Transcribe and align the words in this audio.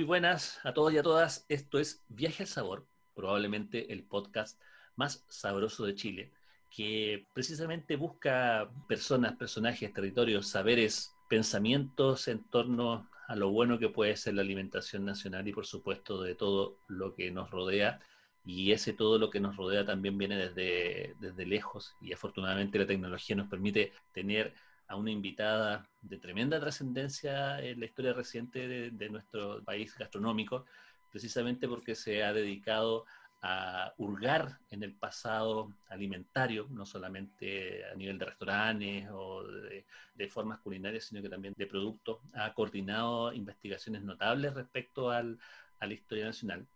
Muy 0.00 0.06
buenas 0.06 0.58
a 0.64 0.72
todos 0.72 0.94
y 0.94 0.96
a 0.96 1.02
todas. 1.02 1.44
Esto 1.50 1.78
es 1.78 2.02
Viaje 2.08 2.44
al 2.44 2.48
Sabor, 2.48 2.86
probablemente 3.14 3.92
el 3.92 4.02
podcast 4.02 4.58
más 4.96 5.26
sabroso 5.28 5.84
de 5.84 5.94
Chile, 5.94 6.32
que 6.74 7.26
precisamente 7.34 7.96
busca 7.96 8.70
personas, 8.88 9.36
personajes, 9.36 9.92
territorios, 9.92 10.48
saberes, 10.48 11.12
pensamientos 11.28 12.28
en 12.28 12.42
torno 12.44 13.10
a 13.28 13.36
lo 13.36 13.50
bueno 13.50 13.78
que 13.78 13.90
puede 13.90 14.16
ser 14.16 14.32
la 14.32 14.40
alimentación 14.40 15.04
nacional 15.04 15.46
y 15.46 15.52
por 15.52 15.66
supuesto 15.66 16.22
de 16.22 16.34
todo 16.34 16.78
lo 16.88 17.14
que 17.14 17.30
nos 17.30 17.50
rodea. 17.50 18.00
Y 18.42 18.72
ese 18.72 18.94
todo 18.94 19.18
lo 19.18 19.28
que 19.28 19.40
nos 19.40 19.58
rodea 19.58 19.84
también 19.84 20.16
viene 20.16 20.38
desde, 20.38 21.14
desde 21.20 21.44
lejos 21.44 21.94
y 22.00 22.14
afortunadamente 22.14 22.78
la 22.78 22.86
tecnología 22.86 23.36
nos 23.36 23.50
permite 23.50 23.92
tener 24.14 24.54
a 24.90 24.96
una 24.96 25.12
invitada 25.12 25.88
de 26.02 26.18
tremenda 26.18 26.58
trascendencia 26.58 27.60
en 27.60 27.78
la 27.78 27.86
historia 27.86 28.12
reciente 28.12 28.90
de, 28.90 29.08
nuestro 29.08 29.62
país 29.62 29.96
gastronómico, 29.96 30.66
precisamente 31.12 31.68
porque 31.68 31.94
se 31.94 32.24
ha 32.24 32.32
dedicado 32.32 33.06
a 33.40 33.94
hurgar 33.98 34.58
en 34.68 34.82
el 34.82 34.92
pasado 34.92 35.72
alimentario, 35.88 36.66
no 36.70 36.84
solamente 36.84 37.84
a 37.84 37.94
nivel 37.94 38.18
de 38.18 38.24
restaurantes 38.24 39.08
o 39.12 39.44
de, 39.44 40.28
formas 40.28 40.58
culinarias, 40.58 41.04
sino 41.04 41.22
que 41.22 41.28
también 41.28 41.54
de 41.56 41.66
productos. 41.66 42.18
Ha 42.34 42.52
coordinado 42.52 43.32
investigaciones 43.32 44.02
notables 44.02 44.54
respecto 44.54 45.10
a 45.10 45.22
la 45.22 45.94
historia 45.94 46.24
nacional. 46.24 46.66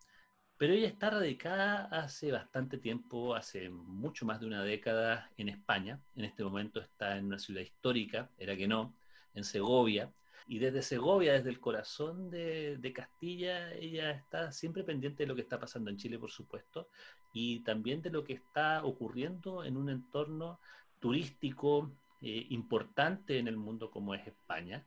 Pero 0.65 0.73
ella 0.73 0.89
está 0.89 1.11
radicada 1.11 1.85
hace 1.91 2.33
bastante 2.33 2.79
tiempo, 2.79 3.35
hace 3.35 3.69
mucho 3.69 4.25
más 4.25 4.41
de 4.41 4.47
una 4.47 4.63
década 4.63 5.31
en 5.37 5.51
España. 5.51 6.01
En 6.17 6.25
este 6.25 6.43
momento 6.43 6.81
está 6.81 7.19
en 7.19 7.27
una 7.27 7.39
ciudad 7.39 7.61
histórica, 7.61 8.31
era 8.39 8.57
que 8.57 8.67
no, 8.67 8.95
en 9.35 9.45
Segovia. 9.45 10.11
Y 10.49 10.59
desde 10.61 10.81
Segovia, 10.81 11.35
desde 11.35 11.51
el 11.51 11.61
corazón 11.61 12.31
de, 12.31 12.93
Castilla, 12.95 13.75
ella 13.75 14.13
está 14.13 14.53
siempre 14.53 14.85
pendiente 14.85 15.25
de 15.25 15.27
lo 15.27 15.35
que 15.35 15.43
está 15.43 15.61
pasando 15.61 15.91
en 15.91 15.99
Chile, 15.99 16.19
por 16.19 16.31
supuesto, 16.31 16.89
y 17.35 17.61
también 17.61 18.01
de 18.01 18.09
lo 18.09 18.25
que 18.25 18.33
está 18.33 18.87
ocurriendo 18.87 19.65
en 19.65 19.77
un 19.77 19.91
entorno 19.91 20.61
turístico 20.99 21.93
eh, 22.23 22.47
importante 22.49 23.39
en 23.39 23.49
el 23.49 23.59
mundo 23.59 23.91
como 23.91 24.15
es 24.15 24.27
España 24.27 24.83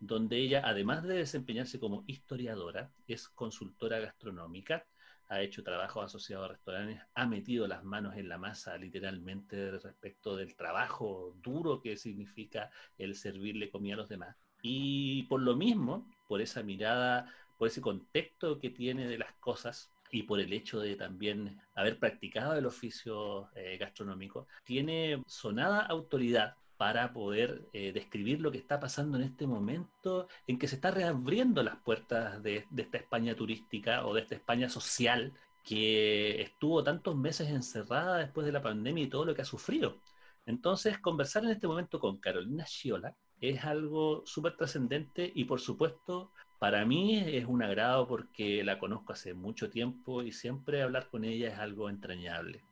donde 0.00 0.38
ella, 0.38 0.62
además 0.64 1.02
de 1.02 1.14
desempeñarse 1.14 1.78
como 1.78 2.04
historiadora, 2.06 2.90
es 3.06 3.28
consultora 3.28 4.00
gastronómica, 4.00 4.86
ha 5.30 5.40
hecho 5.40 5.62
trabajos 5.62 6.04
asociados 6.04 6.44
a 6.44 6.52
restaurantes, 6.52 7.00
ha 7.14 7.26
metido 7.26 7.68
las 7.68 7.84
manos 7.84 8.16
en 8.16 8.28
la 8.28 8.36
masa 8.36 8.76
literalmente 8.76 9.70
respecto 9.78 10.36
del 10.36 10.56
trabajo 10.56 11.36
duro 11.40 11.80
que 11.80 11.96
significa 11.96 12.70
el 12.98 13.14
servirle 13.14 13.70
comida 13.70 13.94
a 13.94 13.98
los 13.98 14.08
demás. 14.08 14.36
Y 14.60 15.22
por 15.24 15.40
lo 15.40 15.54
mismo, 15.56 16.10
por 16.26 16.40
esa 16.40 16.64
mirada, 16.64 17.32
por 17.56 17.68
ese 17.68 17.80
contexto 17.80 18.58
que 18.58 18.70
tiene 18.70 19.06
de 19.06 19.18
las 19.18 19.32
cosas 19.34 19.92
y 20.10 20.24
por 20.24 20.40
el 20.40 20.52
hecho 20.52 20.80
de 20.80 20.96
también 20.96 21.60
haber 21.76 22.00
practicado 22.00 22.54
el 22.54 22.66
oficio 22.66 23.48
eh, 23.54 23.78
gastronómico, 23.78 24.48
tiene 24.64 25.22
sonada 25.26 25.82
autoridad 25.82 26.56
para 26.80 27.12
poder 27.12 27.68
eh, 27.74 27.92
describir 27.92 28.40
lo 28.40 28.50
que 28.50 28.56
está 28.56 28.80
pasando 28.80 29.18
en 29.18 29.24
este 29.24 29.46
momento 29.46 30.28
en 30.46 30.58
que 30.58 30.66
se 30.66 30.76
está 30.76 30.90
reabriendo 30.90 31.62
las 31.62 31.76
puertas 31.76 32.42
de, 32.42 32.66
esta 32.74 32.96
España 32.96 33.34
turística 33.34 34.06
o 34.06 34.14
de 34.14 34.22
esta 34.22 34.34
España 34.34 34.70
social 34.70 35.34
que 35.62 36.40
estuvo 36.40 36.82
tantos 36.82 37.14
meses 37.14 37.50
encerrada 37.50 38.16
después 38.16 38.46
de 38.46 38.52
la 38.52 38.62
pandemia 38.62 39.04
y 39.04 39.08
todo 39.08 39.26
lo 39.26 39.34
que 39.34 39.42
ha 39.42 39.44
sufrido. 39.44 39.98
Entonces, 40.46 40.98
conversar 40.98 41.44
en 41.44 41.50
este 41.50 41.68
momento 41.68 42.00
con 42.00 42.16
Carolina 42.16 42.64
Sciola 42.64 43.14
es 43.42 43.62
algo 43.62 44.22
súper 44.24 44.56
trascendente 44.56 45.30
y 45.34 45.44
por 45.44 45.60
supuesto 45.60 46.32
para 46.58 46.86
mí 46.86 47.18
es 47.18 47.44
un 47.44 47.62
agrado 47.62 48.08
porque 48.08 48.64
la 48.64 48.78
conozco 48.78 49.12
hace 49.12 49.34
mucho 49.34 49.68
tiempo 49.68 50.22
y 50.22 50.32
siempre 50.32 50.82
hablar 50.82 51.10
con 51.10 51.26
ella 51.26 51.48
es 51.48 51.58
algo 51.58 51.90
entrañable 51.90 52.62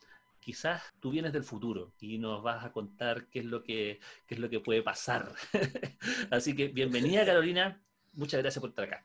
quizás 0.49 0.81
tú 0.99 1.11
vienes 1.11 1.35
del 1.35 1.45
futuro 1.45 1.93
y 2.01 2.17
nos 2.17 2.43
vas 2.43 2.65
a 2.65 2.73
contar 2.73 3.27
qué 3.27 3.41
es 3.41 3.45
lo 3.45 3.63
que, 3.63 4.01
es 4.27 4.39
lo 4.39 4.49
que 4.49 4.61
puede 4.61 4.83
pasar. 4.83 5.31
Así 6.31 6.57
que 6.57 6.69
bienvenida 6.69 7.27
Carolina, 7.27 7.79
muchas 8.15 8.41
gracias 8.41 8.59
por 8.59 8.71
estar 8.71 8.87
acá. 8.87 9.05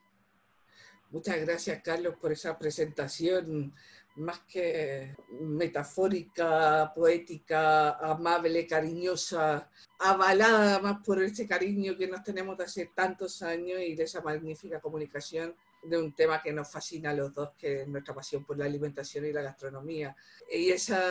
Muchas 1.09 1.41
gracias 1.41 1.81
Carlos 1.83 2.15
por 2.15 2.31
esa 2.31 2.57
presentación 2.57 3.73
más 4.15 4.39
que 4.47 5.17
metafórica, 5.41 6.93
poética, 6.95 7.97
amable, 7.97 8.65
cariñosa, 8.65 9.69
avalada 9.99 10.79
más 10.79 11.03
por 11.03 11.21
ese 11.21 11.45
cariño 11.45 11.97
que 11.97 12.07
nos 12.07 12.23
tenemos 12.23 12.57
de 12.57 12.63
hace 12.63 12.85
tantos 12.95 13.41
años 13.41 13.81
y 13.81 13.95
de 13.95 14.03
esa 14.03 14.21
magnífica 14.21 14.79
comunicación 14.79 15.53
de 15.83 15.97
un 15.97 16.13
tema 16.15 16.41
que 16.41 16.53
nos 16.53 16.71
fascina 16.71 17.11
a 17.11 17.13
los 17.13 17.33
dos, 17.33 17.51
que 17.57 17.81
es 17.81 17.87
nuestra 17.87 18.13
pasión 18.13 18.45
por 18.45 18.57
la 18.57 18.65
alimentación 18.65 19.25
y 19.25 19.33
la 19.33 19.41
gastronomía. 19.41 20.15
Y 20.51 20.69
esa 20.69 21.01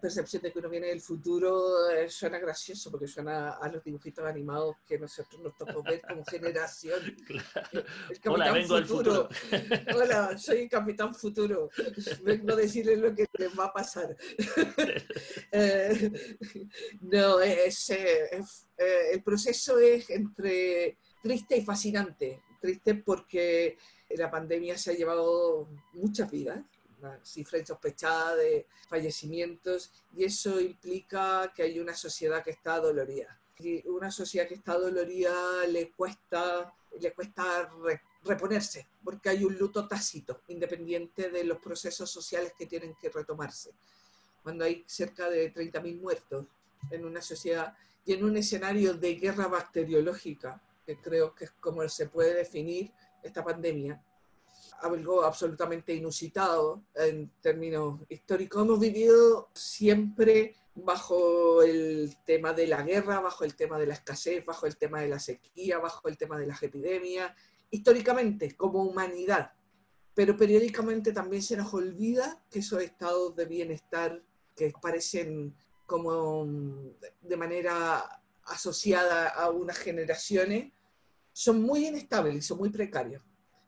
percepción 0.00 0.42
de 0.42 0.52
que 0.52 0.58
uno 0.58 0.68
viene 0.68 0.88
del 0.88 1.00
futuro 1.00 1.88
eh, 1.90 2.08
suena 2.08 2.38
gracioso, 2.38 2.90
porque 2.90 3.06
suena 3.06 3.50
a 3.52 3.68
los 3.68 3.82
dibujitos 3.82 4.24
animados 4.24 4.76
que 4.86 4.98
nosotros 4.98 5.40
nos 5.40 5.56
tocó 5.56 5.82
ver 5.82 6.02
como 6.02 6.24
generación. 6.30 7.00
Hola, 8.26 8.52
vengo 8.52 8.78
futuro. 8.84 9.28
Hola, 9.94 10.38
soy 10.38 10.62
el 10.62 10.68
Capitán 10.68 11.14
Futuro. 11.14 11.70
Vengo 12.22 12.52
a 12.52 12.56
decirles 12.56 12.98
lo 12.98 13.14
que 13.14 13.26
les 13.38 13.58
va 13.58 13.66
a 13.66 13.72
pasar. 13.72 14.16
Eh, 15.50 16.10
no, 17.00 17.40
es, 17.40 17.90
eh, 17.90 18.42
el 19.12 19.22
proceso 19.22 19.78
es 19.78 20.08
entre 20.10 20.98
triste 21.22 21.56
y 21.56 21.64
fascinante. 21.64 22.42
Triste 22.60 22.96
porque 22.96 23.76
la 24.16 24.30
pandemia 24.30 24.78
se 24.78 24.90
ha 24.90 24.94
llevado 24.94 25.68
muchas 25.92 26.30
vidas, 26.30 26.60
una 27.00 27.24
cifra 27.24 27.58
insospechada 27.58 28.36
de 28.36 28.66
fallecimientos, 28.88 29.92
y 30.16 30.24
eso 30.24 30.60
implica 30.60 31.52
que 31.54 31.62
hay 31.62 31.78
una 31.78 31.94
sociedad 31.94 32.42
que 32.42 32.50
está 32.50 32.80
dolorida. 32.80 33.38
Y 33.60 33.86
una 33.88 34.10
sociedad 34.10 34.46
que 34.46 34.54
está 34.54 34.78
dolorida 34.78 35.66
le 35.66 35.90
cuesta, 35.90 36.72
le 37.00 37.12
cuesta 37.12 37.70
reponerse, 38.24 38.86
porque 39.04 39.28
hay 39.30 39.44
un 39.44 39.56
luto 39.56 39.86
tácito, 39.86 40.42
independiente 40.48 41.30
de 41.30 41.44
los 41.44 41.58
procesos 41.58 42.10
sociales 42.10 42.52
que 42.56 42.66
tienen 42.66 42.94
que 43.00 43.10
retomarse. 43.10 43.72
Cuando 44.42 44.64
hay 44.64 44.84
cerca 44.86 45.28
de 45.28 45.52
30.000 45.52 46.00
muertos 46.00 46.46
en 46.90 47.04
una 47.04 47.20
sociedad 47.20 47.76
y 48.04 48.14
en 48.14 48.24
un 48.24 48.36
escenario 48.36 48.94
de 48.94 49.14
guerra 49.16 49.48
bacteriológica, 49.48 50.62
que 50.86 50.96
creo 50.96 51.34
que 51.34 51.44
es 51.44 51.50
como 51.60 51.86
se 51.88 52.06
puede 52.06 52.34
definir 52.34 52.90
esta 53.22 53.44
pandemia, 53.44 54.02
algo 54.80 55.24
absolutamente 55.24 55.94
inusitado 55.94 56.84
en 56.94 57.30
términos 57.40 58.00
históricos. 58.08 58.62
Hemos 58.62 58.80
vivido 58.80 59.50
siempre 59.54 60.54
bajo 60.74 61.62
el 61.62 62.16
tema 62.24 62.52
de 62.52 62.66
la 62.66 62.82
guerra, 62.82 63.20
bajo 63.20 63.44
el 63.44 63.56
tema 63.56 63.78
de 63.78 63.86
la 63.86 63.94
escasez, 63.94 64.44
bajo 64.44 64.66
el 64.66 64.76
tema 64.76 65.00
de 65.00 65.08
la 65.08 65.18
sequía, 65.18 65.78
bajo 65.78 66.08
el 66.08 66.16
tema 66.16 66.38
de 66.38 66.46
las 66.46 66.62
epidemias, 66.62 67.32
históricamente 67.70 68.56
como 68.56 68.84
humanidad. 68.84 69.52
Pero 70.14 70.36
periódicamente 70.36 71.12
también 71.12 71.42
se 71.42 71.56
nos 71.56 71.72
olvida 71.74 72.42
que 72.50 72.60
esos 72.60 72.82
estados 72.82 73.34
de 73.36 73.46
bienestar 73.46 74.22
que 74.54 74.72
parecen 74.80 75.54
como 75.86 76.46
de 77.20 77.36
manera 77.36 78.22
asociada 78.44 79.28
a 79.28 79.50
unas 79.50 79.78
generaciones 79.78 80.72
son 81.38 81.62
muy 81.62 81.86
inestables 81.86 82.34
y 82.34 82.42
son 82.42 82.58
muy 82.58 82.68
precarios. 82.68 83.22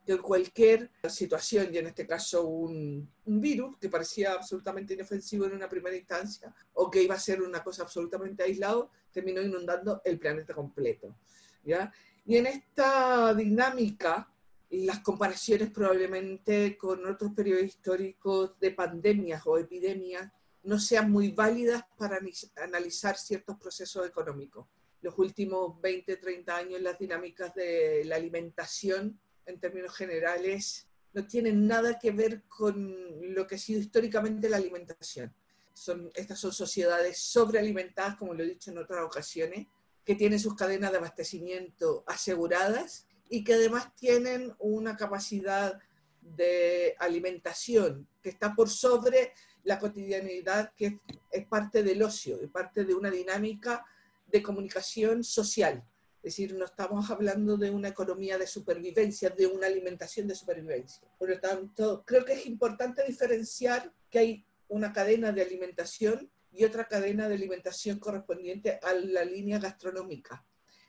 Que 0.05 0.17
cualquier 0.17 0.91
situación, 1.07 1.73
y 1.73 1.77
en 1.77 1.87
este 1.87 2.05
caso 2.05 2.45
un, 2.45 3.09
virus 3.23 3.77
que 3.77 3.87
parecía 3.87 4.33
absolutamente 4.33 4.93
inofensivo 4.93 5.45
en 5.45 5.53
una 5.53 5.69
primera 5.69 5.95
instancia, 5.95 6.53
o 6.73 6.91
que 6.91 7.01
iba 7.01 7.15
a 7.15 7.19
ser 7.19 7.41
una 7.41 7.63
cosa 7.63 7.83
absolutamente 7.83 8.43
aislado, 8.43 8.89
terminó 9.09 9.41
inundando 9.41 10.01
el 10.03 10.19
planeta 10.19 10.53
completo. 10.53 11.15
¿ya? 11.63 11.89
Y 12.25 12.35
en 12.35 12.47
esta 12.47 13.33
dinámica, 13.33 14.29
las 14.71 14.99
comparaciones 14.99 15.69
probablemente 15.69 16.77
con 16.77 17.05
otros 17.05 17.31
periodos 17.33 17.63
históricos 17.63 18.59
de 18.59 18.71
pandemias 18.71 19.43
o 19.45 19.57
epidemias 19.57 20.29
no 20.63 20.77
sean 20.77 21.09
muy 21.09 21.31
válidas 21.31 21.83
para 21.97 22.19
analizar 22.57 23.15
ciertos 23.15 23.57
procesos 23.57 24.05
económicos 24.05 24.67
los 25.01 25.17
últimos 25.17 25.79
20, 25.81 26.17
30 26.17 26.55
años 26.55 26.81
las 26.81 26.97
dinámicas 26.97 27.53
de 27.55 28.03
la 28.05 28.15
alimentación 28.15 29.19
en 29.45 29.59
términos 29.59 29.95
generales 29.95 30.87
no 31.13 31.25
tienen 31.25 31.67
nada 31.67 31.99
que 31.99 32.11
ver 32.11 32.43
con 32.43 33.33
lo 33.33 33.45
que 33.47 33.55
ha 33.55 33.57
sido 33.57 33.81
históricamente 33.81 34.47
la 34.47 34.57
alimentación. 34.57 35.33
Son, 35.73 36.11
estas 36.13 36.39
son 36.39 36.53
sociedades 36.53 37.19
sobrealimentadas, 37.19 38.15
como 38.15 38.33
lo 38.33 38.43
he 38.43 38.47
dicho 38.47 38.71
en 38.71 38.77
otras 38.77 39.03
ocasiones, 39.03 39.67
que 40.05 40.15
tienen 40.15 40.39
sus 40.39 40.55
cadenas 40.55 40.91
de 40.91 40.97
abastecimiento 40.97 42.03
aseguradas 42.07 43.07
y 43.29 43.43
que 43.43 43.53
además 43.53 43.95
tienen 43.95 44.53
una 44.59 44.95
capacidad 44.95 45.79
de 46.21 46.95
alimentación 46.99 48.07
que 48.21 48.29
está 48.29 48.53
por 48.53 48.69
sobre 48.69 49.33
la 49.63 49.79
cotidianidad 49.79 50.73
que 50.75 50.99
es 51.31 51.47
parte 51.47 51.83
del 51.83 52.03
ocio 52.03 52.41
y 52.41 52.47
parte 52.47 52.83
de 52.83 52.93
una 52.93 53.09
dinámica 53.09 53.85
de 54.31 54.41
comunicación 54.41 55.23
social. 55.23 55.83
Es 56.23 56.35
decir, 56.35 56.53
no 56.53 56.65
estamos 56.65 57.09
hablando 57.09 57.57
de 57.57 57.71
una 57.71 57.87
economía 57.87 58.37
de 58.37 58.45
supervivencia, 58.45 59.31
de 59.31 59.47
una 59.47 59.65
alimentación 59.65 60.27
de 60.27 60.35
supervivencia. 60.35 61.07
Por 61.17 61.29
lo 61.29 61.39
tanto, 61.39 62.03
creo 62.05 62.23
que 62.23 62.33
es 62.33 62.45
importante 62.45 63.03
diferenciar 63.03 63.91
que 64.09 64.19
hay 64.19 64.45
una 64.67 64.93
cadena 64.93 65.31
de 65.31 65.41
alimentación 65.41 66.31
y 66.51 66.63
otra 66.63 66.87
cadena 66.87 67.27
de 67.27 67.35
alimentación 67.35 67.97
correspondiente 67.97 68.79
a 68.83 68.93
la 68.93 69.25
línea 69.25 69.57
gastronómica. 69.57 70.45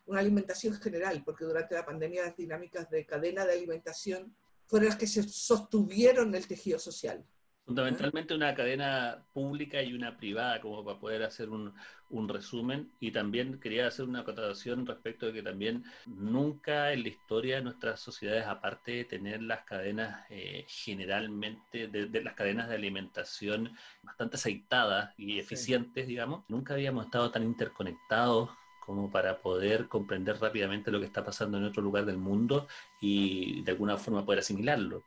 Una 0.07 0.21
alimentación 0.21 0.75
general, 0.75 1.23
porque 1.25 1.45
durante 1.45 1.75
la 1.75 1.87
pandemia 1.87 2.27
las 2.27 2.37
dinámicas 2.37 2.91
de 2.91 3.07
cadena 3.07 3.47
de 3.47 3.55
alimentación 3.55 4.37
fueron 4.67 4.89
las 4.89 4.99
que 4.99 5.07
se 5.07 5.23
sostuvieron 5.23 6.35
el 6.35 6.47
tejido 6.47 6.79
social. 6.79 7.25
Fundamentalmente 7.65 8.35
una 8.35 8.55
cadena 8.57 9.25
pública 9.33 9.81
y 9.83 9.95
una 9.95 10.17
privada, 10.17 10.61
como 10.61 10.85
para 10.85 10.99
poder 10.99 11.23
hacer 11.23 11.49
un, 11.49 11.73
un, 12.11 12.29
resumen. 12.29 12.91
Y 12.99 13.13
también 13.13 13.61
quería 13.61 13.87
hacer 13.87 14.05
una 14.05 14.21
acotación 14.21 14.85
respecto 14.85 15.27
de 15.27 15.33
que 15.33 15.43
también 15.43 15.85
nunca 16.07 16.93
en 16.93 17.05
la 17.05 17.09
historia 17.09 17.57
de 17.57 17.63
nuestras 17.63 18.01
sociedades, 18.01 18.47
aparte 18.47 18.93
de 18.93 19.05
tener 19.05 19.43
las 19.43 19.65
cadenas 19.65 20.27
eh, 20.29 20.65
generalmente, 20.67 21.87
de, 21.87 22.23
las 22.23 22.35
cadenas 22.35 22.69
de 22.69 22.75
alimentación 22.75 23.73
bastante 24.03 24.37
aceitadas 24.37 25.15
y 25.17 25.39
eficientes, 25.39 26.09
digamos, 26.09 26.45
nunca 26.49 26.75
habíamos 26.75 27.05
estado 27.05 27.31
tan 27.31 27.45
interconectados 27.45 28.51
como 28.81 29.09
para 29.09 29.41
poder 29.41 29.87
comprender 29.87 30.41
rápidamente 30.41 30.91
lo 30.91 30.99
que 30.99 31.07
está 31.07 31.25
pasando 31.25 31.59
en 31.59 31.65
otro 31.65 31.81
lugar 31.81 32.05
del 32.05 32.19
mundo 32.19 32.67
y 33.01 33.63
de 33.63 33.71
alguna 33.71 33.97
forma 33.97 34.25
poder 34.25 34.41
asimilarlo. 34.41 35.05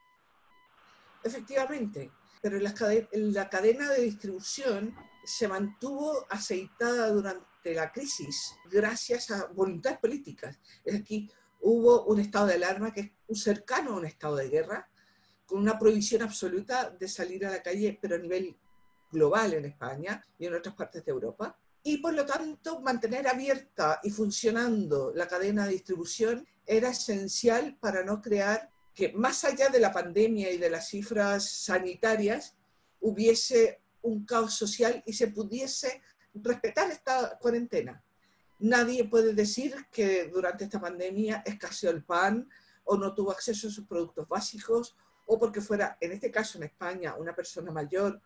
Efectivamente, 1.22 2.12
pero 2.42 2.60
la, 2.60 2.74
cadena 3.50 3.90
de 3.92 4.02
distribución 4.02 4.96
se 5.24 5.48
mantuvo 5.48 6.26
aceitada 6.30 7.10
durante 7.10 7.74
la 7.74 7.92
crisis 7.92 8.54
gracias 8.72 9.32
a 9.32 9.48
voluntades 9.48 9.98
políticas. 10.00 10.60
Es 10.84 10.96
aquí 10.96 11.30
hubo 11.62 12.06
un 12.06 12.20
estado 12.20 12.48
de 12.48 12.56
alarma 12.56 12.94
que 12.94 13.16
es 13.28 13.42
cercano 13.42 13.94
a 13.94 13.98
un 13.98 14.06
estado 14.06 14.36
de 14.36 14.50
guerra, 14.50 14.88
con 15.46 15.60
una 15.60 15.78
prohibición 15.78 16.22
absoluta 16.22 16.90
de 16.92 17.08
salir 17.08 17.46
a 17.46 17.52
la 17.52 17.64
calle, 17.64 17.98
pero 18.02 18.16
a 18.16 18.20
nivel 18.20 18.56
global 19.12 19.54
en 19.54 19.66
España 19.66 20.24
y 20.38 20.46
en 20.46 20.56
otras 20.56 20.76
partes 20.76 21.04
de 21.06 21.12
Europa. 21.12 21.58
Y 21.84 21.98
por 21.98 22.14
lo 22.14 22.26
tanto, 22.26 22.82
mantener 22.82 23.28
abierta 23.28 24.00
y 24.04 24.10
funcionando 24.10 25.12
la 25.14 25.28
cadena 25.28 25.66
de 25.66 25.74
distribución 25.74 26.48
era 26.66 26.90
esencial 26.90 27.78
para 27.80 28.04
no 28.04 28.22
crear 28.22 28.70
que 28.96 29.12
más 29.12 29.44
allá 29.44 29.70
de 29.70 29.80
la 29.80 29.92
pandemia 29.92 30.52
y 30.52 30.58
de 30.58 30.70
las 30.70 30.88
cifras 30.88 31.48
sanitarias, 31.48 32.56
hubiese 33.02 33.82
un 34.02 34.26
caos 34.26 34.54
social 34.54 35.04
y 35.06 35.14
se 35.14 35.28
pudiese 35.28 36.02
respetar 36.34 36.90
esta 36.90 37.38
cuarentena. 37.38 38.02
Nadie 38.60 39.04
puede 39.04 39.34
decir 39.34 39.76
que 39.92 40.28
durante 40.28 40.64
esta 40.64 40.80
pandemia 40.80 41.44
escaseó 41.46 41.92
el 41.92 42.04
pan 42.04 42.50
o 42.86 42.96
no 42.96 43.14
tuvo 43.14 43.32
acceso 43.32 43.68
a 43.68 43.72
sus 43.72 43.86
productos 43.86 44.28
básicos 44.28 44.96
o 45.26 45.38
porque 45.38 45.60
fuera, 45.60 45.98
en 46.00 46.14
este 46.14 46.32
caso 46.32 46.58
en 46.58 46.66
España, 46.66 47.16
una 47.16 47.36
persona 47.36 47.72
mayor 47.72 48.22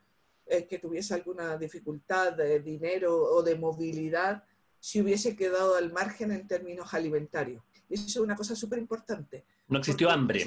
eh, 0.45 0.67
que 0.67 0.79
tuviese 0.79 1.13
alguna 1.13 1.57
dificultad 1.57 2.33
de 2.33 2.59
dinero 2.59 3.15
o 3.15 3.41
de 3.41 3.55
movilidad, 3.55 4.43
si 4.79 5.01
hubiese 5.01 5.35
quedado 5.35 5.75
al 5.75 5.91
margen 5.91 6.31
en 6.31 6.47
términos 6.47 6.93
alimentarios. 6.93 7.63
Eso 7.89 8.05
es 8.05 8.15
una 8.17 8.35
cosa 8.35 8.55
súper 8.55 8.79
importante. 8.79 9.45
No 9.67 9.79
existió 9.79 10.09
hambre. 10.09 10.45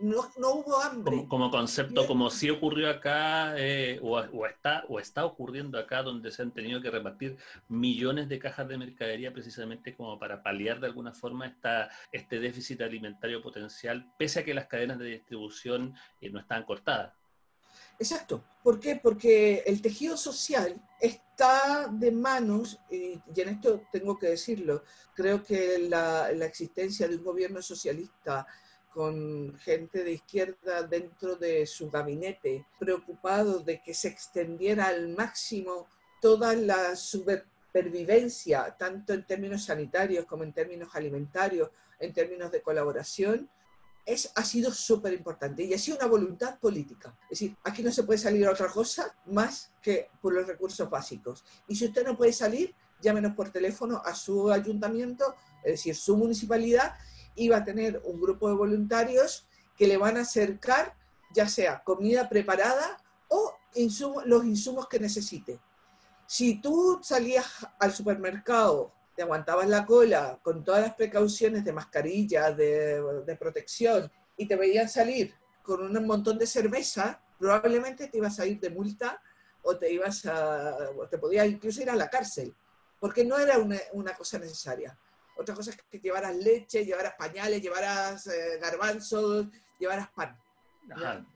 no, 0.00 0.30
no, 0.38 0.50
hubo 0.54 0.80
hambre. 0.80 1.26
Como, 1.28 1.50
concepto, 1.50 2.06
como 2.06 2.30
sí 2.30 2.48
ocurrió 2.48 2.88
acá, 2.88 3.54
eh, 3.58 3.98
o, 4.02 4.18
o, 4.18 4.46
está, 4.46 4.84
o 4.88 4.98
está 4.98 5.24
ocurriendo 5.24 5.78
acá, 5.78 6.02
donde 6.02 6.30
se 6.30 6.42
han 6.42 6.52
tenido 6.52 6.80
que 6.80 6.90
repartir 6.90 7.36
millones 7.68 8.28
de 8.28 8.38
cajas 8.38 8.68
de 8.68 8.78
mercadería 8.78 9.32
precisamente 9.32 9.94
como 9.94 10.18
para 10.18 10.42
paliar 10.42 10.80
de 10.80 10.86
alguna 10.86 11.12
forma 11.12 11.46
esta, 11.46 11.90
este 12.12 12.38
déficit 12.38 12.80
alimentario 12.80 13.42
potencial, 13.42 14.10
pese 14.18 14.40
a 14.40 14.44
que 14.44 14.54
las 14.54 14.66
cadenas 14.66 14.98
de 14.98 15.06
distribución 15.06 15.94
eh, 16.20 16.30
no 16.30 16.40
están 16.40 16.64
cortadas. 16.64 17.19
Exacto. 18.00 18.42
¿Por 18.62 18.80
qué? 18.80 18.96
Porque 18.96 19.62
el 19.66 19.82
tejido 19.82 20.16
social 20.16 20.82
está 20.98 21.86
de 21.92 22.10
manos, 22.10 22.80
y, 22.90 23.20
en 23.36 23.48
esto 23.50 23.82
tengo 23.92 24.18
que 24.18 24.28
decirlo, 24.28 24.84
creo 25.14 25.44
que 25.44 25.78
la, 25.78 26.30
existencia 26.30 27.06
de 27.06 27.16
un 27.16 27.24
gobierno 27.24 27.60
socialista 27.60 28.46
con 28.88 29.54
gente 29.58 30.02
de 30.02 30.12
izquierda 30.12 30.82
dentro 30.82 31.36
de 31.36 31.66
su 31.66 31.90
gabinete, 31.90 32.64
preocupado 32.78 33.60
de 33.60 33.82
que 33.82 33.92
se 33.92 34.08
extendiera 34.08 34.86
al 34.86 35.10
máximo 35.10 35.86
toda 36.22 36.54
la 36.54 36.96
supervivencia, 36.96 38.74
tanto 38.78 39.12
en 39.12 39.26
términos 39.26 39.64
sanitarios 39.64 40.24
como 40.24 40.44
en 40.44 40.54
términos 40.54 40.88
alimentarios, 40.94 41.68
en 41.98 42.14
términos 42.14 42.50
de 42.50 42.62
colaboración, 42.62 43.50
es, 44.12 44.32
ha 44.34 44.44
sido 44.44 44.72
súper 44.72 45.12
importante 45.12 45.64
y 45.64 45.74
ha 45.74 45.78
sido 45.78 45.96
una 45.98 46.06
voluntad 46.06 46.58
política. 46.58 47.16
Es 47.24 47.40
decir, 47.40 47.56
aquí 47.64 47.82
no 47.82 47.92
se 47.92 48.02
puede 48.02 48.18
salir 48.18 48.46
a 48.46 48.52
otra 48.52 48.68
cosa 48.68 49.14
más 49.26 49.72
que 49.82 50.08
por 50.20 50.32
los 50.32 50.46
recursos 50.46 50.88
básicos. 50.88 51.44
Y 51.68 51.76
si 51.76 51.86
usted 51.86 52.04
no 52.04 52.16
puede 52.16 52.32
salir, 52.32 52.74
llámenos 53.00 53.34
por 53.34 53.50
teléfono 53.50 54.02
a 54.04 54.14
su 54.14 54.50
ayuntamiento, 54.50 55.34
es 55.64 55.72
decir, 55.72 55.96
su 55.96 56.16
municipalidad, 56.16 56.94
y 57.34 57.48
va 57.48 57.58
a 57.58 57.64
tener 57.64 58.02
un 58.04 58.20
grupo 58.20 58.48
de 58.48 58.54
voluntarios 58.54 59.46
que 59.76 59.86
le 59.86 59.96
van 59.96 60.16
a 60.16 60.22
acercar 60.22 60.94
ya 61.32 61.48
sea 61.48 61.82
comida 61.82 62.28
preparada 62.28 63.02
o 63.28 63.54
los 64.24 64.44
insumos 64.44 64.88
que 64.88 64.98
necesite. 64.98 65.60
Si 66.26 66.60
tú 66.60 67.00
salías 67.02 67.46
al 67.78 67.92
supermercado 67.92 68.92
aguantabas 69.22 69.68
la 69.68 69.84
cola 69.84 70.38
con 70.42 70.64
todas 70.64 70.82
las 70.82 70.94
precauciones 70.94 71.64
de 71.64 71.72
mascarilla, 71.72 72.52
de, 72.52 73.36
protección, 73.38 74.10
y 74.36 74.46
te 74.46 74.56
veían 74.56 74.88
salir 74.88 75.34
con 75.62 75.96
un 75.96 76.06
montón 76.06 76.38
de 76.38 76.46
cerveza, 76.46 77.22
probablemente 77.38 78.08
te 78.08 78.18
ibas 78.18 78.38
a 78.40 78.46
ir 78.46 78.58
de 78.60 78.70
multa 78.70 79.20
o 79.62 79.76
te 79.76 79.92
ibas 79.92 80.24
a, 80.26 80.76
te 81.10 81.18
podías 81.18 81.46
incluso 81.46 81.82
ir 81.82 81.90
a 81.90 81.96
la 81.96 82.08
cárcel, 82.08 82.54
porque 82.98 83.24
no 83.24 83.38
era 83.38 83.58
una, 83.58 84.14
cosa 84.14 84.38
necesaria. 84.38 84.98
Otra 85.36 85.54
cosa 85.54 85.70
es 85.70 85.78
que 85.90 85.98
llevaras 85.98 86.36
leche, 86.36 86.84
llevaras 86.84 87.14
pañales, 87.18 87.62
llevaras 87.62 88.26
eh, 88.26 88.58
garbanzos, 88.60 89.46
llevaras 89.78 90.08
pan. 90.10 90.38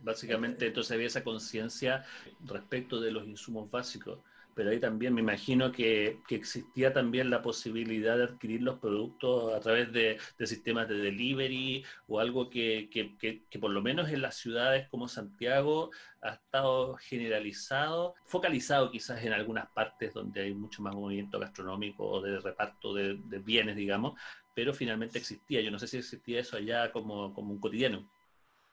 básicamente 0.00 0.66
entonces 0.66 0.92
había 0.92 1.06
esa 1.06 1.24
conciencia 1.24 2.04
respecto 2.44 3.00
de 3.00 3.10
los 3.10 3.24
insumos 3.24 3.70
básicos 3.70 4.18
pero 4.54 4.70
ahí 4.70 4.78
también 4.78 5.14
me 5.14 5.20
imagino 5.20 5.72
que, 5.72 6.20
que, 6.28 6.36
existía 6.36 6.92
también 6.92 7.30
la 7.30 7.42
posibilidad 7.42 8.16
de 8.16 8.24
adquirir 8.24 8.62
los 8.62 8.78
productos 8.78 9.52
a 9.52 9.60
través 9.60 9.92
de, 9.92 10.18
de 10.38 10.46
sistemas 10.46 10.88
de 10.88 10.96
delivery 10.96 11.84
o 12.06 12.20
algo 12.20 12.50
que, 12.50 12.88
que, 12.90 13.16
que, 13.18 13.58
por 13.58 13.70
lo 13.70 13.82
menos 13.82 14.10
en 14.10 14.22
las 14.22 14.36
ciudades 14.36 14.88
como 14.88 15.08
Santiago 15.08 15.90
ha 16.22 16.34
estado 16.34 16.96
generalizado, 16.96 18.14
focalizado 18.24 18.90
quizás 18.90 19.22
en 19.24 19.32
algunas 19.32 19.68
partes 19.70 20.14
donde 20.14 20.42
hay 20.42 20.54
mucho 20.54 20.82
más 20.82 20.94
movimiento 20.94 21.38
gastronómico 21.38 22.06
o 22.06 22.20
de 22.22 22.40
reparto 22.40 22.94
de, 22.94 23.18
bienes, 23.44 23.76
digamos, 23.76 24.18
pero 24.54 24.72
finalmente 24.72 25.18
existía. 25.18 25.60
Yo 25.60 25.70
no 25.70 25.78
sé 25.78 25.86
si 25.88 25.98
existía 25.98 26.40
eso 26.40 26.56
allá 26.56 26.92
como, 26.92 27.34
como 27.34 27.52
un 27.52 27.60
cotidiano. 27.60 28.08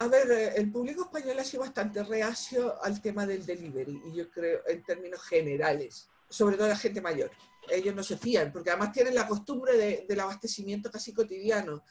A 0.01 0.07
ver, 0.07 0.31
eh, 0.31 0.53
el 0.55 0.71
público 0.71 1.03
español 1.03 1.37
ha 1.37 1.43
sido 1.43 1.61
bastante 1.61 2.03
reacio 2.03 2.83
al 2.83 2.99
tema 2.99 3.27
del 3.27 3.45
delivery, 3.45 4.01
y 4.07 4.15
yo 4.15 4.31
creo 4.31 4.61
en 4.67 4.83
términos 4.83 5.21
generales, 5.21 6.09
sobre 6.27 6.57
todo 6.57 6.67
la 6.67 6.75
gente 6.75 7.01
mayor. 7.01 7.29
Ellos 7.69 7.93
no 7.93 8.01
se 8.01 8.17
fían, 8.17 8.51
porque 8.51 8.71
además 8.71 8.93
tienen 8.93 9.13
la 9.13 9.27
costumbre 9.27 10.03
del 10.07 10.19
abastecimiento 10.19 10.89
casi 10.89 11.13
cotidiano. 11.13 11.83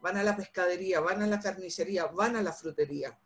Van 0.00 0.16
a 0.16 0.24
la 0.24 0.36
pescadería, 0.36 0.98
van 0.98 1.22
a 1.22 1.28
la 1.28 1.38
carnicería, 1.38 2.06
van 2.06 2.34
a 2.34 2.42
la 2.42 2.52
frutería, 2.52 3.16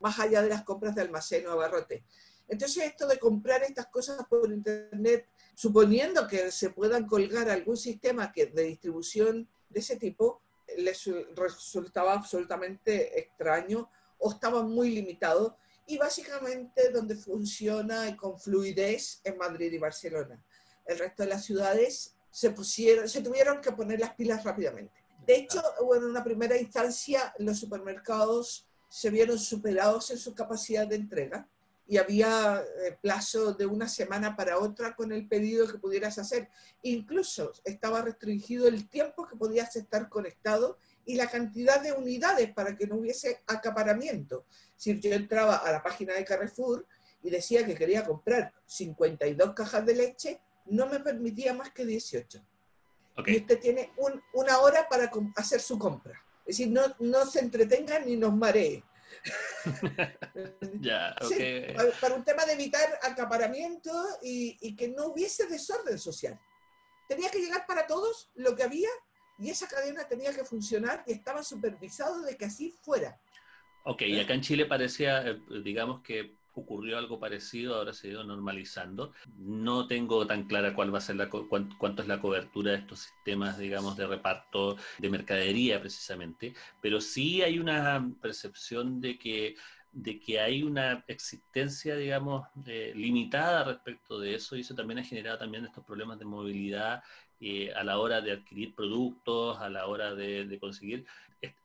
más 0.00 0.18
allá 0.18 0.42
de 0.42 0.48
las 0.48 0.64
compras 0.64 0.96
de 0.96 1.02
almacén 1.02 1.46
o 1.46 1.52
abarrote. 1.52 2.02
Entonces, 2.48 2.82
esto 2.82 3.06
de 3.06 3.20
comprar 3.20 3.62
estas 3.62 3.86
cosas 3.86 4.26
por 4.28 4.50
Internet, 4.52 5.28
suponiendo 5.54 6.26
que 6.26 6.50
se 6.50 6.70
puedan 6.70 7.06
colgar 7.06 7.48
algún 7.48 7.76
sistema 7.76 8.32
de 8.34 8.64
distribución 8.64 9.48
de 9.68 9.78
ese 9.78 9.94
tipo, 9.94 10.42
les 10.76 11.08
resultaba 11.34 12.12
absolutamente 12.12 13.18
extraño 13.18 13.90
o 14.18 14.30
estaba 14.30 14.62
muy 14.62 14.90
limitado 14.90 15.56
y 15.86 15.98
básicamente 15.98 16.90
donde 16.90 17.16
funciona 17.16 18.16
con 18.16 18.38
fluidez 18.38 19.20
en 19.24 19.38
Madrid 19.38 19.72
y 19.72 19.78
Barcelona. 19.78 20.42
El 20.84 20.98
resto 20.98 21.22
de 21.22 21.28
las 21.28 21.44
ciudades 21.44 22.16
se, 22.30 22.50
pusieron, 22.50 23.08
se 23.08 23.22
tuvieron 23.22 23.60
que 23.60 23.72
poner 23.72 24.00
las 24.00 24.14
pilas 24.14 24.44
rápidamente. 24.44 24.92
De 25.26 25.36
hecho, 25.36 25.62
bueno, 25.84 26.04
en 26.04 26.10
una 26.10 26.24
primera 26.24 26.56
instancia, 26.56 27.34
los 27.38 27.58
supermercados 27.58 28.66
se 28.88 29.10
vieron 29.10 29.38
superados 29.38 30.10
en 30.10 30.18
su 30.18 30.34
capacidad 30.34 30.86
de 30.86 30.96
entrega 30.96 31.48
y 31.88 31.98
había 31.98 32.64
eh, 32.84 32.98
plazo 33.00 33.52
de 33.54 33.66
una 33.66 33.88
semana 33.88 34.34
para 34.34 34.58
otra 34.58 34.96
con 34.96 35.12
el 35.12 35.28
pedido 35.28 35.68
que 35.68 35.78
pudieras 35.78 36.18
hacer. 36.18 36.48
Incluso 36.82 37.52
estaba 37.64 38.02
restringido 38.02 38.66
el 38.66 38.88
tiempo 38.88 39.26
que 39.26 39.36
podías 39.36 39.76
estar 39.76 40.08
conectado 40.08 40.78
y 41.04 41.14
la 41.14 41.30
cantidad 41.30 41.80
de 41.80 41.92
unidades 41.92 42.52
para 42.52 42.76
que 42.76 42.86
no 42.86 42.96
hubiese 42.96 43.42
acaparamiento. 43.46 44.44
Si 44.76 44.98
yo 44.98 45.12
entraba 45.12 45.56
a 45.56 45.70
la 45.70 45.82
página 45.82 46.14
de 46.14 46.24
Carrefour 46.24 46.86
y 47.22 47.30
decía 47.30 47.64
que 47.64 47.76
quería 47.76 48.04
comprar 48.04 48.52
52 48.66 49.54
cajas 49.54 49.86
de 49.86 49.94
leche, 49.94 50.40
no 50.66 50.86
me 50.88 50.98
permitía 50.98 51.54
más 51.54 51.70
que 51.70 51.86
18. 51.86 52.44
Y 53.26 53.36
usted 53.38 53.60
tiene 53.60 53.92
una 54.34 54.58
hora 54.58 54.88
para 54.88 55.10
hacer 55.36 55.60
su 55.60 55.78
compra. 55.78 56.20
Es 56.40 56.58
decir, 56.58 56.68
no, 56.68 56.82
no 56.98 57.24
se 57.24 57.40
entretenga 57.40 57.98
ni 58.00 58.16
nos 58.16 58.34
maree. 58.34 58.84
para, 62.00 62.14
un 62.14 62.24
tema 62.24 62.44
de 62.44 62.52
evitar 62.52 62.98
acaparamiento 63.02 63.92
y, 64.22 64.56
y 64.60 64.76
que 64.76 64.88
no 64.88 65.06
hubiese 65.06 65.46
desorden 65.46 65.98
social. 65.98 66.38
Tenía 67.08 67.30
que 67.30 67.38
llegar 67.38 67.66
para 67.66 67.86
todos 67.86 68.30
lo 68.34 68.56
que 68.56 68.62
había 68.62 68.88
y 69.38 69.50
esa 69.50 69.68
cadena 69.68 70.08
tenía 70.08 70.34
que 70.34 70.44
funcionar 70.44 71.04
y 71.06 71.12
estaba 71.12 71.42
supervisado 71.42 72.22
de 72.22 72.36
que 72.36 72.46
así 72.46 72.74
fuera. 72.80 73.18
Ok, 73.84 74.02
y 74.02 74.18
acá 74.18 74.34
en 74.34 74.40
Chile 74.40 74.66
parecía, 74.66 75.26
eh, 75.26 75.40
digamos 75.62 76.02
que 76.02 76.34
ocurrió 76.56 76.98
algo 76.98 77.20
parecido, 77.20 77.76
ahora 77.76 77.92
se 77.92 78.08
ha 78.08 78.10
ido 78.12 78.24
normalizando. 78.24 79.12
No 79.38 79.86
tengo 79.86 80.26
tan 80.26 80.44
clara 80.44 80.74
cuál 80.74 80.92
va 80.92 80.98
a 80.98 81.02
ser 81.02 81.16
la, 81.16 81.28
cuánto, 81.28 82.02
es 82.02 82.08
la 82.08 82.20
cobertura 82.20 82.72
de 82.72 82.78
estos 82.78 83.00
sistemas, 83.00 83.58
digamos, 83.58 83.96
de 83.96 84.06
reparto 84.06 84.76
de 84.98 85.10
mercadería 85.10 85.80
precisamente, 85.80 86.54
pero 86.80 87.00
sí 87.00 87.42
hay 87.42 87.58
una 87.58 88.10
percepción 88.20 89.00
de 89.00 89.18
que 89.18 89.56
de 89.92 90.20
que 90.20 90.38
hay 90.38 90.62
una 90.62 91.04
existencia, 91.08 91.96
digamos, 91.96 92.46
eh, 92.66 92.92
limitada 92.94 93.64
respecto 93.64 94.20
de 94.20 94.34
eso 94.34 94.54
y 94.54 94.60
eso 94.60 94.74
también 94.74 94.98
ha 94.98 95.04
generado 95.04 95.38
también 95.38 95.64
estos 95.64 95.84
problemas 95.84 96.18
de 96.18 96.26
movilidad 96.26 97.02
eh, 97.40 97.70
a 97.74 97.84
la 97.84 97.98
hora 97.98 98.22
de 98.22 98.32
adquirir 98.32 98.74
productos, 98.74 99.58
a 99.58 99.68
la 99.68 99.86
hora 99.86 100.14
de, 100.14 100.58
conseguir 100.58 101.06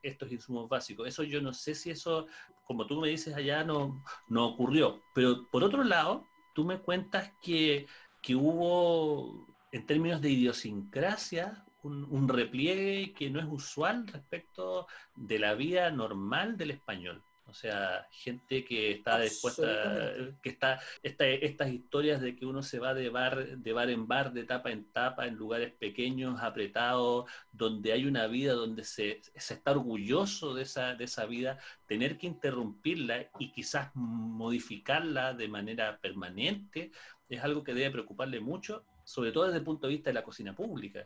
estos 0.02 0.32
insumos 0.32 0.70
básicos. 0.70 1.08
Eso 1.08 1.24
yo 1.24 1.42
no 1.42 1.54
sé 1.54 1.76
si 1.76 1.90
eso, 1.92 2.28
como 2.66 2.86
tú 2.88 3.00
me 3.00 3.10
dices 3.10 3.36
allá, 3.36 3.64
no, 3.64 4.04
no 4.28 4.48
ocurrió. 4.48 5.02
Pero 5.14 5.48
por 5.50 5.64
otro 5.64 5.84
lado, 5.84 6.28
tú 6.54 6.66
me 6.66 6.80
cuentas 6.80 7.32
que, 7.42 7.88
que 8.22 8.36
hubo, 8.36 9.48
en 9.72 9.86
términos 9.86 10.22
de 10.22 10.30
idiosincrasia, 10.30 11.66
un, 11.84 12.06
un, 12.12 12.28
repliegue 12.28 13.14
que 13.14 13.30
no 13.32 13.40
es 13.40 13.48
usual 13.50 14.06
respecto 14.08 14.88
de 15.16 15.40
la 15.40 15.56
vida 15.56 15.90
normal 15.90 16.58
del 16.58 16.72
español. 16.72 17.24
O 17.48 17.54
sea, 17.54 18.08
gente 18.12 18.64
que 18.64 18.92
está 18.92 19.20
dispuesta, 19.20 20.14
que 20.42 20.50
está, 20.50 20.80
estas 21.04 21.70
historias 21.70 22.22
de 22.22 22.36
que 22.36 22.46
uno 22.46 22.64
se 22.64 22.80
va 22.80 22.94
de 22.94 23.10
bar, 23.10 23.58
de 23.58 23.74
bar 23.74 23.90
en 23.90 24.08
bar, 24.08 24.32
de 24.32 24.46
tapa 24.46 24.72
en 24.72 24.86
tapa, 24.86 25.28
en 25.28 25.36
lugares 25.36 25.74
pequeños, 25.74 26.42
apretados, 26.42 27.30
donde 27.52 27.92
hay 27.92 28.06
una 28.06 28.28
vida, 28.28 28.54
donde 28.54 28.86
se, 28.86 29.22
se 29.36 29.54
está 29.54 29.72
orgulloso 29.72 30.54
de 30.54 30.64
esa, 30.64 30.96
de 30.96 31.04
esa 31.04 31.26
vida, 31.26 31.60
tener 31.88 32.18
que 32.18 32.28
interrumpirla 32.28 33.30
y 33.38 33.52
quizás 33.52 33.92
modificarla 33.96 35.34
de 35.34 35.48
manera 35.50 35.98
permanente, 35.98 36.92
es 37.28 37.44
algo 37.44 37.64
que 37.64 37.74
debe 37.74 37.92
preocuparle 37.92 38.40
mucho, 38.40 38.86
sobre 39.04 39.32
todo 39.32 39.46
desde 39.46 39.58
el 39.58 39.66
punto 39.66 39.88
de 39.88 39.94
vista 39.94 40.10
de 40.10 40.14
la 40.14 40.24
cocina 40.24 40.56
pública. 40.56 41.06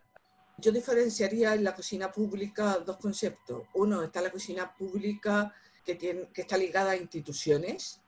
Yo 0.58 0.72
diferenciaría 0.72 1.54
en 1.54 1.64
la 1.64 1.76
cocina 1.76 2.12
pública 2.12 2.80
dos 2.80 2.98
conceptos. 2.98 3.68
Uno, 3.74 4.04
está 4.04 4.22
la 4.22 4.32
cocina 4.32 4.74
pública 4.74 5.54
que, 5.86 6.30
está 6.34 6.58
ligada 6.58 6.92
a 6.92 6.98
instituciones, 6.98 8.02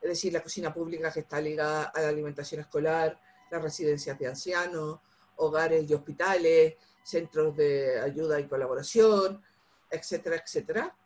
es 0.00 0.08
decir, 0.08 0.32
la 0.32 0.42
cocina 0.42 0.74
pública 0.74 1.12
que 1.12 1.20
está 1.20 1.40
ligada 1.40 1.84
a 1.84 2.00
la 2.00 2.08
alimentación 2.08 2.60
escolar, 2.60 3.20
las 3.50 3.62
residencias 3.62 4.18
de 4.18 4.26
ancianos, 4.26 4.98
hogares 5.36 5.88
y 5.88 5.94
hospitales, 5.94 6.74
centros 7.02 7.56
de 7.56 8.00
ayuda 8.00 8.40
y 8.40 8.48
colaboración, 8.48 9.42
etcétera, 9.90 10.36
etcétera, 10.36 10.96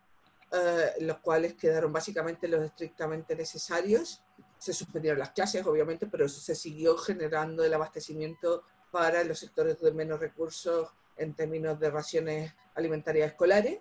eh, 0.52 0.93
los 1.00 1.19
cuales 1.19 1.54
quedaron 1.54 1.93
básicamente 1.93 2.49
los 2.49 2.64
estrictamente 2.64 3.37
necesarios. 3.37 4.23
Se 4.59 4.73
suspendieron 4.73 5.19
las 5.19 5.33
clases, 5.33 5.66
obviamente, 5.66 6.07
pero 6.07 6.28
se 6.28 6.54
siguió 6.54 6.97
generando 6.97 7.64
el 7.64 7.75
abastecimiento 7.75 8.64
para 8.90 9.25
los 9.25 9.38
sectores 9.38 9.81
de 9.81 9.93
menos 9.93 10.21
recursos 10.21 10.88
en 11.16 11.35
términos 11.35 11.78
de 11.81 11.90
raciones 11.90 12.54
alimentarias 12.75 13.33
escolares. 13.33 13.81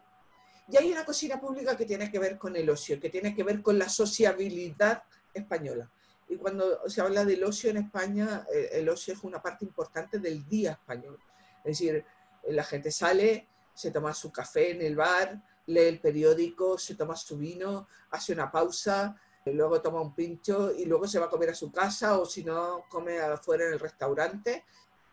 Y 0.70 0.77
hay 0.77 0.91
una 0.91 1.05
cocina 1.05 1.39
pública 1.39 1.75
que 1.75 1.86
tiene 1.86 2.10
que 2.10 2.20
ver 2.20 2.38
con 2.38 2.55
el 2.55 2.70
ocio, 2.70 3.00
que 3.00 3.10
tiene 3.10 3.36
que 3.36 3.43
ver 3.43 3.62
con 3.62 3.77
la 3.77 3.89
sociabilidad 3.89 5.03
española. 5.34 5.89
Y 6.29 6.38
cuando 6.38 6.88
se 6.89 7.01
habla 7.01 7.25
del 7.25 7.43
ocio 7.43 7.70
en 7.70 7.77
España, 7.77 8.46
eh, 8.53 8.70
el 8.74 8.89
ocio 8.89 9.13
es 9.13 9.24
una 9.24 9.41
parte 9.41 9.65
importante 9.65 10.20
del 10.20 10.48
día 10.48 10.72
español. 10.72 11.20
Es 11.63 11.79
decir, 11.79 12.05
la 12.50 12.63
gente 12.63 12.91
sale, 12.91 13.48
se 13.74 13.91
toma 13.91 14.13
su 14.13 14.32
café 14.32 14.72
en 14.72 14.82
el 14.82 14.96
bar, 14.96 15.41
lee 15.67 15.82
el 15.82 16.00
periódico, 16.00 16.77
se 16.77 16.96
toma 16.96 17.15
su 17.15 17.38
vino, 17.38 17.88
hace 18.12 18.34
una 18.34 18.51
pausa, 18.51 19.15
luego 19.46 19.82
toma 19.82 20.01
un 20.01 20.15
pincho 20.15 20.72
y 20.74 20.86
luego 20.86 21.08
se 21.08 21.20
va 21.20 21.25
a 21.25 21.29
comer 21.29 21.50
a 21.50 21.55
su 21.55 21.72
casa 21.72 22.17
o 22.17 22.25
si 22.25 22.43
no, 22.43 22.86
come 22.89 23.20
afuera 23.20 23.65
en 23.65 23.74
el 23.74 23.79
restaurante 23.79 24.63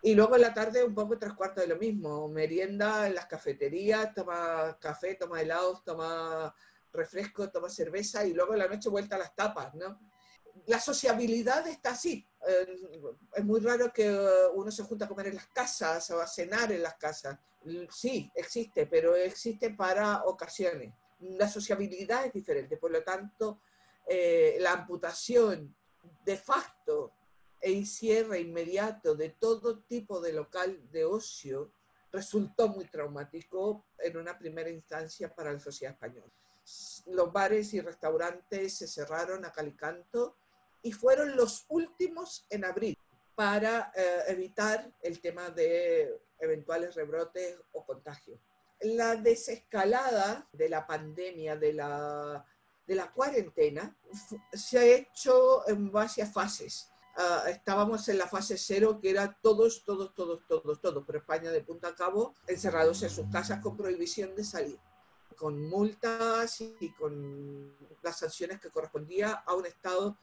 y 0.03 0.15
luego 0.15 0.37
en 0.37 0.43
la 0.43 0.55
tarde 0.55 0.83
un 0.83 0.95
poco 0.95 1.19
tres 1.19 1.35
cuartos 1.35 1.63
de 1.63 1.69
lo 1.69 1.77
mismo, 1.77 2.27
merienda 2.29 3.07
en 3.07 3.15
las 3.15 3.27
cafeterías, 3.27 4.15
toma 4.15 4.79
café, 4.81 5.15
toma 5.15 5.43
helados, 5.43 5.85
toma 5.85 6.55
refresco, 6.93 7.51
toma 7.51 7.69
cerveza 7.69 8.25
y 8.25 8.33
luego 8.33 8.55
en 8.55 8.61
la 8.61 8.69
noche 8.69 8.89
vuelta 8.89 9.17
a 9.17 9.19
las 9.19 9.35
tapas, 9.35 9.75
¿no? 9.75 10.01
La 10.67 10.81
sociabilidad 10.81 11.67
está 11.69 11.91
así. 11.91 12.27
Es 13.35 13.45
muy 13.45 13.61
raro 13.61 13.93
que 13.93 14.11
uno 14.55 14.71
se 14.71 14.83
junta 14.83 15.05
a 15.05 15.09
comer 15.09 15.29
en 15.29 15.37
las 15.37 15.47
casas 15.49 16.11
o 16.11 16.21
a 16.21 16.27
cenar 16.27 16.73
en 16.73 16.83
las 16.83 16.95
casas. 16.95 17.39
Sí, 17.91 18.31
existe, 18.35 18.87
pero 18.87 19.15
existe 19.15 19.71
para 19.71 20.25
ocasiones. 20.25 20.95
La 21.21 21.49
sociabilidad 21.49 22.27
es 22.27 22.33
diferente, 22.33 22.79
por 22.79 22.91
lo 22.91 23.03
tanto, 23.03 23.61
eh, 24.07 24.57
la 24.61 24.73
amputación 24.73 25.75
de 26.25 26.37
facto 26.37 27.13
e 27.61 27.85
cierre 27.85 28.41
inmediato 28.41 29.15
de 29.15 29.31
todo 29.31 29.81
tipo 29.81 30.21
de 30.21 30.33
local 30.33 30.81
de 30.91 31.05
ocio 31.05 31.73
resultó 32.13 32.69
muy 32.69 32.87
traumático 32.87 33.85
en 33.99 34.17
una 34.17 34.39
primera 34.39 34.71
instancia 34.71 35.33
para 35.35 35.53
la 35.53 35.61
sociedad 35.61 35.95
española. 35.95 36.33
Los 37.07 37.33
bares 37.33 37.73
y 37.75 37.81
restaurantes 37.81 38.79
se 38.79 38.89
cerraron 38.89 39.45
a 39.45 39.53
calicanto 39.53 40.37
y 40.83 40.93
fueron 40.93 41.37
los 41.37 41.67
últimos 41.69 42.47
en 42.49 42.65
abrir 42.65 42.97
para 43.35 43.93
eh, 43.95 44.25
evitar 44.29 44.91
el 45.03 45.21
tema 45.21 45.51
de 45.51 46.21
eventuales 46.39 46.95
rebrotes 46.95 47.59
o 47.73 47.85
contagios. 47.85 48.41
La 48.81 49.17
desescalada 49.17 50.49
de 50.53 50.69
la 50.69 50.87
pandemia, 50.87 51.57
de 51.57 51.75
la, 51.75 52.45
de 52.87 52.95
la 52.95 53.13
cuarentena, 53.13 53.95
se 54.53 54.79
ha 54.79 54.85
hecho 54.85 55.69
en 55.69 55.93
varias 55.93 56.33
fases 56.33 56.91
Ah, 57.17 57.45
estábamos 57.49 58.09
en 58.09 58.19
la 58.19 58.29
fase 58.29 58.57
cero, 58.57 58.99
que 59.01 59.11
era 59.11 59.37
todos, 59.43 59.85
todos, 59.85 60.15
todos, 60.15 60.47
todos, 60.47 60.81
todos, 60.81 61.05
por 61.05 61.17
España 61.17 61.51
de 61.51 61.63
punta 61.63 61.89
a 61.89 61.95
cabo, 61.95 62.35
encerrados 62.47 63.03
en 63.03 63.11
sus 63.11 63.27
casas 63.31 63.61
con 63.61 63.77
prohibición 63.77 64.35
de 64.37 64.45
salir, 64.45 64.79
con 65.37 65.69
multas 65.69 66.61
y 66.61 66.93
con 66.93 67.75
las 68.03 68.19
sanciones 68.19 68.61
que 68.61 68.71
correspondía 68.71 69.33
a 69.33 69.55
un 69.55 69.67
estado, 69.67 70.19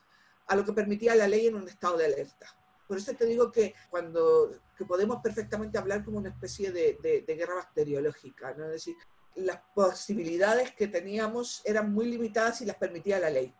a 0.47 0.55
lo 0.55 0.63
que 0.63 0.73
permitía 0.73 1.13
la 1.15 1.27
ley 1.27 1.47
en 1.47 1.55
un 1.55 1.67
estado 1.67 1.97
de 1.97 2.05
alerta. 2.05 2.47
Por 2.87 2.97
eso 2.97 3.13
te 3.13 3.25
digo 3.25 3.51
que 3.51 3.75
cuando 3.89 4.51
que 4.77 4.85
podemos 4.85 5.21
perfectamente 5.21 5.77
hablar 5.77 6.05
como 6.05 6.19
una 6.19 6.29
especie 6.29 6.71
de, 6.71 6.97
de, 7.01 7.21
de 7.21 7.35
guerra 7.35 7.55
bacteriológica, 7.55 8.53
¿no? 8.53 8.65
es 8.65 8.71
decir, 8.71 8.95
las 9.35 9.59
posibilidades 9.75 10.71
que 10.73 10.87
teníamos 10.87 11.61
eran 11.65 11.93
muy 11.93 12.05
limitadas 12.05 12.61
y 12.61 12.65
las 12.65 12.77
permitía 12.77 13.19
la 13.19 13.29
ley 13.29 13.53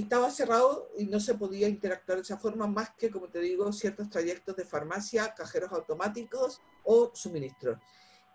estaba 0.00 0.30
cerrado 0.30 0.88
y 0.96 1.04
no 1.04 1.20
se 1.20 1.34
podía 1.34 1.68
interactuar 1.68 2.18
de 2.18 2.22
esa 2.22 2.38
forma 2.38 2.66
más 2.66 2.90
que, 2.96 3.10
como 3.10 3.28
te 3.28 3.40
digo, 3.40 3.72
ciertos 3.72 4.08
trayectos 4.08 4.56
de 4.56 4.64
farmacia, 4.64 5.34
cajeros 5.34 5.72
automáticos 5.72 6.60
o 6.84 7.10
suministros. 7.14 7.78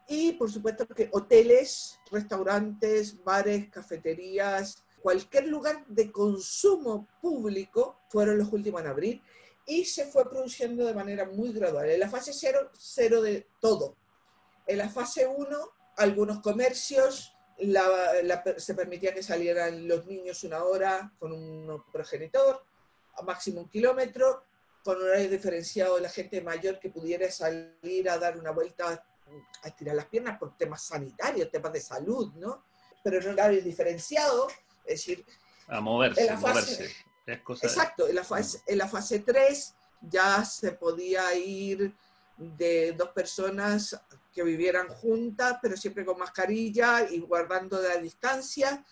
Y 0.07 0.33
por 0.33 0.51
supuesto 0.51 0.87
que 0.87 1.09
hoteles, 1.11 1.99
restaurantes, 2.11 3.23
bares, 3.23 3.69
cafeterías, 3.69 4.83
cualquier 5.01 5.47
lugar 5.47 5.85
de 5.87 6.11
consumo 6.11 7.07
público 7.21 7.99
fueron 8.09 8.37
los 8.37 8.51
últimos 8.53 8.81
en 8.81 8.87
abrir 8.87 9.21
y 9.65 9.83
se 9.85 10.05
fue 10.05 10.29
produciendo 10.29 10.85
de 10.85 10.93
manera 10.93 11.25
muy 11.25 11.51
gradual. 11.51 11.89
En 11.89 11.99
la 11.99 12.09
fase 12.09 12.31
cero, 12.33 12.71
cero 12.73 13.21
de 13.21 13.47
todo. 13.59 13.95
En 14.65 14.77
la 14.77 14.89
fase 14.89 15.27
1, 15.27 15.57
algunos 15.97 16.39
comercios, 16.41 17.36
se 18.57 18.75
permitía 18.75 19.13
que 19.13 19.23
salieran 19.23 19.87
los 19.87 20.05
niños 20.05 20.43
una 20.43 20.63
hora 20.63 21.11
con 21.19 21.31
un 21.31 21.83
progenitor, 21.91 22.63
a 23.15 23.21
máximo 23.23 23.61
un 23.61 23.69
kilómetro, 23.69 24.43
con 24.83 25.01
horario 25.01 25.29
diferenciado, 25.29 25.99
la 25.99 26.09
gente 26.09 26.41
mayor 26.41 26.79
que 26.79 26.89
pudiera 26.89 27.29
salir 27.31 28.09
a 28.09 28.17
dar 28.17 28.37
una 28.37 28.51
vuelta 28.51 29.03
a 29.63 29.67
estirar 29.67 29.95
las 29.95 30.05
piernas 30.05 30.37
por 30.37 30.55
temas 30.55 30.83
sanitarios, 30.83 31.51
temas 31.51 31.73
de 31.73 31.81
salud, 31.81 32.31
¿no? 32.35 32.63
Pero 33.03 33.19
en 33.19 33.29
horario 33.29 33.61
diferenciado, 33.61 34.47
es 34.85 35.05
decir... 35.05 35.25
A 35.67 35.81
moverse, 35.81 36.21
en 36.21 36.27
la 36.27 36.37
fase, 36.37 36.89
Exacto, 37.25 38.07
en 38.07 38.15
la, 38.15 38.23
fase, 38.23 38.61
en 38.65 38.77
la 38.77 38.87
fase 38.87 39.19
3 39.19 39.75
ya 40.01 40.45
se 40.45 40.71
podía 40.71 41.35
ir 41.35 41.93
de 42.37 42.93
dos 42.93 43.09
personas 43.09 43.99
que 44.31 44.43
vivieran 44.43 44.87
juntas, 44.87 45.57
pero 45.61 45.75
siempre 45.75 46.05
con 46.05 46.19
mascarilla 46.19 47.09
y 47.09 47.19
guardando 47.19 47.81
la 47.81 47.97
distancia. 47.97 48.85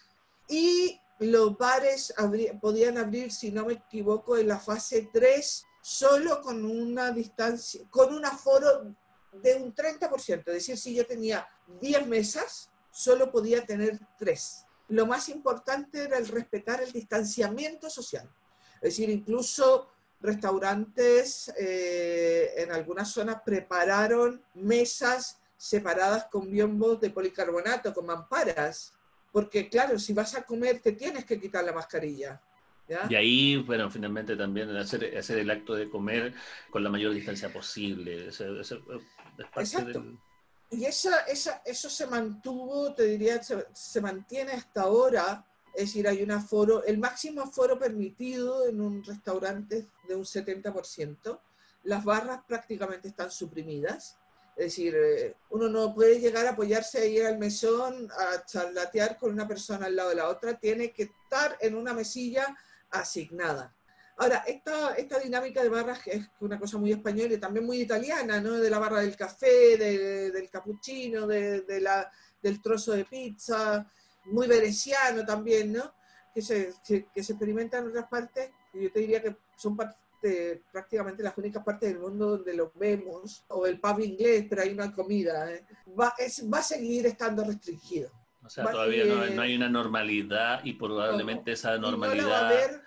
Y 0.48 1.00
los 1.20 1.58
bares 1.58 2.14
podían 2.60 2.98
abrir, 2.98 3.32
si 3.32 3.52
no 3.52 3.66
me 3.66 3.74
equivoco, 3.74 4.38
en 4.38 4.48
la 4.48 4.60
fase 4.60 5.10
3 5.14 5.66
solo 5.82 6.42
con 6.42 6.66
una 6.66 7.12
distancia, 7.12 7.84
con 7.92 8.12
un 8.12 8.26
aforo 8.26 8.96
de 9.32 9.56
un 9.56 9.76
30%. 9.76 10.40
Es 10.40 10.46
decir, 10.46 10.78
si 10.80 10.96
yo 10.96 11.06
tenía 11.06 11.48
10 11.80 12.08
mesas, 12.08 12.72
solo 12.90 13.32
podía 13.32 13.64
tener 13.66 14.00
3. 14.18 14.66
Lo 14.88 15.06
más 15.06 15.30
importante 15.30 16.04
era 16.04 16.18
el 16.18 16.28
respetar 16.28 16.82
el 16.82 16.92
distanciamiento 16.92 17.90
social. 17.92 18.28
Es 18.76 18.98
decir, 18.98 19.12
incluso 19.12 19.92
restaurantes 20.20 21.54
eh, 21.58 22.54
en 22.58 22.72
algunas 22.72 23.10
zonas 23.12 23.42
prepararon 23.46 24.44
mesas 24.54 25.40
separadas 25.58 26.26
con 26.32 26.50
biombos 26.52 27.00
de 27.02 27.10
policarbonato, 27.10 27.94
con 27.94 28.06
mamparas, 28.06 28.94
porque 29.32 29.70
claro, 29.70 30.00
si 30.00 30.14
vas 30.14 30.36
a 30.36 30.44
comer 30.44 30.80
te 30.80 30.94
tienes 30.94 31.26
que 31.26 31.40
quitar 31.40 31.64
la 31.64 31.74
mascarilla. 31.74 32.42
Y 33.10 33.16
ahí, 33.16 33.58
bueno, 33.58 33.90
finalmente 33.90 34.36
también 34.36 34.76
hacer, 34.78 35.18
hacer 35.18 35.40
el 35.40 35.50
acto 35.50 35.74
de 35.74 35.90
comer 35.90 36.34
con 36.70 36.84
la 36.84 36.90
mayor 36.90 37.14
distancia 37.14 37.52
posible. 37.52 38.30
Exacto. 39.56 40.06
Y 40.70 40.86
esa, 40.86 41.22
esa, 41.22 41.62
eso 41.66 41.90
se 41.90 42.08
mantuvo, 42.08 42.94
te 42.94 43.04
diría, 43.04 43.42
se, 43.42 43.66
se, 43.74 44.02
mantiene 44.02 44.54
hasta 44.54 44.84
ahora. 44.84 45.46
Es 45.76 45.88
decir, 45.88 46.08
hay 46.08 46.24
un 46.24 46.32
aforo, 46.32 46.84
el 46.86 46.98
máximo 46.98 47.42
aforo 47.42 47.78
permitido 47.78 48.68
en 48.68 48.80
un 48.80 49.04
restaurante 49.04 49.88
de 50.08 50.16
un 50.16 50.24
70%. 50.24 51.40
Las 51.84 52.04
barras 52.04 52.42
prácticamente 52.48 53.10
están 53.10 53.30
suprimidas. 53.30 54.18
Es 54.56 54.66
decir, 54.66 54.96
eh, 54.96 55.36
uno 55.50 55.68
no 55.68 55.94
puede 55.94 56.20
llegar 56.20 56.46
a 56.46 56.52
apoyarse 56.52 57.00
ahí 57.00 57.20
al 57.20 57.38
mesón 57.38 58.10
a 58.12 58.46
charlatear 58.46 59.18
con 59.18 59.34
una 59.34 59.48
persona 59.48 59.88
al 59.88 59.96
lado 59.98 60.10
de 60.10 60.16
la 60.16 60.30
otra, 60.30 60.58
tiene 60.58 60.94
que 60.94 61.04
estar 61.04 61.58
en 61.60 61.76
una 61.76 61.94
mesilla 61.94 62.56
asignada. 62.90 63.76
Ahora, 64.18 64.46
esta, 64.48 64.96
esta 64.96 65.20
dinámica 65.20 65.62
de 65.62 65.68
barras 65.68 66.00
es 66.06 66.26
una 66.40 66.58
cosa 66.58 66.78
muy 66.78 66.94
española 66.94 67.34
y 67.34 67.38
también 67.38 67.66
muy 67.66 67.82
italiana, 67.82 68.40
¿no? 68.40 68.54
De 68.54 68.70
la 68.70 68.80
barra 68.80 69.02
del 69.02 69.18
café, 69.18 69.78
del 69.78 70.50
cappuccino, 70.50 71.28
de, 71.28 71.82
la, 71.82 72.10
del 72.42 72.62
trozo 72.62 72.94
de 72.94 73.04
pizza, 73.04 73.86
muy 74.26 74.48
veneciano 74.48 75.26
también, 75.26 75.74
¿no? 75.74 75.94
Que 76.34 76.42
se, 76.42 76.74
que, 76.84 77.24
se 77.24 77.34
experimenta 77.34 77.78
en 77.78 77.88
otras 77.88 78.08
partes, 78.08 78.52
y 78.74 78.84
yo 78.84 78.92
te 78.92 79.00
diría 79.00 79.22
que 79.22 79.36
son 79.56 79.78
prácticamente 80.72 81.24
las 81.24 81.38
únicas 81.38 81.64
partes 81.64 81.90
del 81.90 82.00
mundo 82.00 82.38
donde 82.38 82.54
lo 82.56 82.72
vemos, 82.76 83.46
o 83.50 83.66
el 83.66 83.80
pub 83.80 84.00
inglés, 84.00 84.46
pero 84.50 84.64
hay 84.64 84.72
una 84.72 84.92
comida, 84.94 85.52
¿eh? 85.52 85.64
va, 85.98 86.14
es, 86.18 86.44
va 86.52 86.60
a 86.60 86.64
seguir 86.64 87.06
estando 87.06 87.44
restringido. 87.44 88.10
O 88.44 88.50
sea, 88.50 88.66
todavía 88.66 89.06
no, 89.06 89.42
hay 89.42 89.56
una 89.56 89.70
normalidad 89.70 90.64
y 90.64 90.74
probablemente 90.74 91.54
esa 91.54 91.78
normalidad... 91.78 92.24
No 92.24 92.30
va 92.30 92.40
a 92.40 92.48
haber 92.50 92.82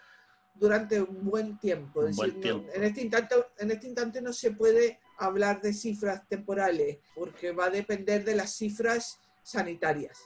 durante 0.54 1.00
un 1.00 1.24
buen 1.24 1.58
tiempo. 1.58 2.04
en, 2.04 2.84
este 2.84 3.02
instante, 3.02 3.34
en 3.58 3.70
este 3.70 3.86
instante 3.86 4.20
no 4.20 4.32
se 4.32 4.52
puede 4.52 5.00
hablar 5.18 5.60
de 5.60 5.72
cifras 5.72 6.26
temporales 6.28 6.98
porque 7.14 7.52
va 7.52 7.66
a 7.66 7.70
depender 7.70 8.24
de 8.24 8.36
las 8.36 8.54
cifras 8.56 9.20
sanitarias. 9.42 10.18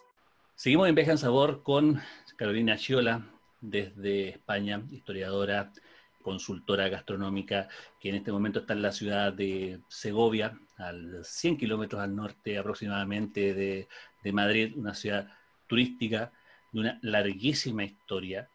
Seguimos 0.55 0.89
en 0.89 0.95
Viaje 0.95 1.11
en 1.11 1.19
Sabor 1.19 1.63
con 1.63 2.01
Carolina 2.37 2.77
Chiola 2.77 3.27
desde 3.61 4.29
España, 4.29 4.83
historiadora, 4.91 5.73
consultora 6.23 6.89
gastronómica, 6.89 7.69
que 8.01 8.11
en 8.11 8.17
este 8.17 8.31
momento 8.31 8.61
está 8.61 8.75
en 8.75 8.83
la 8.83 8.93
ciudad 8.93 9.33
de 9.33 9.81
Segovia, 9.89 10.59
al 10.77 11.25
100 11.25 11.57
kilómetros 11.57 12.01
al 12.01 12.15
norte 12.15 12.59
aproximadamente 12.59 13.55
de 13.55 14.33
Madrid, 14.33 14.75
una 14.77 14.95
ciudad 14.95 15.29
turística 15.67 16.33
de 16.71 16.81
una 16.81 16.99
larguísima 17.03 17.85
historia 17.85 18.49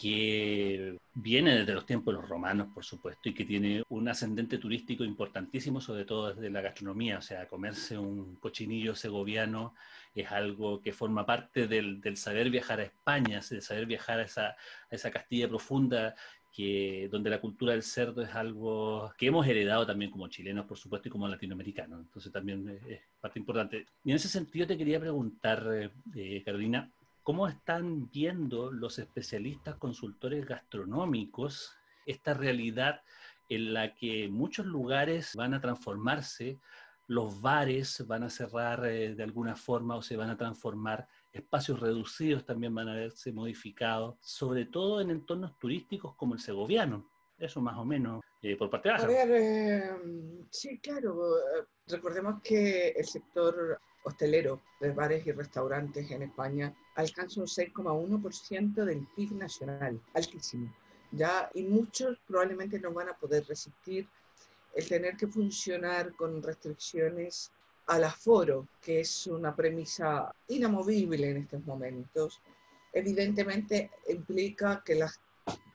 que 0.00 0.96
viene 1.12 1.58
desde 1.58 1.74
los 1.74 1.84
tiempos 1.84 2.14
de 2.14 2.20
los 2.22 2.28
romanos, 2.28 2.68
por 2.72 2.82
supuesto, 2.82 3.28
y 3.28 3.34
que 3.34 3.44
tiene 3.44 3.82
un 3.90 4.08
ascendente 4.08 4.56
turístico 4.56 5.04
importantísimo, 5.04 5.78
sobre 5.78 6.06
todo 6.06 6.32
desde 6.32 6.48
la 6.48 6.62
gastronomía. 6.62 7.18
O 7.18 7.22
sea, 7.22 7.46
comerse 7.46 7.98
un 7.98 8.36
cochinillo 8.36 8.94
segoviano 8.94 9.74
es 10.14 10.30
algo 10.32 10.80
que 10.80 10.94
forma 10.94 11.26
parte 11.26 11.66
del, 11.66 12.00
saber 12.16 12.48
viajar 12.48 12.80
a 12.80 12.84
España, 12.84 13.40
del 13.50 13.60
saber 13.60 13.84
viajar 13.84 14.20
a 14.20 14.56
esa, 14.90 15.10
Castilla 15.10 15.48
profunda, 15.48 16.14
que, 16.50 17.10
donde 17.12 17.28
la 17.28 17.40
cultura 17.42 17.72
del 17.72 17.82
cerdo 17.82 18.22
es 18.22 18.34
algo 18.34 19.12
que 19.18 19.26
hemos 19.26 19.46
heredado 19.46 19.86
también 19.86 20.10
como 20.10 20.28
chilenos, 20.28 20.64
por 20.64 20.78
supuesto, 20.78 21.08
y 21.08 21.10
como 21.10 21.28
latinoamericanos. 21.28 22.00
Entonces 22.00 22.32
también 22.32 22.80
es 22.88 23.02
parte 23.20 23.38
importante. 23.38 23.84
Y 24.02 24.12
en 24.12 24.16
ese 24.16 24.28
sentido 24.28 24.66
te 24.66 24.78
quería 24.78 24.98
preguntar, 24.98 25.90
eh, 26.14 26.42
Carolina, 26.42 26.90
¿Cómo 27.30 27.46
están 27.46 28.10
viendo 28.10 28.72
los 28.72 28.98
especialistas 28.98 29.76
consultores 29.76 30.44
gastronómicos 30.44 31.76
esta 32.04 32.34
realidad 32.34 33.02
en 33.48 33.72
la 33.72 33.94
que 33.94 34.28
muchos 34.28 34.66
lugares 34.66 35.36
van 35.36 35.54
a 35.54 35.60
transformarse, 35.60 36.58
los 37.06 37.40
bares 37.40 38.04
van 38.08 38.24
a 38.24 38.30
cerrar 38.30 38.84
eh, 38.84 39.14
de 39.14 39.22
alguna 39.22 39.54
forma 39.54 39.94
o 39.94 40.02
se 40.02 40.16
van 40.16 40.30
a 40.30 40.36
transformar, 40.36 41.06
espacios 41.32 41.78
reducidos 41.78 42.44
también 42.44 42.74
van 42.74 42.88
a 42.88 42.94
verse 42.94 43.32
modificados, 43.32 44.16
sobre 44.20 44.64
todo 44.64 45.00
en 45.00 45.12
entornos 45.12 45.56
turísticos 45.56 46.16
como 46.16 46.34
el 46.34 46.40
segoviano? 46.40 47.08
Eso 47.38 47.60
más 47.60 47.78
o 47.78 47.84
menos 47.84 48.24
eh, 48.42 48.56
por 48.56 48.68
parte 48.70 48.88
de 48.88 48.94
A 48.96 49.06
ver, 49.06 49.30
eh, 49.30 49.92
sí, 50.50 50.80
claro. 50.80 51.36
Recordemos 51.86 52.42
que 52.42 52.88
el 52.88 53.04
sector 53.04 53.78
hostelero 54.02 54.60
de 54.80 54.92
bares 54.92 55.26
y 55.26 55.32
restaurantes 55.32 56.10
en 56.10 56.22
España 56.22 56.74
alcanza 56.94 57.40
un 57.40 57.46
6,1% 57.46 58.84
del 58.84 59.06
PIB 59.14 59.32
nacional, 59.32 60.00
altísimo. 60.14 60.72
¿ya? 61.12 61.50
Y 61.54 61.64
muchos 61.64 62.18
probablemente 62.26 62.78
no 62.78 62.92
van 62.92 63.08
a 63.08 63.16
poder 63.16 63.46
resistir 63.46 64.08
el 64.74 64.88
tener 64.88 65.16
que 65.16 65.26
funcionar 65.26 66.14
con 66.14 66.42
restricciones 66.42 67.50
al 67.86 68.04
aforo, 68.04 68.68
que 68.80 69.00
es 69.00 69.26
una 69.26 69.54
premisa 69.54 70.32
inamovible 70.48 71.30
en 71.30 71.36
estos 71.38 71.64
momentos. 71.66 72.40
Evidentemente 72.92 73.90
implica 74.08 74.82
que 74.84 74.94
las 74.94 75.20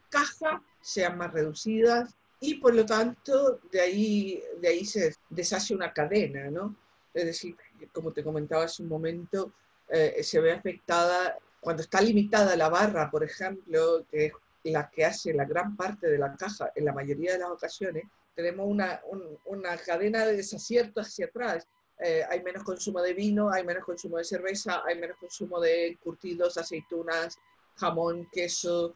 cajas 0.09 0.61
sean 0.81 1.17
más 1.17 1.33
reducidas 1.33 2.15
y 2.39 2.55
por 2.55 2.73
lo 2.73 2.85
tanto 2.85 3.59
de 3.71 3.81
ahí, 3.81 4.43
de 4.61 4.67
ahí 4.67 4.85
se 4.85 5.15
deshace 5.29 5.75
una 5.75 5.91
cadena, 5.91 6.49
¿no? 6.49 6.75
Es 7.13 7.25
decir, 7.25 7.55
como 7.91 8.11
te 8.11 8.23
comentaba 8.23 8.65
hace 8.65 8.83
un 8.83 8.89
momento, 8.89 9.51
eh, 9.89 10.21
se 10.23 10.39
ve 10.39 10.51
afectada 10.51 11.38
cuando 11.59 11.81
está 11.81 12.01
limitada 12.01 12.55
la 12.55 12.69
barra, 12.69 13.09
por 13.09 13.23
ejemplo, 13.23 14.05
que 14.09 14.27
es 14.27 14.33
la 14.63 14.89
que 14.89 15.05
hace 15.05 15.33
la 15.33 15.45
gran 15.45 15.75
parte 15.75 16.07
de 16.07 16.17
la 16.17 16.35
caja 16.35 16.71
en 16.75 16.85
la 16.85 16.93
mayoría 16.93 17.33
de 17.33 17.39
las 17.39 17.49
ocasiones, 17.49 18.03
tenemos 18.35 18.67
una, 18.67 19.01
una 19.45 19.77
cadena 19.77 20.25
de 20.25 20.35
desacierto 20.35 21.01
hacia 21.01 21.25
atrás. 21.25 21.67
Eh, 21.99 22.23
hay 22.29 22.43
menos 22.43 22.63
consumo 22.63 23.01
de 23.01 23.13
vino, 23.13 23.49
hay 23.49 23.63
menos 23.63 23.85
consumo 23.85 24.17
de 24.17 24.25
cerveza, 24.25 24.83
hay 24.85 24.99
menos 24.99 25.17
consumo 25.17 25.59
de 25.59 25.97
curtidos, 26.03 26.57
aceitunas, 26.57 27.38
jamón, 27.77 28.27
queso, 28.31 28.95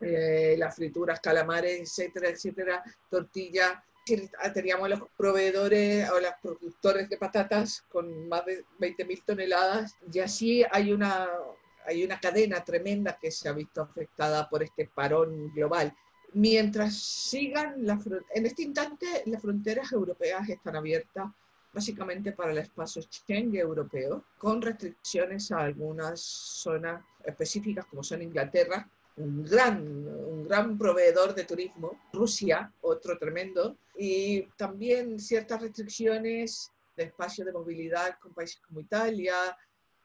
eh, 0.00 0.56
las 0.58 0.74
frituras, 0.74 1.20
calamares, 1.20 1.80
etcétera, 1.80 2.28
etcétera, 2.28 2.82
tortilla, 3.08 3.82
teníamos 4.54 4.88
los 4.88 5.02
proveedores 5.16 6.08
o 6.10 6.20
los 6.20 6.32
productores 6.42 7.08
de 7.08 7.16
patatas 7.16 7.84
con 7.88 8.28
más 8.28 8.44
de 8.46 8.64
20.000 8.78 9.24
toneladas 9.24 9.96
y 10.12 10.18
así 10.20 10.64
hay 10.70 10.92
una, 10.92 11.28
hay 11.86 12.04
una 12.04 12.18
cadena 12.18 12.64
tremenda 12.64 13.18
que 13.20 13.30
se 13.30 13.48
ha 13.48 13.52
visto 13.52 13.82
afectada 13.82 14.48
por 14.48 14.62
este 14.62 14.86
parón 14.86 15.52
global. 15.54 15.94
Mientras 16.32 16.94
sigan, 16.94 17.84
en 18.34 18.46
este 18.46 18.62
instante 18.62 19.22
las 19.26 19.42
fronteras 19.42 19.90
europeas 19.92 20.48
están 20.48 20.76
abiertas 20.76 21.26
básicamente 21.72 22.32
para 22.32 22.52
el 22.52 22.58
espacio 22.58 23.02
Schengen 23.02 23.54
europeo, 23.54 24.24
con 24.38 24.60
restricciones 24.60 25.52
a 25.52 25.58
algunas 25.58 26.20
zonas 26.20 27.02
específicas 27.24 27.86
como 27.86 28.02
son 28.02 28.22
Inglaterra, 28.22 28.88
un 29.20 29.44
gran, 29.44 29.82
un 30.08 30.44
gran 30.48 30.76
proveedor 30.78 31.34
de 31.34 31.44
turismo, 31.44 32.00
Rusia, 32.12 32.72
otro 32.80 33.18
tremendo, 33.18 33.76
y 33.96 34.42
también 34.56 35.20
ciertas 35.20 35.60
restricciones 35.60 36.70
de 36.96 37.04
espacio 37.04 37.44
de 37.44 37.52
movilidad 37.52 38.18
con 38.18 38.34
países 38.34 38.60
como 38.66 38.80
Italia, 38.80 39.34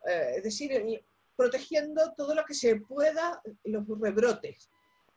eh, 0.08 0.34
es 0.38 0.44
decir, 0.44 0.72
protegiendo 1.36 2.14
todo 2.14 2.36
lo 2.36 2.44
que 2.46 2.54
se 2.54 2.76
pueda 2.78 3.42
los 3.64 3.88
rebrotes. 4.00 4.70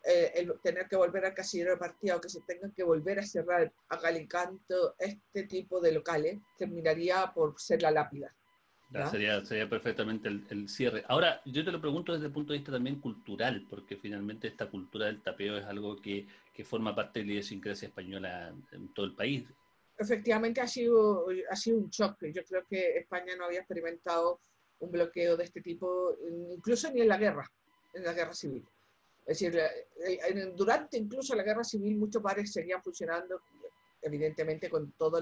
eh, 0.05 0.33
el 0.37 0.59
tener 0.63 0.89
que 0.89 0.97
volver 0.97 1.27
al 1.27 1.35
casillero 1.35 1.73
de 1.73 1.77
partida 1.77 2.17
o 2.17 2.21
que 2.21 2.29
se 2.29 2.41
tengan 2.43 2.73
que 2.73 2.85
volver 2.85 3.19
a 3.19 3.27
cerrar 3.27 3.71
a 3.89 3.97
Galicanto 3.99 4.95
este 4.99 5.43
tipo 5.43 5.81
de 5.81 5.93
locales, 5.93 6.39
terminaría 6.57 7.31
por 7.35 7.61
ser 7.61 7.83
la 7.83 7.91
lápida. 7.91 8.33
Sería, 9.11 9.44
sería 9.44 9.68
perfectamente 9.68 10.29
el, 10.29 10.68
cierre. 10.68 11.05
Ahora, 11.09 11.40
yo 11.44 11.64
te 11.64 11.72
lo 11.72 11.81
pregunto 11.81 12.12
desde 12.12 12.27
el 12.27 12.33
punto 12.33 12.53
de 12.53 12.59
vista 12.59 12.72
también 12.72 13.01
cultural, 13.01 13.66
porque 13.68 13.96
finalmente 13.96 14.48
esta 14.48 14.68
cultura 14.68 15.07
del 15.07 15.22
tapeo 15.22 15.57
es 15.57 15.64
algo 15.66 15.96
que, 15.96 16.27
que 16.55 16.64
forma 16.64 16.94
parte 16.94 17.20
de 17.20 17.27
la 17.27 17.33
idiosincrasia 17.33 17.88
española 17.88 18.55
en 18.72 18.92
todo 18.94 19.07
el 19.07 19.14
país. 19.14 19.44
Efectivamente 19.98 20.61
ha 20.61 20.68
sido, 20.68 21.27
ha 21.51 21.57
sido 21.57 21.79
un 21.79 21.90
choque. 21.90 22.33
Yo 22.33 22.42
creo 22.44 22.64
que 22.68 22.98
España 22.98 23.35
no 23.37 23.44
había 23.44 23.61
experimentado 23.61 24.40
un 24.81 24.90
bloqueo 24.90 25.37
de 25.37 25.44
este 25.44 25.61
tipo, 25.61 26.16
incluso 26.53 26.90
ni 26.92 27.01
en 27.01 27.09
la 27.09 27.18
guerra, 27.18 27.51
en 27.94 28.05
la 28.05 28.12
guerra 28.12 28.33
civil. 28.33 28.64
Es 29.27 29.40
decir, 29.40 29.61
durante 30.57 30.96
incluso 30.96 31.35
la 31.35 31.42
guerra 31.42 31.64
civil 31.64 31.96
muchos 31.96 32.22
bares 32.22 32.53
seguían 32.53 32.83
funcionando, 32.83 33.42
evidentemente 34.01 34.70
con 34.70 34.92
toda 34.92 35.20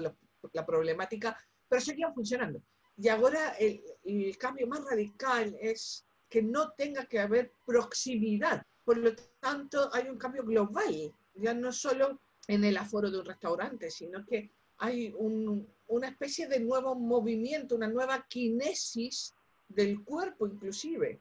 la 0.53 0.65
problemática, 0.65 1.35
pero 1.67 1.81
seguían 1.81 2.13
funcionando. 2.13 2.61
Y 2.97 3.09
ahora 3.09 3.49
el, 3.59 3.81
el, 4.05 4.37
cambio 4.37 4.67
más 4.67 4.83
radical 4.83 5.55
es 5.61 6.03
que 6.29 6.41
no 6.41 6.71
tenga 6.71 7.05
que 7.05 7.19
haber 7.19 7.51
proximidad. 7.65 8.65
Por 8.83 8.97
lo 8.97 9.15
tanto, 9.39 9.89
hay 9.93 10.09
un 10.09 10.17
cambio 10.17 10.43
global, 10.43 11.13
ya 11.35 11.53
no 11.53 11.71
solo 11.71 12.19
en 12.47 12.63
el 12.63 12.77
aforo 12.77 13.11
de 13.11 13.19
un 13.19 13.25
restaurante, 13.25 13.91
sino 13.91 14.25
que 14.25 14.49
hay 14.79 15.13
un, 15.17 15.67
una 15.87 16.07
especie 16.07 16.47
de 16.47 16.59
nuevo 16.59 16.95
movimiento, 16.95 17.75
una 17.75 17.87
nueva 17.87 18.25
kinesis 18.27 19.33
del 19.67 20.03
cuerpo 20.03 20.47
inclusive. 20.47 21.19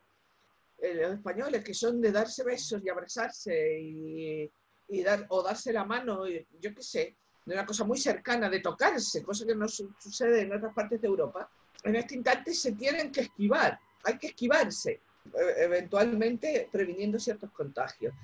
Eh, 0.78 0.94
los 0.94 1.14
españoles 1.14 1.64
que 1.64 1.74
son 1.74 2.00
de 2.00 2.12
darse 2.12 2.44
besos 2.44 2.82
y 2.84 2.88
abrazarse 2.88 3.80
y, 3.80 4.50
y 4.88 5.02
dar, 5.02 5.26
o 5.28 5.42
darse 5.42 5.72
la 5.72 5.84
mano, 5.84 6.26
yo 6.26 6.74
qué 6.74 6.82
sé, 6.82 7.16
de 7.44 7.54
una 7.54 7.64
cosa 7.64 7.84
muy 7.84 7.98
cercana, 7.98 8.50
de 8.50 8.60
tocarse, 8.60 9.22
cosa 9.22 9.46
que 9.46 9.54
no 9.54 9.68
sucede 9.68 10.42
en 10.42 10.52
otras 10.52 10.74
partes 10.74 11.00
de 11.00 11.08
Europa, 11.08 11.48
en 11.86 11.96
este 11.96 12.14
instante 12.14 12.54
se 12.54 12.72
tienen 12.72 13.10
que 13.10 13.22
esquivar, 13.22 13.78
hay 14.04 14.18
que 14.18 14.28
esquivarse, 14.28 15.00
e, 15.34 15.64
eventualmente 15.64 16.68
previniendo 16.70 17.18
ciertos 17.18 17.50
contagios. 17.52 18.14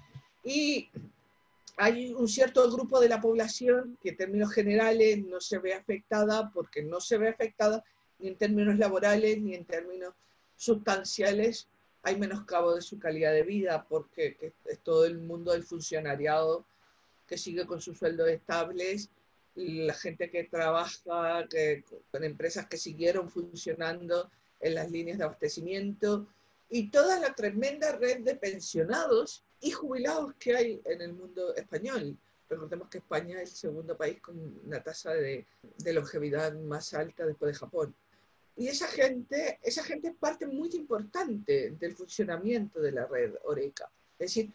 Y 0.44 0.90
hay 1.76 2.12
un 2.12 2.28
cierto 2.28 2.70
grupo 2.70 3.00
de 3.00 3.08
la 3.08 3.20
población 3.20 3.98
que 4.02 4.10
en 4.10 4.16
términos 4.16 4.52
generales 4.52 5.24
no 5.24 5.40
se 5.40 5.58
ve 5.58 5.74
afectada 5.74 6.50
porque 6.52 6.82
no 6.82 7.00
se 7.00 7.18
ve 7.18 7.28
afectada 7.28 7.82
ni 8.18 8.28
en 8.28 8.36
términos 8.36 8.78
laborales 8.78 9.40
ni 9.40 9.54
en 9.54 9.64
términos 9.64 10.14
sustanciales 10.56 11.68
hay 12.02 12.18
menoscabo 12.18 12.74
de 12.74 12.82
su 12.82 12.98
calidad 12.98 13.32
de 13.32 13.42
vida 13.42 13.86
porque 13.88 14.52
es 14.64 14.78
todo 14.80 15.06
el 15.06 15.18
mundo 15.18 15.52
del 15.52 15.62
funcionariado 15.62 16.64
que 17.26 17.38
sigue 17.38 17.64
con 17.66 17.80
sus 17.80 17.98
sueldos 17.98 18.28
estables, 18.28 19.08
la 19.54 19.94
gente 19.94 20.30
que 20.30 20.44
trabaja 20.44 21.46
con 22.10 22.24
empresas 22.24 22.66
que 22.66 22.78
siguieron 22.78 23.30
funcionando 23.30 24.30
en 24.60 24.74
las 24.74 24.90
líneas 24.90 25.18
de 25.18 25.24
abastecimiento 25.24 26.26
y 26.68 26.90
toda 26.90 27.18
la 27.20 27.34
tremenda 27.34 27.92
red 27.96 28.20
de 28.20 28.34
pensionados 28.34 29.44
y 29.60 29.72
jubilados 29.72 30.34
que 30.38 30.56
hay 30.56 30.80
en 30.86 31.02
el 31.02 31.12
mundo 31.12 31.54
español. 31.54 32.16
Recordemos 32.48 32.88
que 32.88 32.98
España 32.98 33.40
es 33.40 33.50
el 33.50 33.56
segundo 33.56 33.96
país 33.96 34.20
con 34.20 34.60
una 34.64 34.82
tasa 34.82 35.12
de, 35.14 35.46
de 35.78 35.92
longevidad 35.92 36.54
más 36.54 36.94
alta 36.94 37.26
después 37.26 37.52
de 37.52 37.58
Japón. 37.58 37.94
Y 38.56 38.68
esa 38.68 38.86
gente, 38.86 39.58
esa 39.62 39.82
gente 39.82 40.08
es 40.08 40.14
parte 40.14 40.46
muy 40.46 40.70
importante 40.74 41.70
del 41.78 41.94
funcionamiento 41.94 42.80
de 42.80 42.92
la 42.92 43.06
red 43.06 43.34
Oreca. 43.44 43.90
Es 44.18 44.34
decir, 44.34 44.52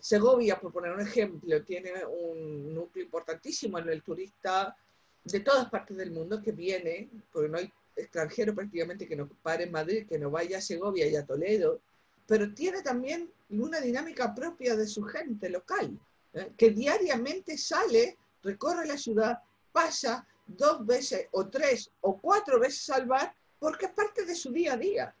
Segovia, 0.00 0.58
por 0.58 0.72
poner 0.72 0.92
un 0.92 1.00
ejemplo, 1.00 1.62
tiene 1.62 1.92
un 2.04 2.74
núcleo 2.74 3.04
importantísimo 3.04 3.78
en 3.78 3.88
el 3.88 4.02
turista 4.02 4.76
de 5.24 5.40
todas 5.40 5.68
partes 5.70 5.96
del 5.96 6.10
mundo 6.10 6.42
que 6.42 6.52
viene, 6.52 7.08
porque 7.32 7.48
no 7.48 7.58
hay 7.58 7.72
extranjero 7.94 8.54
prácticamente 8.54 9.08
que 9.08 9.16
no 9.16 9.28
pare 9.42 9.64
en 9.64 9.72
Madrid, 9.72 10.06
que 10.08 10.18
no 10.18 10.30
vaya 10.30 10.58
a 10.58 10.60
Segovia 10.60 11.06
y 11.06 11.16
a 11.16 11.24
Toledo, 11.24 11.80
pero 12.26 12.52
tiene 12.52 12.82
también 12.82 13.30
una 13.50 13.80
dinámica 13.80 14.34
propia 14.34 14.76
de 14.76 14.86
su 14.86 15.02
gente 15.02 15.48
local, 15.48 15.98
¿eh? 16.34 16.50
que 16.56 16.70
diariamente 16.70 17.56
sale, 17.56 18.16
recorre 18.42 18.86
la 18.86 18.98
ciudad, 18.98 19.38
pasa, 19.72 20.26
dos 20.46 20.86
veces 20.86 21.28
o 21.32 21.48
tres 21.48 21.90
o 22.00 22.20
cuatro 22.20 22.60
veces 22.60 22.88
al 22.90 23.06
bar 23.06 23.34
porque 23.58 23.86
es 23.86 23.92
parte 23.92 24.24
de 24.24 24.34
su 24.34 24.52
día 24.52 24.74
a 24.74 24.76
día. 24.76 25.14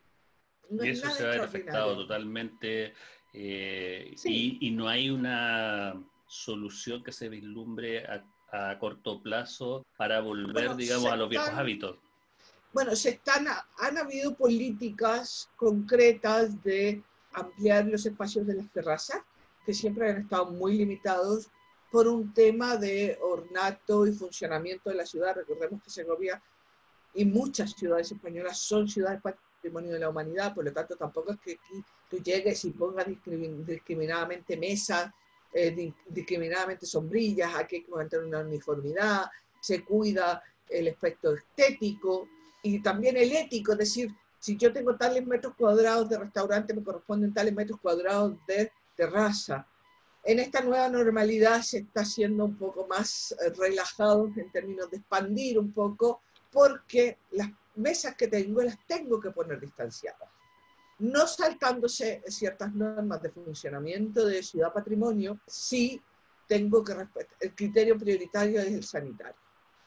y 0.70 0.90
eso 0.90 1.10
se 1.10 1.26
ha 1.26 1.42
afectado 1.42 1.96
totalmente 1.96 2.92
eh, 3.38 4.14
y, 4.24 4.70
no 4.70 4.88
hay 4.88 5.10
una 5.10 6.02
solución 6.26 7.04
que 7.04 7.12
se 7.12 7.28
vislumbre 7.28 8.04
a, 8.06 8.24
corto 8.80 9.20
plazo 9.20 9.84
para 9.98 10.20
volver, 10.20 10.74
digamos, 10.76 11.12
a 11.12 11.16
los 11.16 11.28
viejos 11.28 11.50
hábitos. 11.50 11.98
Bueno, 12.72 12.96
se 12.96 13.10
están, 13.10 13.46
han 13.78 13.98
habido 13.98 14.34
políticas 14.34 15.50
concretas 15.56 16.62
de 16.64 17.02
ampliar 17.34 17.86
los 17.86 18.06
espacios 18.06 18.46
de 18.46 18.54
las 18.54 18.72
terrazas, 18.72 19.20
que 19.66 19.74
siempre 19.74 20.10
han 20.10 20.22
estado 20.22 20.46
muy 20.52 20.78
limitados 20.78 21.48
por 21.92 22.08
un 22.08 22.32
tema 22.32 22.78
de 22.78 23.18
ornato 23.20 24.06
y 24.06 24.12
funcionamiento 24.12 24.88
de 24.88 24.96
la 24.96 25.04
ciudad. 25.04 25.36
Recordemos 25.36 25.82
que 25.82 25.90
Segovia 25.90 26.42
y 27.12 27.26
muchas 27.26 27.72
ciudades 27.72 28.10
españolas 28.10 28.56
son 28.56 28.88
ciudades 28.88 29.20
patrimonio 29.20 29.92
de 29.92 29.98
la 29.98 30.08
humanidad, 30.08 30.54
por 30.54 30.64
lo 30.64 30.72
tanto 30.72 30.96
tampoco 30.96 31.32
es 31.32 31.40
que 31.40 31.52
aquí 31.52 31.84
tú 32.10 32.18
llegues 32.18 32.64
y 32.64 32.70
pongas 32.70 33.06
discriminadamente 33.06 34.56
mesas, 34.56 35.12
eh, 35.52 35.92
discriminadamente 36.08 36.86
sombrillas, 36.86 37.54
aquí 37.54 37.76
hay 37.76 37.82
que 37.84 37.90
mantener 37.90 38.26
una 38.26 38.40
uniformidad, 38.40 39.26
se 39.60 39.84
cuida 39.84 40.42
el 40.68 40.88
aspecto 40.88 41.34
estético 41.34 42.28
y 42.62 42.80
también 42.80 43.16
el 43.16 43.32
ético, 43.32 43.72
es 43.72 43.78
decir, 43.78 44.14
si 44.38 44.56
yo 44.56 44.72
tengo 44.72 44.96
tales 44.96 45.26
metros 45.26 45.54
cuadrados 45.56 46.08
de 46.08 46.18
restaurante, 46.18 46.74
me 46.74 46.84
corresponden 46.84 47.32
tales 47.32 47.54
metros 47.54 47.80
cuadrados 47.80 48.36
de 48.46 48.70
terraza 48.96 49.66
en 50.26 50.40
esta 50.40 50.60
nueva 50.60 50.88
normalidad 50.88 51.62
se 51.62 51.78
está 51.78 52.00
haciendo 52.00 52.44
un 52.44 52.56
poco 52.56 52.84
más 52.88 53.32
eh, 53.32 53.50
relajado 53.56 54.26
en 54.36 54.50
términos 54.50 54.90
de 54.90 54.96
expandir 54.96 55.56
un 55.56 55.72
poco, 55.72 56.20
porque 56.50 57.18
las 57.30 57.48
mesas 57.76 58.16
que 58.16 58.26
tengo 58.26 58.60
las 58.60 58.76
tengo 58.88 59.20
que 59.20 59.30
poner 59.30 59.60
distanciadas. 59.60 60.28
No 60.98 61.26
saltándose 61.26 62.22
ciertas 62.26 62.72
normas 62.74 63.22
de 63.22 63.30
funcionamiento 63.30 64.24
de 64.24 64.42
ciudad 64.42 64.72
patrimonio, 64.72 65.38
sí 65.46 66.00
tengo 66.46 66.82
que 66.82 66.94
respetar. 66.94 67.36
El 67.40 67.54
criterio 67.54 67.98
prioritario 67.98 68.60
es 68.60 68.72
el 68.72 68.84
sanitario. 68.84 69.36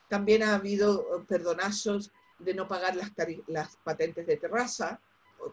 También 0.07 0.43
ha 0.43 0.55
habido 0.55 1.01
eh, 1.01 1.25
perdonazos 1.27 2.11
de 2.37 2.53
no 2.53 2.67
pagar 2.67 2.95
las, 2.95 3.77
patentes 3.83 4.25
de 4.25 4.37
terraza 4.37 4.99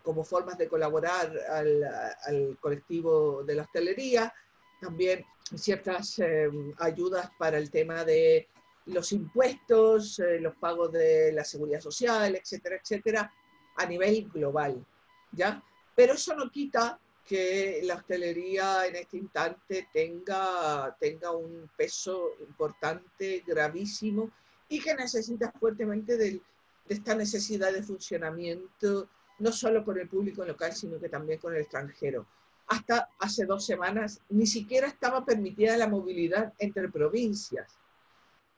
como 0.02 0.24
formas 0.24 0.58
de 0.58 0.68
colaborar 0.68 1.32
al, 1.48 2.56
colectivo 2.60 3.44
de 3.44 3.54
la 3.54 3.62
hostelería 3.62 4.32
también 4.80 5.24
ciertas 5.54 6.18
eh, 6.18 6.50
ayudas 6.78 7.30
para 7.38 7.58
el 7.58 7.70
tema 7.70 8.04
de 8.04 8.48
los 8.86 9.12
impuestos, 9.12 10.18
eh, 10.18 10.38
los 10.40 10.54
pagos 10.56 10.92
de 10.92 11.32
la 11.32 11.44
seguridad 11.44 11.80
social, 11.80 12.34
etcétera, 12.36 12.76
etcétera, 12.76 13.32
a 13.76 13.86
nivel 13.86 14.28
global, 14.28 14.84
¿ya? 15.36 15.62
Pero 15.94 16.14
eso 16.14 16.34
no 16.34 16.50
quita 16.50 16.98
que 17.24 17.80
la 17.84 17.94
hostelería 17.94 18.86
en 18.86 18.96
este 18.96 19.18
instante 19.18 19.88
tenga, 19.92 20.96
tenga 20.98 21.30
un 21.30 21.70
peso 21.76 22.30
importante, 22.40 23.44
gravísimo, 23.46 24.30
y 24.68 24.80
que 24.80 24.94
necesita 24.94 25.52
fuertemente 25.52 26.16
de 26.16 26.40
esta 26.88 27.14
necesidad 27.14 27.72
de 27.72 27.82
funcionamiento, 27.82 29.08
no 29.38 29.52
solo 29.52 29.84
con 29.84 29.98
el 29.98 30.08
público 30.08 30.44
local, 30.44 30.72
sino 30.72 30.98
que 30.98 31.08
también 31.08 31.38
con 31.38 31.54
el 31.54 31.60
extranjero 31.62 32.26
hasta 32.68 33.08
hace 33.18 33.46
dos 33.46 33.64
semanas 33.64 34.20
ni 34.28 34.46
siquiera 34.46 34.88
estaba 34.88 35.24
permitida 35.24 35.76
la 35.76 35.88
movilidad 35.88 36.52
entre 36.58 36.88
provincias. 36.88 37.78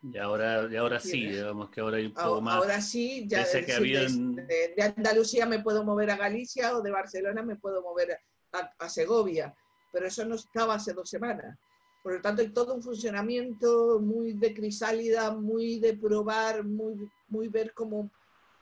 Y 0.02 0.16
ahora, 0.16 0.68
y 0.70 0.76
ahora 0.76 1.00
sí, 1.00 1.26
digamos 1.26 1.70
que 1.70 1.80
ahora 1.80 1.96
hay 1.96 2.06
un 2.06 2.14
poco 2.14 2.40
más. 2.40 2.54
Ahora 2.56 2.80
sí, 2.80 3.26
ya 3.26 3.44
de, 3.44 4.94
Andalucía 4.96 5.44
me 5.44 5.58
puedo 5.58 5.84
mover 5.84 6.10
a 6.10 6.16
Galicia 6.16 6.76
o 6.76 6.82
de 6.82 6.92
Barcelona 6.92 7.42
me 7.42 7.56
puedo 7.56 7.82
mover 7.82 8.18
a, 8.52 8.88
Segovia, 8.88 9.54
pero 9.92 10.06
eso 10.06 10.24
no 10.24 10.36
estaba 10.36 10.74
hace 10.74 10.92
dos 10.92 11.10
semanas. 11.10 11.58
Por 12.02 12.14
lo 12.14 12.20
tanto, 12.20 12.42
hay 12.42 12.50
todo 12.50 12.74
un 12.74 12.82
funcionamiento 12.82 13.98
muy 14.00 14.34
de 14.34 14.54
crisálida, 14.54 15.32
muy 15.32 15.80
de 15.80 15.96
probar, 15.96 16.64
muy, 16.64 17.10
muy 17.28 17.48
ver 17.48 17.74
cómo, 17.74 18.08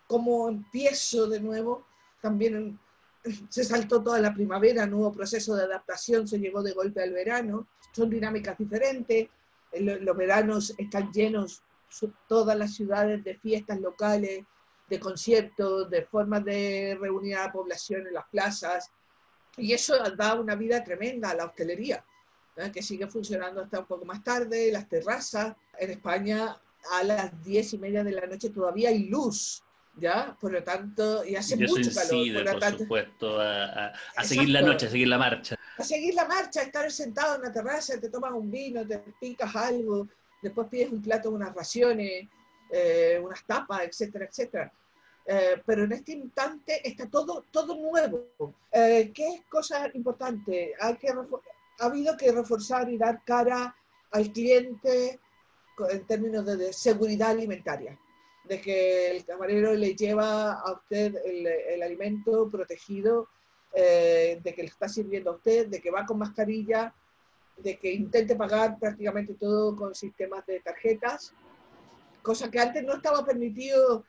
cómo 0.06 0.48
empiezo 0.48 1.28
de 1.28 1.40
nuevo. 1.40 1.86
También 2.22 2.80
se 3.50 3.62
saltó 3.62 4.02
toda 4.02 4.20
la 4.20 4.32
primavera, 4.32 4.88
hubo 4.90 5.12
proceso 5.12 5.54
de 5.54 5.64
adaptación, 5.64 6.26
se 6.26 6.38
llegó 6.38 6.62
de 6.62 6.72
golpe 6.72 7.02
al 7.02 7.12
verano, 7.12 7.68
son 7.92 8.08
dinámicas 8.08 8.56
diferentes, 8.56 9.28
los 9.72 10.16
veranos 10.16 10.74
están 10.78 11.12
llenos 11.12 11.62
todas 12.26 12.56
las 12.56 12.74
ciudades 12.74 13.22
de 13.24 13.36
fiestas 13.36 13.80
locales, 13.80 14.44
de 14.88 15.00
conciertos, 15.00 15.90
de 15.90 16.02
formas 16.02 16.44
de 16.44 16.96
reunir 17.00 17.36
a 17.36 17.46
la 17.46 17.52
población 17.52 18.06
en 18.06 18.14
las 18.14 18.26
plazas, 18.28 18.90
Y 19.58 19.72
eso 19.72 19.96
da 20.16 20.34
una 20.34 20.54
vida 20.54 20.84
tremenda 20.84 21.30
a 21.30 21.34
la 21.34 21.46
hostelería, 21.46 22.04
¿eh? 22.56 22.70
que 22.70 22.82
sigue 22.82 23.06
funcionando 23.06 23.62
hasta 23.62 23.80
un 23.80 23.86
poco 23.86 24.04
más 24.04 24.22
tarde, 24.22 24.70
las 24.70 24.86
terrazas. 24.88 25.56
En 25.78 25.90
España 25.90 26.56
a 26.92 27.02
las 27.02 27.42
diez 27.42 27.72
y 27.72 27.78
media 27.78 28.04
de 28.04 28.12
la 28.12 28.26
noche 28.26 28.50
todavía 28.50 28.90
hay 28.90 29.08
luz, 29.08 29.62
¿ya? 29.96 30.36
Por 30.38 30.52
lo 30.52 30.62
tanto, 30.62 31.24
y 31.24 31.36
hace 31.36 31.56
mucho 31.56 31.90
calor. 31.92 32.44
Por, 32.44 32.60
por 32.60 32.78
supuesto, 32.78 33.40
a, 33.40 33.92
a 34.14 34.24
seguir 34.24 34.50
la 34.50 34.60
noche, 34.60 34.86
a 34.86 34.90
seguir 34.90 35.08
la 35.08 35.18
marcha. 35.18 35.55
A 35.78 35.84
seguir 35.84 36.14
la 36.14 36.26
marcha, 36.26 36.62
estar 36.62 36.90
sentado 36.90 37.36
en 37.36 37.42
la 37.42 37.52
terraza, 37.52 38.00
te 38.00 38.08
tomas 38.08 38.32
un 38.32 38.50
vino, 38.50 38.86
te 38.86 38.98
picas 39.20 39.54
algo, 39.54 40.08
después 40.42 40.68
pides 40.68 40.90
un 40.90 41.02
plato, 41.02 41.30
unas 41.30 41.54
raciones, 41.54 42.26
eh, 42.70 43.20
unas 43.22 43.44
tapas, 43.44 43.82
etcétera, 43.82 44.24
etcétera. 44.24 44.72
Eh, 45.26 45.60
pero 45.66 45.84
en 45.84 45.92
este 45.92 46.12
instante 46.12 46.86
está 46.88 47.06
todo, 47.08 47.44
todo 47.50 47.76
nuevo. 47.76 48.26
Eh, 48.72 49.10
¿Qué 49.12 49.34
es 49.34 49.40
cosa 49.50 49.90
importante? 49.92 50.72
Hay 50.80 50.96
que 50.96 51.08
ha 51.08 51.84
habido 51.84 52.16
que 52.16 52.32
reforzar 52.32 52.88
y 52.88 52.96
dar 52.96 53.22
cara 53.24 53.74
al 54.12 54.32
cliente 54.32 55.18
en 55.90 56.06
términos 56.06 56.46
de, 56.46 56.72
seguridad 56.72 57.30
alimentaria, 57.30 57.98
de 58.44 58.60
que 58.62 59.10
el 59.10 59.26
camarero 59.26 59.74
le 59.74 59.94
lleva 59.94 60.52
a 60.52 60.72
usted 60.72 61.16
el, 61.24 61.46
el 61.46 61.82
alimento 61.82 62.48
protegido, 62.48 63.28
de 63.82 64.54
que 64.54 64.62
le 64.62 64.68
está 64.68 64.88
sirviendo 64.88 65.30
a 65.30 65.34
usted, 65.34 65.68
de 65.68 65.80
que 65.80 65.90
va 65.90 66.06
con 66.06 66.18
mascarilla, 66.18 66.94
de 67.58 67.78
que 67.78 67.92
intente 67.92 68.36
pagar 68.36 68.78
prácticamente 68.78 69.34
todo 69.34 69.76
con 69.76 69.94
sistemas 69.94 70.46
de 70.46 70.60
tarjetas, 70.60 71.34
cosa 72.22 72.50
que 72.50 72.58
antes 72.58 72.82
no 72.84 72.94
estaba 72.94 73.24
permitido 73.24 74.04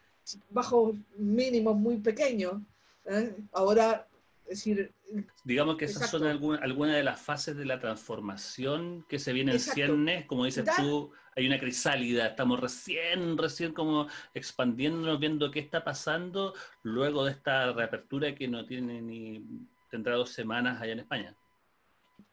bajo 0.49 0.93
mínimos 1.17 1.75
muy 1.75 1.97
pequeños. 1.97 2.61
¿eh? 3.05 3.35
Ahora, 3.51 4.07
es 4.43 4.57
decir... 4.57 4.93
Digamos 5.43 5.77
que 5.77 5.85
esas 5.85 6.09
son 6.09 6.25
algunas 6.25 6.95
de 6.95 7.03
las 7.03 7.21
fases 7.21 7.55
de 7.55 7.65
la 7.65 7.79
transformación 7.79 9.05
que 9.07 9.19
se 9.19 9.31
viene 9.31 9.53
en 9.53 9.59
ciernes, 9.59 10.25
como 10.25 10.45
dices 10.45 10.67
tú, 10.75 11.11
hay 11.35 11.47
una 11.47 11.59
crisálida, 11.59 12.27
estamos 12.27 12.59
recién, 12.59 13.37
recién 13.37 13.73
como 13.73 14.07
expandiéndonos, 14.33 15.19
viendo 15.19 15.51
qué 15.51 15.59
está 15.59 15.83
pasando 15.83 16.53
luego 16.83 17.23
de 17.23 17.31
esta 17.31 17.71
reapertura 17.71 18.35
que 18.35 18.47
no 18.47 18.65
tiene 18.65 19.01
ni, 19.01 19.45
tendrá 19.89 20.15
dos 20.15 20.31
semanas 20.31 20.81
allá 20.81 20.93
en 20.93 20.99
España. 20.99 21.37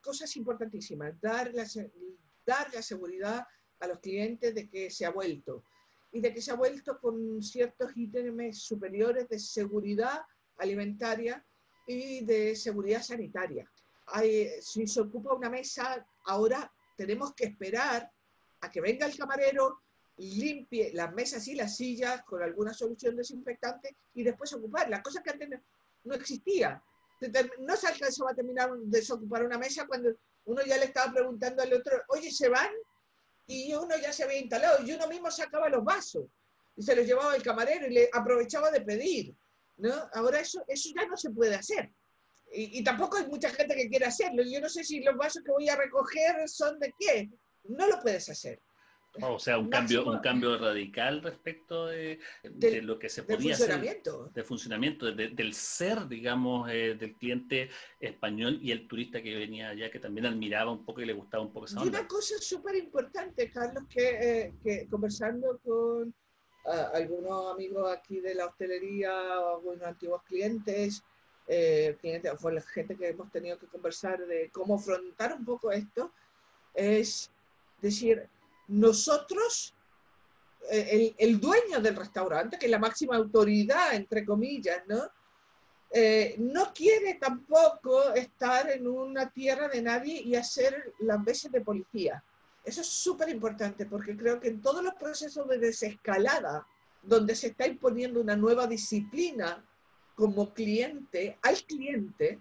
Cosas 0.00 0.34
importantísimas, 0.36 1.20
dar 1.20 1.52
la, 1.54 1.64
dar 2.44 2.72
la 2.72 2.82
seguridad 2.82 3.46
a 3.80 3.86
los 3.86 4.00
clientes 4.00 4.54
de 4.54 4.68
que 4.68 4.90
se 4.90 5.06
ha 5.06 5.10
vuelto 5.10 5.64
y 6.10 6.20
de 6.20 6.32
que 6.32 6.40
se 6.40 6.50
ha 6.50 6.54
vuelto 6.54 6.98
con 6.98 7.42
ciertos 7.42 7.92
ítems 7.96 8.62
superiores 8.62 9.28
de 9.28 9.38
seguridad 9.38 10.22
alimentaria 10.58 11.44
y 11.86 12.24
de 12.24 12.56
seguridad 12.56 13.02
sanitaria. 13.02 13.70
si 14.60 14.86
se 14.86 15.00
ocupa 15.00 15.34
una 15.34 15.50
mesa, 15.50 16.06
ahora 16.26 16.70
tenemos 16.96 17.34
que 17.34 17.44
esperar 17.46 18.10
a 18.60 18.70
que 18.70 18.80
venga 18.80 19.06
el 19.06 19.16
camarero, 19.16 19.80
limpie 20.16 20.92
las 20.94 21.12
mesas 21.12 21.46
y 21.48 21.54
las 21.54 21.76
sillas 21.76 22.22
con 22.22 22.42
alguna 22.42 22.72
solución 22.72 23.16
desinfectante 23.16 23.96
y 24.14 24.22
después 24.22 24.52
ocuparla, 24.52 25.02
cosa 25.02 25.22
que 25.22 25.30
antes 25.30 25.48
no, 26.04 26.14
existía. 26.14 26.82
No 27.60 27.76
se 27.76 27.88
alcanzaba 27.88 28.30
a 28.30 28.34
terminar 28.34 28.70
de 28.72 28.98
desocupar 28.98 29.44
una 29.44 29.58
mesa 29.58 29.86
cuando 29.86 30.10
uno 30.46 30.62
ya 30.64 30.76
le 30.76 30.86
estaba 30.86 31.12
preguntando 31.12 31.62
al 31.62 31.72
otro, 31.72 32.02
oye, 32.08 32.30
¿se 32.30 32.48
van? 32.48 32.70
y 33.46 33.74
uno 33.74 33.96
ya 34.00 34.12
se 34.12 34.24
había 34.24 34.38
instalado 34.38 34.84
y 34.84 34.92
uno 34.92 35.06
mismo 35.08 35.30
sacaba 35.30 35.68
los 35.68 35.84
vasos 35.84 36.26
y 36.76 36.82
se 36.82 36.96
los 36.96 37.06
llevaba 37.06 37.36
el 37.36 37.42
camarero 37.42 37.86
y 37.86 37.94
le 37.94 38.10
aprovechaba 38.12 38.70
de 38.70 38.80
pedir. 38.80 39.34
¿No? 39.76 39.92
Ahora 40.12 40.40
eso, 40.40 40.64
eso 40.68 40.90
ya 40.96 41.06
no 41.06 41.16
se 41.16 41.30
puede 41.30 41.54
hacer. 41.54 41.90
Y, 42.52 42.78
y, 42.78 42.84
tampoco 42.84 43.16
hay 43.16 43.26
mucha 43.26 43.50
gente 43.50 43.74
que 43.74 43.88
quiere 43.88 44.06
hacerlo. 44.06 44.42
Yo 44.44 44.60
no 44.60 44.68
sé 44.68 44.84
si 44.84 45.02
los 45.02 45.16
vasos 45.16 45.42
que 45.44 45.50
voy 45.50 45.68
a 45.68 45.76
recoger 45.76 46.48
son 46.48 46.78
de 46.78 46.94
qué. 46.98 47.30
No 47.64 47.88
lo 47.88 48.00
puedes 48.00 48.28
hacer. 48.28 48.60
Oh, 49.22 49.34
o 49.34 49.38
sea, 49.38 49.58
un 49.58 49.68
cambio, 49.68 50.04
un 50.04 50.18
cambio 50.18 50.58
radical 50.58 51.22
respecto 51.22 51.86
de, 51.86 52.18
lo 52.82 52.98
que 52.98 53.08
se 53.08 53.22
podía 53.22 53.54
hacer. 53.54 53.68
De 54.32 54.42
funcionamiento, 54.42 55.12
del 55.12 55.54
ser, 55.54 56.08
digamos, 56.08 56.68
eh, 56.70 56.96
del 56.98 57.14
cliente 57.14 57.70
español 58.00 58.58
y 58.60 58.72
el 58.72 58.88
turista 58.88 59.22
que 59.22 59.36
venía 59.36 59.68
allá, 59.68 59.90
que 59.90 60.00
también 60.00 60.26
admiraba 60.26 60.72
un 60.72 60.84
poco 60.84 61.00
y 61.00 61.06
le 61.06 61.12
gustaba 61.12 61.44
un 61.44 61.52
poco 61.52 61.66
esa 61.66 61.80
onda. 61.80 61.98
Y 61.98 62.00
una 62.00 62.08
cosa 62.08 62.34
súper 62.40 62.74
importante, 62.76 63.50
Carlos, 63.52 63.84
que, 63.88 64.52
eh, 64.64 64.86
conversando 64.90 65.60
con 65.62 66.12
algunos 66.64 67.52
amigos 67.52 67.92
aquí 67.92 68.20
de 68.20 68.34
la 68.34 68.46
hostelería, 68.46 69.12
algunos 69.52 69.82
antiguos 69.82 70.22
clientes, 70.22 71.02
eh, 71.46 71.96
clientes, 72.00 72.32
la 72.42 72.60
gente 72.62 72.96
que 72.96 73.08
hemos 73.08 73.30
tenido 73.30 73.58
que 73.58 73.66
conversar 73.66 74.26
de 74.26 74.50
cómo 74.50 74.76
afrontar 74.76 75.34
un 75.34 75.44
poco 75.44 75.70
esto, 75.70 76.10
es 76.72 77.30
decir, 77.82 78.26
nosotros, 78.68 79.74
eh, 80.70 81.14
el, 81.18 81.38
dueño 81.38 81.80
del 81.80 81.96
restaurante, 81.96 82.58
que 82.58 82.64
es 82.64 82.70
la 82.70 82.78
máxima 82.78 83.16
autoridad, 83.16 83.94
entre 83.94 84.24
comillas, 84.24 84.82
¿no? 84.86 85.02
Eh, 85.90 86.34
no 86.38 86.72
quiere 86.72 87.14
tampoco 87.14 88.14
estar 88.14 88.70
en 88.70 88.86
una 88.86 89.30
tierra 89.30 89.68
de 89.68 89.82
nadie 89.82 90.22
y 90.22 90.34
hacer 90.34 90.94
las 91.00 91.22
veces 91.22 91.52
de 91.52 91.60
policía. 91.60 92.24
Eso 92.64 92.80
es 92.80 92.86
súper 92.86 93.28
importante 93.28 93.84
porque 93.84 94.16
creo 94.16 94.40
que 94.40 94.48
en 94.48 94.62
todos 94.62 94.82
los 94.82 94.94
procesos 94.94 95.46
de 95.48 95.58
desescalada, 95.58 96.66
donde 97.02 97.34
se 97.34 97.48
está 97.48 97.66
imponiendo 97.66 98.20
una 98.20 98.36
nueva 98.36 98.66
disciplina 98.66 99.62
como 100.14 100.54
cliente, 100.54 101.38
al 101.42 101.56
cliente 101.64 102.38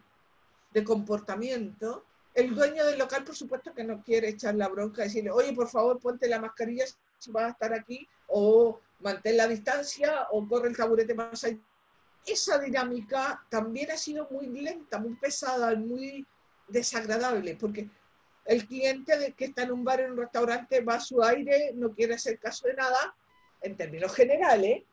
de 0.72 0.84
comportamiento, 0.84 2.06
el 2.34 2.56
dueño 2.56 2.86
del 2.86 2.98
local, 2.98 3.24
por 3.24 3.36
supuesto, 3.36 3.74
que 3.74 3.84
no 3.84 4.02
quiere 4.02 4.30
echar 4.30 4.56
la 4.56 4.70
bronca, 4.70 5.04
decirle, 5.04 5.32
oye, 5.32 5.54
por 5.54 5.70
favor, 5.70 6.00
ponte 6.00 6.28
la 6.28 6.40
mascarilla 6.40 6.86
si 7.20 7.32
vas 7.32 7.46
a 7.46 7.50
estar 7.50 7.74
aquí, 7.74 8.08
o 8.28 8.80
mantén 9.02 9.38
la 9.38 9.48
distancia, 9.48 10.28
o 10.32 10.48
corre 10.48 10.70
el 10.70 10.78
taburete 10.78 11.14
más 11.14 11.44
allá. 11.44 11.60
Esa 12.26 12.58
dinámica 12.58 13.46
también 13.50 13.92
ha 13.92 13.98
sido 13.98 14.28
muy 14.32 14.48
lenta, 14.48 14.98
muy 14.98 15.16
pesada, 15.16 15.76
muy 15.76 16.26
desagradable, 16.68 17.56
porque 17.60 17.90
el 18.46 18.68
cliente 18.68 19.34
que 19.38 19.46
está 19.46 19.64
en 19.64 19.72
un 19.72 19.84
bar, 19.84 20.02
en 20.02 20.12
un 20.12 20.18
restaurante, 20.18 20.82
va 20.82 20.96
a 20.96 21.00
su 21.00 21.24
aire, 21.24 21.72
no 21.76 21.94
quiere 21.94 22.16
hacer 22.16 22.40
caso 22.40 22.68
de 22.68 22.74
nada, 22.74 23.16
en 23.62 23.78
términos 23.78 24.14
generales, 24.14 24.84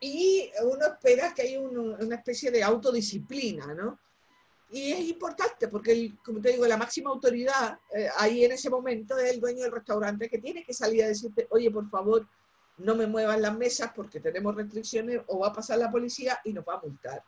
y 0.00 0.50
uno 0.62 0.86
espera 0.86 1.34
que 1.34 1.42
haya 1.42 1.60
una 1.60 2.14
especie 2.14 2.50
de 2.50 2.62
autodisciplina, 2.62 3.74
¿no? 3.74 3.98
Y 4.70 4.92
es 4.92 5.00
importante 5.00 5.68
porque, 5.68 6.12
como 6.24 6.40
te 6.40 6.52
digo, 6.52 6.66
la 6.66 6.76
máxima 6.76 7.10
autoridad 7.10 7.78
eh, 7.94 8.08
ahí 8.18 8.44
en 8.44 8.52
ese 8.52 8.68
momento 8.68 9.16
es 9.16 9.32
el 9.32 9.40
dueño 9.40 9.62
del 9.62 9.72
restaurante 9.72 10.28
que 10.28 10.38
tiene 10.38 10.62
que 10.62 10.74
salir 10.74 11.04
a 11.04 11.08
decirte, 11.08 11.46
oye, 11.50 11.70
por 11.70 11.88
favor, 11.88 12.28
no 12.76 12.94
me 12.94 13.06
muevan 13.06 13.40
las 13.40 13.56
mesas 13.56 13.90
porque 13.94 14.20
tenemos 14.20 14.54
restricciones 14.54 15.22
o 15.26 15.38
va 15.38 15.48
a 15.48 15.52
pasar 15.52 15.78
la 15.78 15.90
policía 15.90 16.38
y 16.44 16.52
nos 16.52 16.64
va 16.64 16.74
a 16.74 16.80
multar. 16.80 17.24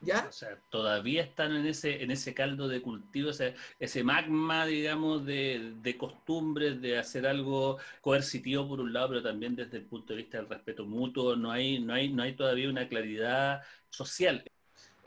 ¿Ya? 0.00 0.26
O 0.28 0.32
sea, 0.32 0.56
todavía 0.70 1.22
están 1.22 1.56
en 1.56 1.66
ese, 1.66 2.02
en 2.02 2.10
ese 2.12 2.32
caldo 2.32 2.68
de 2.68 2.80
cultivo, 2.80 3.30
ese, 3.30 3.54
ese 3.80 4.04
magma, 4.04 4.64
digamos, 4.64 5.26
de, 5.26 5.74
de 5.82 5.98
costumbres, 5.98 6.80
de 6.80 6.98
hacer 6.98 7.26
algo 7.26 7.78
coercitivo 8.00 8.68
por 8.68 8.80
un 8.80 8.92
lado, 8.92 9.08
pero 9.08 9.22
también 9.22 9.56
desde 9.56 9.78
el 9.78 9.86
punto 9.86 10.12
de 10.12 10.18
vista 10.18 10.38
del 10.38 10.48
respeto 10.48 10.86
mutuo, 10.86 11.34
no 11.34 11.50
hay, 11.50 11.80
no 11.80 11.94
hay, 11.94 12.12
no 12.12 12.22
hay 12.22 12.36
todavía 12.36 12.70
una 12.70 12.88
claridad 12.88 13.60
social 13.90 14.44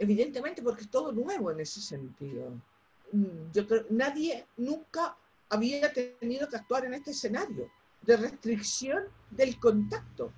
evidentemente 0.02 0.64
porque 0.64 0.82
es 0.82 0.90
todo 0.90 1.12
nuevo 1.12 1.52
en 1.52 1.60
ese 1.60 1.80
sentido. 1.80 2.50
Mm, 3.12 3.52
yo 3.54 3.68
creo, 3.68 3.86
nadie 3.92 4.48
nunca 4.58 5.16
había 5.48 5.94
tenido 5.94 6.50
que 6.50 6.56
actuar 6.56 6.86
en 6.86 6.96
este 6.96 7.12
escenario 7.12 7.70
de 8.02 8.18
restricción 8.18 9.04
del 9.30 9.60
contacto. 9.60 10.34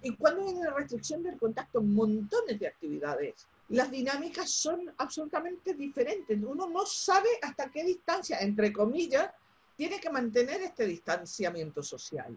Y 0.00 0.14
cuando 0.14 0.46
hay 0.46 0.54
una 0.54 0.70
restricción 0.70 1.24
del 1.24 1.36
contacto, 1.38 1.82
montones 1.82 2.60
de 2.60 2.68
actividades. 2.68 3.48
Las 3.68 3.90
dinámicas 3.90 4.50
son 4.50 4.92
absolutamente 4.98 5.74
diferentes. 5.74 6.38
Uno 6.42 6.68
no 6.68 6.84
sabe 6.84 7.28
hasta 7.42 7.70
qué 7.70 7.82
distancia, 7.84 8.38
entre 8.40 8.72
comillas, 8.72 9.30
tiene 9.76 9.98
que 9.98 10.10
mantener 10.10 10.60
este 10.62 10.86
distanciamiento 10.86 11.82
social. 11.82 12.36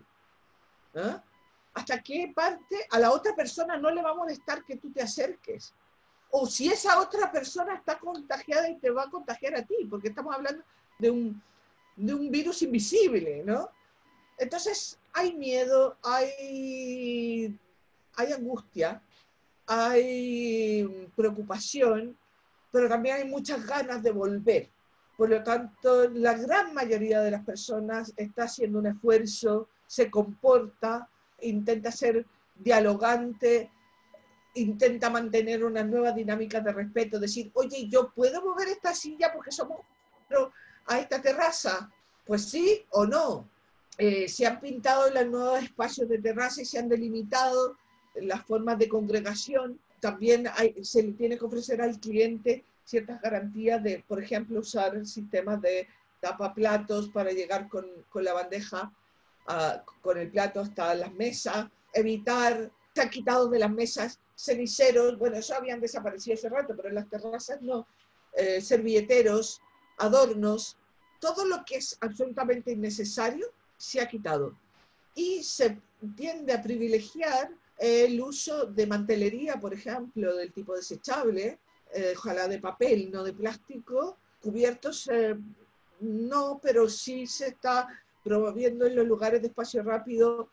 ¿eh? 0.93 1.17
Hasta 1.73 2.01
qué 2.01 2.31
parte 2.33 2.87
a 2.89 2.99
la 2.99 3.11
otra 3.11 3.35
persona 3.35 3.77
no 3.77 3.91
le 3.91 4.01
va 4.01 4.11
a 4.11 4.15
molestar 4.15 4.63
que 4.63 4.77
tú 4.77 4.91
te 4.91 5.01
acerques 5.01 5.73
o 6.31 6.47
si 6.47 6.69
esa 6.69 6.99
otra 6.99 7.31
persona 7.31 7.75
está 7.75 7.97
contagiada 7.97 8.69
y 8.69 8.77
te 8.77 8.89
va 8.89 9.03
a 9.03 9.09
contagiar 9.09 9.55
a 9.55 9.63
ti, 9.63 9.75
porque 9.89 10.09
estamos 10.09 10.35
hablando 10.35 10.63
de 10.99 11.09
un, 11.09 11.41
de 11.95 12.13
un 12.13 12.29
virus 12.29 12.61
invisible, 12.61 13.43
¿no? 13.45 13.69
Entonces 14.37 14.99
hay 15.13 15.35
miedo, 15.35 15.97
hay, 16.03 17.57
hay 18.15 18.33
angustia, 18.33 19.01
hay 19.67 21.12
preocupación, 21.15 22.17
pero 22.71 22.89
también 22.89 23.17
hay 23.17 23.25
muchas 23.25 23.65
ganas 23.65 24.01
de 24.01 24.12
volver. 24.12 24.69
Por 25.17 25.30
lo 25.30 25.43
tanto, 25.43 26.10
la 26.10 26.34
gran 26.34 26.73
mayoría 26.73 27.21
de 27.21 27.32
las 27.32 27.43
personas 27.43 28.13
está 28.17 28.43
haciendo 28.43 28.80
un 28.80 28.88
esfuerzo, 28.88 29.67
se 29.86 30.10
comporta, 30.12 31.10
intenta 31.41 31.91
ser 31.91 32.25
dialogante, 32.56 33.71
intenta 34.53 35.10
mantener 35.10 35.63
una 35.63 35.84
nueva 35.84 36.12
dinámica 36.12 36.62
de 36.62 36.71
respeto, 36.71 37.19
decir, 37.19 37.51
oye, 37.53 37.88
yo 37.88 38.12
puedo 38.12 38.43
mover 38.43 38.69
esta 38.69 38.93
silla 38.93 39.32
porque 39.34 39.51
somos 39.51 39.80
a 40.88 40.99
esta 40.99 41.21
terraza. 41.21 41.91
Pues 42.25 42.49
sí 42.49 42.86
o 42.91 43.06
no. 43.06 43.47
Eh, 43.97 44.27
se 44.27 44.45
han 44.45 44.60
pintado 44.60 45.10
los 45.10 45.25
nuevos 45.27 45.63
espacios 45.63 46.10
de 46.10 46.19
terraza 46.19 46.62
y 46.62 46.65
se 46.65 46.77
han 46.77 46.89
delimitado 46.89 47.77
las 48.21 48.45
formas 48.45 48.77
de 48.80 48.88
congregación. 48.88 49.80
También 49.99 50.47
se 50.84 51.03
le 51.03 51.13
tiene 51.13 51.38
que 51.38 51.45
ofrecer 51.45 51.82
al 51.82 51.99
cliente 51.99 52.63
ciertas 52.84 53.21
garantías 53.21 53.84
de, 53.84 54.03
por 54.08 54.21
ejemplo, 54.21 54.62
usar 54.62 55.06
sistemas 55.06 55.62
de 55.62 55.88
tapaplatos 56.21 57.10
para 57.10 57.32
llegar 57.32 57.67
con, 57.67 57.86
con 58.10 58.23
la 58.23 58.34
bandeja, 58.34 58.91
ah, 59.47 59.84
con 60.01 60.17
el 60.17 60.32
plato 60.32 60.62
hasta 60.62 60.95
las 60.95 61.13
mesas, 61.13 61.67
evitar, 61.93 62.71
se 62.95 63.01
ha 63.01 63.10
quitado 63.10 63.49
de 63.49 63.60
las 63.60 63.71
mesas 63.71 64.19
ceniceros, 64.36 65.17
bueno, 65.17 65.38
eso 65.38 65.56
habían 65.56 65.82
desaparecido 65.82 66.36
hace 66.36 66.49
rato, 66.49 66.73
pero 66.75 66.89
en 66.89 66.95
las 66.95 67.10
terrazas 67.10 67.62
no, 67.62 67.88
eh, 68.34 68.62
servilleteros, 68.62 69.62
adornos, 69.97 70.77
todo 71.19 71.45
lo 71.45 71.65
que 71.65 71.77
es 71.77 71.97
absolutamente 72.01 72.71
innecesario 72.71 73.47
se 73.77 73.99
ha 73.99 74.08
quitado. 74.08 74.56
Y 75.15 75.43
se 75.43 75.80
tiende 76.15 76.53
a 76.53 76.62
privilegiar 76.62 77.49
el 77.77 78.19
uso 78.21 78.65
de 78.65 78.87
mantelería, 78.87 79.59
por 79.59 79.73
ejemplo, 79.73 80.35
del 80.35 80.51
tipo 80.51 80.75
desechable, 80.75 81.59
eh, 81.93 82.13
ojalá 82.15 82.47
de 82.47 82.59
papel, 82.59 83.11
no 83.11 83.23
de 83.23 83.33
plástico, 83.33 84.17
cubiertos, 84.41 85.07
eh, 85.11 85.35
no, 85.99 86.59
pero 86.61 86.89
sí 86.89 87.27
se 87.27 87.47
está 87.49 87.87
promoviendo 88.23 88.85
en 88.85 88.95
los 88.95 89.07
lugares 89.07 89.41
de 89.41 89.47
espacio 89.47 89.83
rápido 89.83 90.49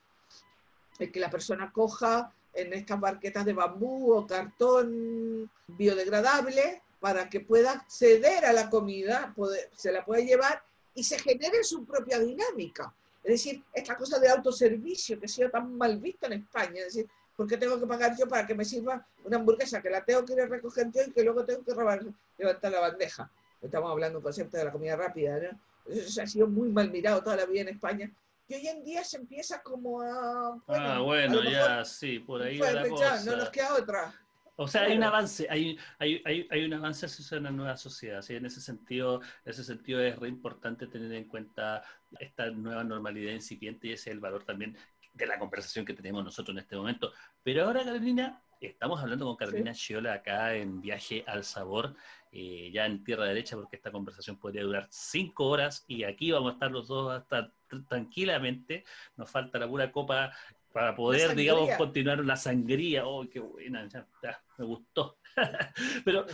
que 0.98 1.20
la 1.20 1.30
persona 1.30 1.72
coja 1.72 2.32
en 2.54 2.72
estas 2.72 3.00
barquetas 3.00 3.44
de 3.44 3.52
bambú 3.52 4.12
o 4.12 4.26
cartón 4.26 5.50
biodegradable 5.66 6.82
para 7.00 7.28
que 7.28 7.40
pueda 7.40 7.72
acceder 7.72 8.44
a 8.44 8.52
la 8.52 8.70
comida, 8.70 9.34
se 9.76 9.92
la 9.92 10.04
puede 10.04 10.24
llevar 10.24 10.62
y 10.94 11.04
se 11.04 11.18
genere 11.18 11.64
su 11.64 11.84
propia 11.84 12.18
dinámica. 12.18 12.94
Es 13.24 13.32
decir, 13.32 13.64
esta 13.72 13.96
cosa 13.96 14.18
de 14.18 14.28
autoservicio 14.28 15.18
que 15.18 15.24
ha 15.24 15.28
sido 15.28 15.50
tan 15.50 15.76
mal 15.76 15.98
vista 15.98 16.26
en 16.26 16.34
España, 16.34 16.80
es 16.80 16.94
decir, 16.94 17.08
¿por 17.34 17.48
qué 17.48 17.56
tengo 17.56 17.80
que 17.80 17.86
pagar 17.86 18.14
yo 18.18 18.28
para 18.28 18.46
que 18.46 18.54
me 18.54 18.64
sirva 18.64 19.04
una 19.24 19.38
hamburguesa 19.38 19.80
que 19.80 19.88
la 19.88 20.04
tengo 20.04 20.24
que 20.24 20.34
ir 20.34 20.42
a 20.42 20.46
recoger 20.46 20.90
yo 20.92 21.02
y 21.06 21.10
que 21.10 21.24
luego 21.24 21.44
tengo 21.44 21.64
que 21.64 21.72
robar, 21.72 22.04
levantar 22.36 22.70
la 22.70 22.80
bandeja? 22.80 23.30
Estamos 23.62 23.90
hablando 23.90 24.18
del 24.18 24.24
concepto 24.24 24.58
de 24.58 24.64
la 24.66 24.72
comida 24.72 24.94
rápida, 24.94 25.38
¿no? 25.38 25.58
Eso 25.86 26.22
ha 26.22 26.26
sido 26.26 26.46
muy 26.46 26.68
mal 26.68 26.90
mirado 26.90 27.22
toda 27.22 27.36
la 27.36 27.46
vida 27.46 27.62
en 27.62 27.68
España 27.68 28.10
que 28.46 28.56
hoy 28.56 28.68
en 28.68 28.84
día 28.84 29.02
se 29.04 29.16
empieza 29.16 29.62
como 29.62 30.02
a... 30.02 30.60
ah, 30.68 31.00
bueno, 31.00 31.42
ya, 31.42 31.84
sí, 31.84 32.18
por 32.18 32.42
ahí 32.42 32.58
va 32.58 32.72
la 32.72 32.88
cosa. 32.88 33.24
No 33.24 33.36
nos 33.36 33.48
queda 33.50 33.74
otra. 33.74 34.14
O 34.56 34.68
sea, 34.68 34.82
hay 34.82 34.96
un 34.96 35.02
avance, 35.02 35.46
hay, 35.50 35.76
hay, 35.98 36.22
hay, 36.24 36.46
hay 36.50 36.64
un 36.64 36.74
avance 36.74 37.06
hacia 37.06 37.38
una 37.38 37.50
nueva 37.50 37.76
sociedad. 37.76 38.22
¿sí? 38.22 38.36
En 38.36 38.46
ese 38.46 38.60
sentido, 38.60 39.20
en 39.44 39.50
ese 39.50 39.64
sentido 39.64 40.00
es 40.00 40.16
re 40.18 40.28
importante 40.28 40.86
tener 40.86 41.12
en 41.12 41.24
cuenta 41.24 41.82
esta 42.20 42.50
nueva 42.50 42.84
normalidad 42.84 43.32
incipiente 43.32 43.88
y 43.88 43.92
ese 43.92 44.10
es 44.10 44.14
el 44.14 44.20
valor 44.20 44.44
también 44.44 44.76
de 45.12 45.26
la 45.26 45.38
conversación 45.38 45.84
que 45.84 45.94
tenemos 45.94 46.24
nosotros 46.24 46.54
en 46.54 46.60
este 46.62 46.76
momento. 46.76 47.12
Pero 47.42 47.64
ahora, 47.64 47.84
Carolina, 47.84 48.42
estamos 48.60 49.00
hablando 49.00 49.26
con 49.26 49.36
Carolina 49.36 49.72
Chiola 49.72 50.14
acá 50.14 50.54
en 50.54 50.80
Viaje 50.80 51.24
al 51.26 51.44
Sabor, 51.44 51.94
eh, 52.32 52.70
ya 52.72 52.86
en 52.86 53.04
tierra 53.04 53.24
derecha, 53.24 53.56
porque 53.56 53.76
esta 53.76 53.92
conversación 53.92 54.38
podría 54.38 54.62
durar 54.62 54.86
cinco 54.90 55.46
horas 55.46 55.84
y 55.86 56.04
aquí 56.04 56.32
vamos 56.32 56.50
a 56.50 56.54
estar 56.54 56.70
los 56.70 56.88
dos 56.88 57.12
hasta 57.12 57.52
tranquilamente. 57.88 58.84
Nos 59.16 59.30
falta 59.30 59.58
la 59.58 59.68
pura 59.68 59.90
copa 59.92 60.32
para 60.74 60.92
poder, 60.92 61.36
digamos, 61.36 61.70
continuar 61.76 62.18
la 62.24 62.34
sangría. 62.34 63.06
¡Oh, 63.06 63.24
qué 63.30 63.38
buena! 63.38 63.88
me 64.58 64.64
gustó. 64.64 65.18
Pero 66.04 66.26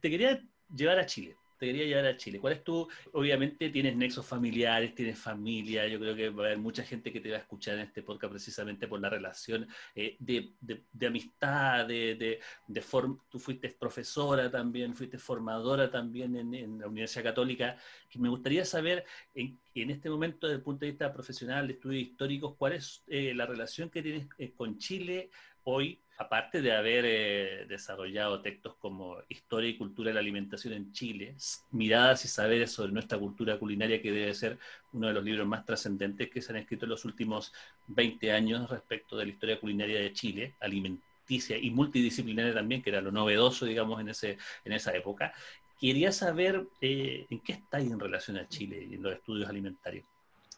te 0.00 0.08
quería 0.08 0.40
llevar 0.72 1.00
a 1.00 1.06
Chile 1.06 1.36
te 1.60 1.66
quería 1.66 1.84
llevar 1.84 2.06
a 2.06 2.16
Chile. 2.16 2.40
¿Cuál 2.40 2.54
es 2.54 2.64
tu, 2.64 2.88
obviamente 3.12 3.68
tienes 3.68 3.94
nexos 3.94 4.24
familiares, 4.24 4.94
tienes 4.94 5.18
familia, 5.18 5.86
yo 5.86 6.00
creo 6.00 6.16
que 6.16 6.30
va 6.30 6.44
a 6.44 6.46
haber 6.46 6.58
mucha 6.58 6.82
gente 6.82 7.12
que 7.12 7.20
te 7.20 7.30
va 7.30 7.36
a 7.36 7.40
escuchar 7.40 7.74
en 7.74 7.82
este 7.82 8.02
podcast 8.02 8.32
precisamente 8.32 8.88
por 8.88 8.98
la 8.98 9.10
relación 9.10 9.68
eh, 9.94 10.16
de, 10.18 10.54
de, 10.60 11.06
amistad, 11.06 11.86
de, 11.86 12.14
de, 12.14 12.40
de 12.66 12.84
tú 13.28 13.38
fuiste 13.38 13.68
profesora 13.78 14.50
también, 14.50 14.94
fuiste 14.94 15.18
formadora 15.18 15.90
también 15.90 16.34
en, 16.34 16.54
en, 16.54 16.78
la 16.78 16.88
Universidad 16.88 17.24
Católica, 17.24 17.76
que 18.08 18.18
me 18.18 18.30
gustaría 18.30 18.64
saber 18.64 19.04
en, 19.34 19.60
en, 19.74 19.90
este 19.90 20.08
momento 20.08 20.46
desde 20.46 20.56
el 20.56 20.62
punto 20.62 20.86
de 20.86 20.92
vista 20.92 21.12
profesional, 21.12 21.66
de 21.66 21.74
estudios 21.74 22.02
históricos, 22.02 22.54
cuál 22.56 22.72
es 22.72 23.04
eh, 23.06 23.34
la 23.34 23.44
relación 23.44 23.90
que 23.90 24.02
tienes 24.02 24.28
eh, 24.38 24.52
con 24.56 24.78
Chile 24.78 25.30
hoy 25.64 26.00
aparte 26.20 26.60
de 26.60 26.72
haber 26.72 27.04
eh, 27.06 27.66
desarrollado 27.66 28.42
textos 28.42 28.74
como 28.78 29.16
Historia 29.30 29.70
y 29.70 29.78
Cultura 29.78 30.10
de 30.10 30.14
la 30.14 30.20
Alimentación 30.20 30.74
en 30.74 30.92
Chile, 30.92 31.34
miradas 31.70 32.26
y 32.26 32.28
saberes 32.28 32.70
sobre 32.72 32.92
nuestra 32.92 33.18
cultura 33.18 33.58
culinaria, 33.58 34.02
que 34.02 34.12
debe 34.12 34.34
ser 34.34 34.58
uno 34.92 35.06
de 35.06 35.14
los 35.14 35.24
libros 35.24 35.48
más 35.48 35.64
trascendentes 35.64 36.28
que 36.28 36.42
se 36.42 36.52
han 36.52 36.58
escrito 36.58 36.84
en 36.84 36.90
los 36.90 37.06
últimos 37.06 37.54
20 37.86 38.32
años 38.32 38.68
respecto 38.68 39.16
de 39.16 39.24
la 39.24 39.30
historia 39.30 39.58
culinaria 39.58 39.98
de 39.98 40.12
Chile, 40.12 40.54
alimenticia 40.60 41.56
y 41.56 41.70
multidisciplinaria 41.70 42.52
también, 42.52 42.82
que 42.82 42.90
era 42.90 43.00
lo 43.00 43.12
novedoso, 43.12 43.64
digamos, 43.64 43.98
en, 43.98 44.10
ese, 44.10 44.36
en 44.66 44.72
esa 44.74 44.94
época. 44.94 45.32
Quería 45.80 46.12
saber 46.12 46.66
eh, 46.82 47.24
en 47.30 47.40
qué 47.40 47.52
estáis 47.52 47.90
en 47.90 47.98
relación 47.98 48.36
a 48.36 48.46
Chile 48.46 48.86
y 48.90 48.96
en 48.96 49.02
los 49.02 49.14
estudios 49.14 49.48
alimentarios. 49.48 50.04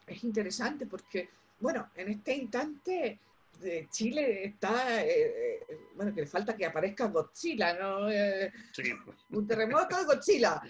Es 0.08 0.24
interesante 0.24 0.86
porque, 0.86 1.28
bueno, 1.60 1.88
en 1.94 2.08
este 2.08 2.34
instante 2.34 3.20
Chile 3.90 4.44
está, 4.46 5.04
eh, 5.04 5.60
eh, 5.68 5.78
bueno, 5.94 6.14
que 6.14 6.22
le 6.22 6.26
falta 6.26 6.56
que 6.56 6.66
aparezca 6.66 7.06
Godzilla, 7.06 7.74
¿no? 7.74 8.10
Eh, 8.10 8.52
sí. 8.72 8.92
Un 9.30 9.46
terremoto 9.46 9.96
de 9.96 10.04
Godzilla, 10.04 10.60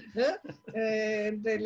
entre, 0.67 1.55
el, 1.55 1.63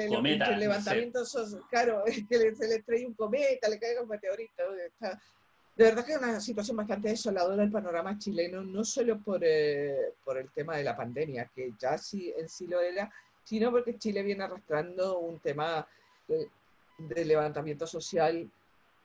levantamiento, 0.59 1.25
claro, 1.69 2.05
que 2.29 2.55
se 2.55 2.69
le 2.69 2.77
estrella 2.77 3.09
un 3.09 3.15
cometa, 3.15 3.69
le 3.69 3.79
caiga 3.79 4.03
un 4.03 4.09
meteorito. 4.09 4.63
de 4.73 5.85
verdad 5.85 6.05
que 6.05 6.13
es 6.13 6.19
una 6.19 6.41
situación 6.41 6.77
bastante 6.77 7.09
desoladora 7.09 7.65
el 7.65 7.73
panorama 7.73 8.19
chileno, 8.19 8.63
no 8.63 8.85
solo 8.85 9.19
por, 9.19 9.41
por 10.25 10.39
el 10.39 10.51
tema 10.51 10.77
de 10.77 10.85
la 10.85 10.97
pandemia, 10.97 11.51
que 11.55 11.73
ya 11.79 11.99
sí 11.99 12.33
en 12.37 12.49
sí 12.49 12.67
lo 12.67 12.81
era, 12.81 13.11
sino 13.43 13.71
porque 13.71 13.99
Chile 13.99 14.23
viene 14.23 14.45
arrastrando 14.45 15.19
un 15.19 15.41
tema 15.41 15.87
de 16.29 17.25
levantamiento 17.25 17.87
social 17.87 18.49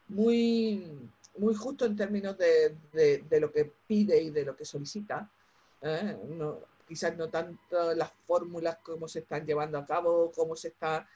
muy 0.08 1.10
muy 1.38 1.56
justo 1.56 1.86
en 1.86 1.96
términos 1.96 2.38
de, 2.38 2.76
de, 2.94 3.39
lo 3.39 3.52
que 3.52 3.72
pide 3.88 4.22
y 4.22 4.30
de 4.30 4.46
lo 4.46 4.56
que 4.56 4.65
solicita. 4.65 5.30
¿eh? 5.82 6.17
No, 6.30 6.60
quizás 6.88 7.15
no 7.17 7.30
tanto 7.30 7.94
las 7.96 8.12
fórmulas, 8.28 8.78
cómo 8.84 9.08
se 9.08 9.20
están 9.20 9.46
llevando 9.46 9.78
a 9.78 9.86
cabo, 9.86 10.32
cómo 10.36 10.56
se 10.56 10.70
está 10.70 11.08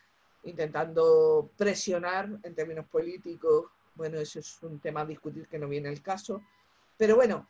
intentando 0.43 1.49
presionar 1.57 2.29
en 2.43 2.55
términos 2.55 2.85
políticos. 2.87 3.65
Bueno, 3.95 4.19
eso 4.19 4.39
es 4.39 4.61
un 4.63 4.79
tema 4.79 5.01
a 5.01 5.05
discutir 5.05 5.47
que 5.47 5.59
no 5.59 5.67
viene 5.67 5.89
al 5.89 6.01
caso. 6.01 6.41
Pero 6.97 7.15
bueno, 7.15 7.47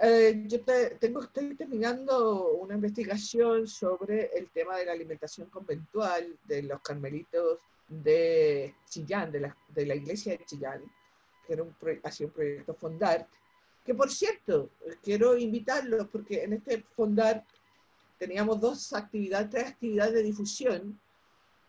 eh, 0.00 0.44
yo 0.46 0.60
tengo, 0.98 1.22
estoy 1.22 1.54
terminando 1.54 2.48
una 2.54 2.74
investigación 2.74 3.66
sobre 3.66 4.26
el 4.36 4.50
tema 4.50 4.76
de 4.76 4.86
la 4.86 4.92
alimentación 4.92 5.48
conventual 5.48 6.36
de 6.44 6.62
los 6.64 6.80
carmelitos 6.80 7.60
de 7.88 8.74
Chillán, 8.88 9.30
de 9.30 9.40
la, 9.40 9.56
de 9.68 9.86
la 9.86 9.94
iglesia 9.94 10.32
de 10.32 10.44
Chillán 10.44 10.82
que 11.46 11.54
era 11.54 11.62
un, 11.62 11.74
ha 12.02 12.10
sido 12.10 12.28
un 12.28 12.34
proyecto 12.34 12.74
Fondart, 12.74 13.28
que 13.84 13.94
por 13.94 14.10
cierto, 14.10 14.70
quiero 15.02 15.36
invitarlos 15.36 16.08
porque 16.08 16.44
en 16.44 16.54
este 16.54 16.82
Fondart 16.96 17.44
teníamos 18.18 18.60
dos 18.60 18.92
actividades, 18.92 19.50
tres 19.50 19.66
actividades 19.66 20.14
de 20.14 20.22
difusión 20.22 21.00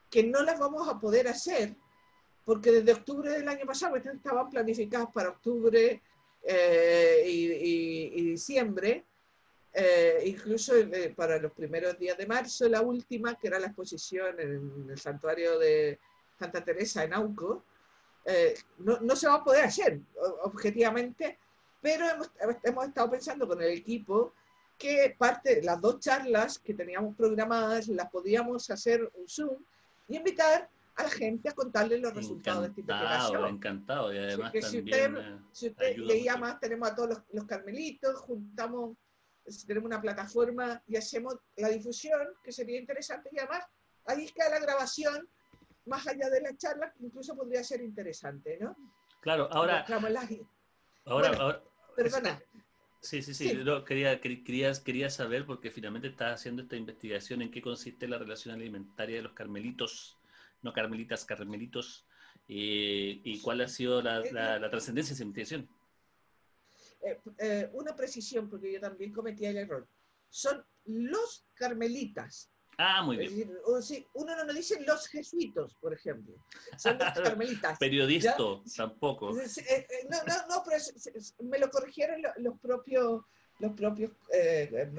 que 0.09 0.23
no 0.23 0.41
las 0.43 0.57
vamos 0.59 0.87
a 0.87 0.99
poder 0.99 1.27
hacer 1.27 1.75
porque 2.45 2.71
desde 2.71 2.93
octubre 2.93 3.31
del 3.31 3.49
año 3.49 3.65
pasado 3.65 3.95
estaban 3.97 4.49
planificadas 4.49 5.09
para 5.11 5.29
octubre 5.29 6.01
eh, 6.43 7.23
y, 7.25 8.21
diciembre, 8.23 9.03
eh, 9.73 10.21
incluso 10.25 10.75
eh, 10.75 11.11
para 11.15 11.39
los 11.39 11.51
primeros 11.53 11.97
días 11.97 12.17
de 12.17 12.27
marzo, 12.27 12.69
la 12.69 12.81
última, 12.81 13.35
que 13.35 13.47
era 13.47 13.59
la 13.59 13.67
exposición 13.67 14.39
en 14.39 14.87
el 14.91 14.97
santuario 14.99 15.57
de 15.57 15.99
Santa 16.37 16.63
Teresa 16.63 17.03
en 17.03 17.13
Auco, 17.13 17.63
eh, 18.25 18.55
no, 18.79 18.99
no, 19.01 19.15
se 19.15 19.27
va 19.27 19.35
a 19.35 19.43
poder 19.43 19.65
hacer 19.65 19.99
objetivamente, 20.43 21.37
pero 21.79 22.09
hemos, 22.09 22.31
hemos, 22.63 22.87
estado 22.87 23.11
pensando 23.11 23.47
con 23.47 23.61
el 23.61 23.69
equipo 23.69 24.33
que 24.77 25.15
parte, 25.17 25.61
las 25.61 25.79
dos 25.79 25.99
charlas 25.99 26.57
que 26.57 26.73
teníamos 26.73 27.15
programadas 27.15 27.87
las 27.87 28.09
podíamos 28.09 28.69
hacer 28.71 29.09
un 29.13 29.27
Zoom 29.27 29.63
y 30.07 30.17
invitar 30.17 30.69
a 30.95 31.03
la 31.03 31.09
gente 31.09 31.49
a 31.49 31.53
contarles 31.53 32.01
los 32.01 32.13
resultados 32.13 32.63
de 32.63 32.67
esta 32.69 32.81
investigación. 32.81 33.45
Encantado, 33.45 34.13
y 34.13 34.17
además 34.17 34.51
también, 34.51 34.71
si 34.71 34.79
usted, 34.79 35.11
si 35.51 35.67
usted 35.67 35.97
leía 35.97 36.37
más, 36.37 36.59
tenemos 36.59 36.89
a 36.89 36.95
todos 36.95 37.09
los, 37.09 37.21
los, 37.31 37.45
carmelitos, 37.45 38.19
juntamos, 38.21 38.97
tenemos 39.67 39.85
una 39.85 40.01
plataforma 40.01 40.81
y 40.87 40.95
hacemos 40.95 41.35
la 41.57 41.69
difusión, 41.69 42.27
que 42.43 42.51
sería 42.51 42.79
interesante, 42.79 43.29
y 43.31 43.39
además 43.39 43.65
ahí 44.05 44.25
está 44.25 44.49
la 44.49 44.59
grabación 44.59 45.27
más 45.85 46.07
allá 46.07 46.29
de 46.29 46.41
la 46.41 46.55
charla, 46.57 46.93
incluso 46.99 47.35
podría 47.35 47.63
ser 47.63 47.81
interesante, 47.81 48.57
¿no? 48.59 48.75
Claro, 49.21 49.47
ahora... 49.51 49.85
ahora, 51.05 51.63
perdona. 51.95 52.41
Sí, 53.01 53.21
sí, 53.21 53.35
sí, 53.35 53.49
quería, 53.85 54.19
quería, 54.19 54.73
quería 54.83 55.09
saber 55.11 55.45
porque 55.45 55.69
finalmente 55.69 56.07
estás 56.07 56.39
haciendo 56.39 56.63
esta 56.63 56.75
investigación 56.75 57.43
en 57.43 57.51
qué 57.51 57.61
consiste 57.61 58.07
la 58.07 58.17
relación 58.17 58.55
alimentaria 58.55 59.17
de 59.17 59.21
los 59.21 59.33
carmelitos, 59.33 60.17
no 60.63 60.73
carmelitas, 60.73 61.23
carmelitos, 61.23 62.07
eh, 62.47 63.21
y 63.23 63.41
cuál 63.41 63.61
ha 63.61 63.67
sido 63.67 64.01
la, 64.01 64.21
la, 64.31 64.69
trascendencia 64.71 65.11
de 65.11 65.15
esa 65.15 65.23
investigación. 65.23 65.69
Eh, 67.01 67.19
eh, 67.37 67.69
una 67.73 67.95
precisión, 67.95 68.49
porque 68.49 68.73
yo 68.73 68.79
también 68.79 69.13
cometí 69.13 69.45
el 69.45 69.57
error. 69.57 69.87
Son 70.29 70.65
los 70.85 71.45
carmelitas, 71.53 72.51
Ah, 72.77 73.03
muy 73.03 73.17
bien. 73.17 73.57
uno 74.13 74.43
no 74.43 74.53
dice 74.53 74.81
los 74.81 75.07
jesuitos, 75.07 75.75
por 75.75 75.93
ejemplo. 75.93 76.35
Son 76.77 76.97
los 76.97 77.13
carmelitas. 77.13 77.77
Periodista, 77.77 78.35
tampoco. 78.75 79.37
Eh, 79.39 79.47
eh, 79.69 79.87
no, 80.09 80.17
no, 80.23 80.47
no, 80.47 80.63
pero 80.65 80.81
me 81.39 81.59
lo 81.59 81.69
corrigieron 81.69 82.21
los 82.37 82.59
propios, 82.59 83.23
los 83.59 83.71
propios 83.73 84.11
eh, 84.33 84.91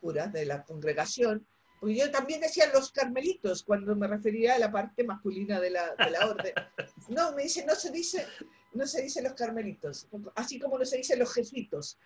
curas 0.00 0.32
de 0.32 0.46
la 0.46 0.62
congregación. 0.64 1.46
Porque 1.80 1.96
yo 1.96 2.10
también 2.10 2.40
decía 2.40 2.70
los 2.72 2.92
carmelitos 2.92 3.64
cuando 3.64 3.96
me 3.96 4.06
refería 4.06 4.54
a 4.54 4.58
la 4.58 4.70
parte 4.70 5.02
masculina 5.02 5.60
de 5.60 5.70
la, 5.70 5.94
de 5.96 6.10
la 6.10 6.28
orden. 6.28 6.52
No, 7.08 7.32
me 7.32 7.42
dice, 7.42 7.66
no 7.66 7.74
se 7.74 7.90
dice, 7.90 8.26
no 8.72 8.86
se 8.86 9.02
dice 9.02 9.20
los 9.22 9.34
carmelitos, 9.34 10.06
así 10.36 10.58
como 10.60 10.78
no 10.78 10.84
se 10.84 10.98
dice 10.98 11.16
los 11.16 11.34
jesuitos, 11.34 11.98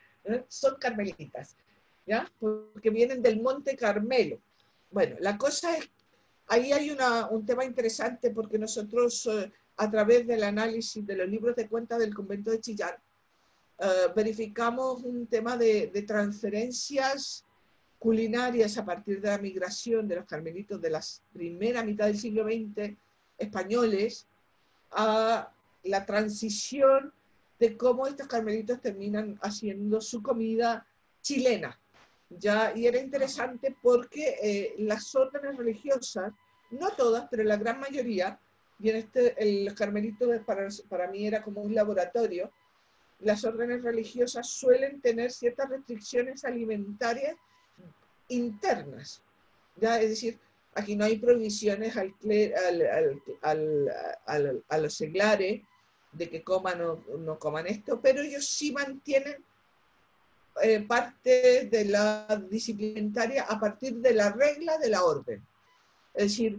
son 0.49 0.77
carmelitas, 0.77 1.55
¿ya? 2.07 2.33
Porque 2.41 2.89
vienen 2.89 3.23
del 3.23 3.43
monte 3.43 3.77
Carmelo. 3.77 4.41
Bueno, 4.91 5.17
la 5.21 5.37
cosa 5.37 5.77
es, 5.77 5.91
ahí 6.49 6.73
hay 6.73 6.97
un 7.31 7.47
tema 7.47 7.65
interesante 7.65 8.31
porque 8.31 8.59
nosotros 8.59 9.27
eh, 9.27 9.53
a 9.77 9.91
través 9.91 10.27
del 10.27 10.43
análisis 10.43 11.07
de 11.07 11.17
los 11.17 11.29
libros 11.29 11.57
de 11.57 11.69
cuenta 11.69 11.99
del 11.99 12.15
convento 12.15 12.51
de 12.51 12.61
Chillán, 12.61 12.95
eh, 13.79 14.07
verificamos 14.15 15.03
un 15.03 15.27
tema 15.27 15.57
de, 15.57 15.89
transferencias 16.07 17.45
culinarias 17.99 18.79
a 18.79 18.85
partir 18.85 19.21
de 19.21 19.29
la 19.29 19.39
migración 19.39 20.09
de 20.09 20.17
los 20.17 20.25
carmelitos 20.25 20.81
de 20.81 20.91
la 20.91 21.03
primera 21.33 21.83
mitad 21.83 22.07
del 22.07 22.19
siglo 22.19 22.45
XX 22.45 22.95
españoles 23.39 24.27
a 24.93 25.53
la 25.83 26.07
transición 26.07 27.13
de 27.59 27.77
cómo 27.77 28.07
estos 28.07 28.29
carmelitos 28.29 28.81
terminan 28.81 29.39
haciendo 29.43 30.01
su 30.01 30.23
comida 30.23 30.87
chilena. 31.23 31.79
Y 32.29 32.87
era 32.87 32.99
interesante 32.99 33.77
porque 33.81 34.37
eh, 34.43 34.75
las 34.79 35.15
órdenes 35.15 35.57
religiosas, 35.57 36.33
no 36.71 36.91
todas, 36.91 37.29
pero 37.31 37.45
la 37.45 37.57
gran 37.57 37.79
mayoría, 37.79 38.39
y 38.79 38.91
en 38.91 38.97
este, 38.97 39.35
el 39.39 39.73
carmelito 39.75 40.29
para, 40.45 40.69
para 40.89 41.09
mí 41.09 41.27
era 41.27 41.43
como 41.43 41.63
un 41.63 41.75
laboratorio, 41.75 42.51
las 43.21 43.45
órdenes 43.45 43.83
religiosas 43.83 44.49
suelen 44.49 45.01
tener 45.01 45.31
ciertas 45.31 45.71
restricciones 45.71 46.45
alimentarias 46.45 47.37
internas. 48.29 49.23
¿ya? 49.77 50.01
Es 50.01 50.11
decir, 50.11 50.39
aquí 50.75 50.97
no 50.97 51.05
hay 51.05 51.19
prohibiciones 51.19 51.97
al, 51.97 52.15
al, 53.43 53.93
al, 54.27 54.65
a 54.69 54.79
los 54.79 54.95
seglares 54.95 55.63
de 56.13 56.29
que 56.29 56.43
coman 56.43 56.81
o 56.83 56.97
no 57.19 57.39
coman 57.39 57.67
esto, 57.67 58.01
pero 58.01 58.21
ellos 58.21 58.47
sí 58.47 58.73
mantienen 58.73 59.43
eh, 60.63 60.81
parte 60.81 61.69
de 61.71 61.85
la 61.85 62.43
disciplinaria 62.49 63.45
a 63.45 63.59
partir 63.61 63.97
de 63.97 64.15
la 64.15 64.33
regla 64.33 64.79
de 64.79 64.89
la 64.89 65.05
orden. 65.05 65.45
Es 66.15 66.25
decir, 66.25 66.59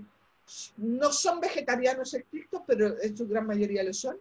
no 0.77 1.11
son 1.11 1.39
vegetarianos 1.39 2.13
estrictos, 2.13 2.61
pero 2.65 3.01
en 3.01 3.17
su 3.17 3.27
gran 3.27 3.47
mayoría 3.47 3.83
lo 3.83 3.93
son, 3.93 4.17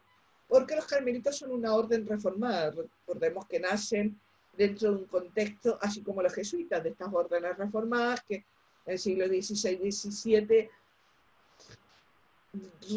porque 0.49 0.77
los 0.77 0.87
carmelitos 0.87 1.37
son 1.37 1.53
una 1.53 1.75
orden 1.75 2.07
reformada. 2.07 2.71
Recordemos 2.71 3.47
que 3.47 3.61
nacen 3.61 4.19
dentro 4.57 4.93
de 4.93 4.97
un 4.97 5.05
contexto, 5.05 5.79
así 5.83 6.03
como 6.03 6.23
los 6.23 6.33
jesuitas, 6.33 6.83
de 6.83 6.91
estas 6.91 7.13
órdenes 7.13 7.57
reformadas 7.57 8.23
que 8.27 8.37
en 8.37 8.93
el 8.93 8.99
siglo 8.99 9.27
XVI 9.27 9.79
y 9.83 9.93
XVII 9.93 10.71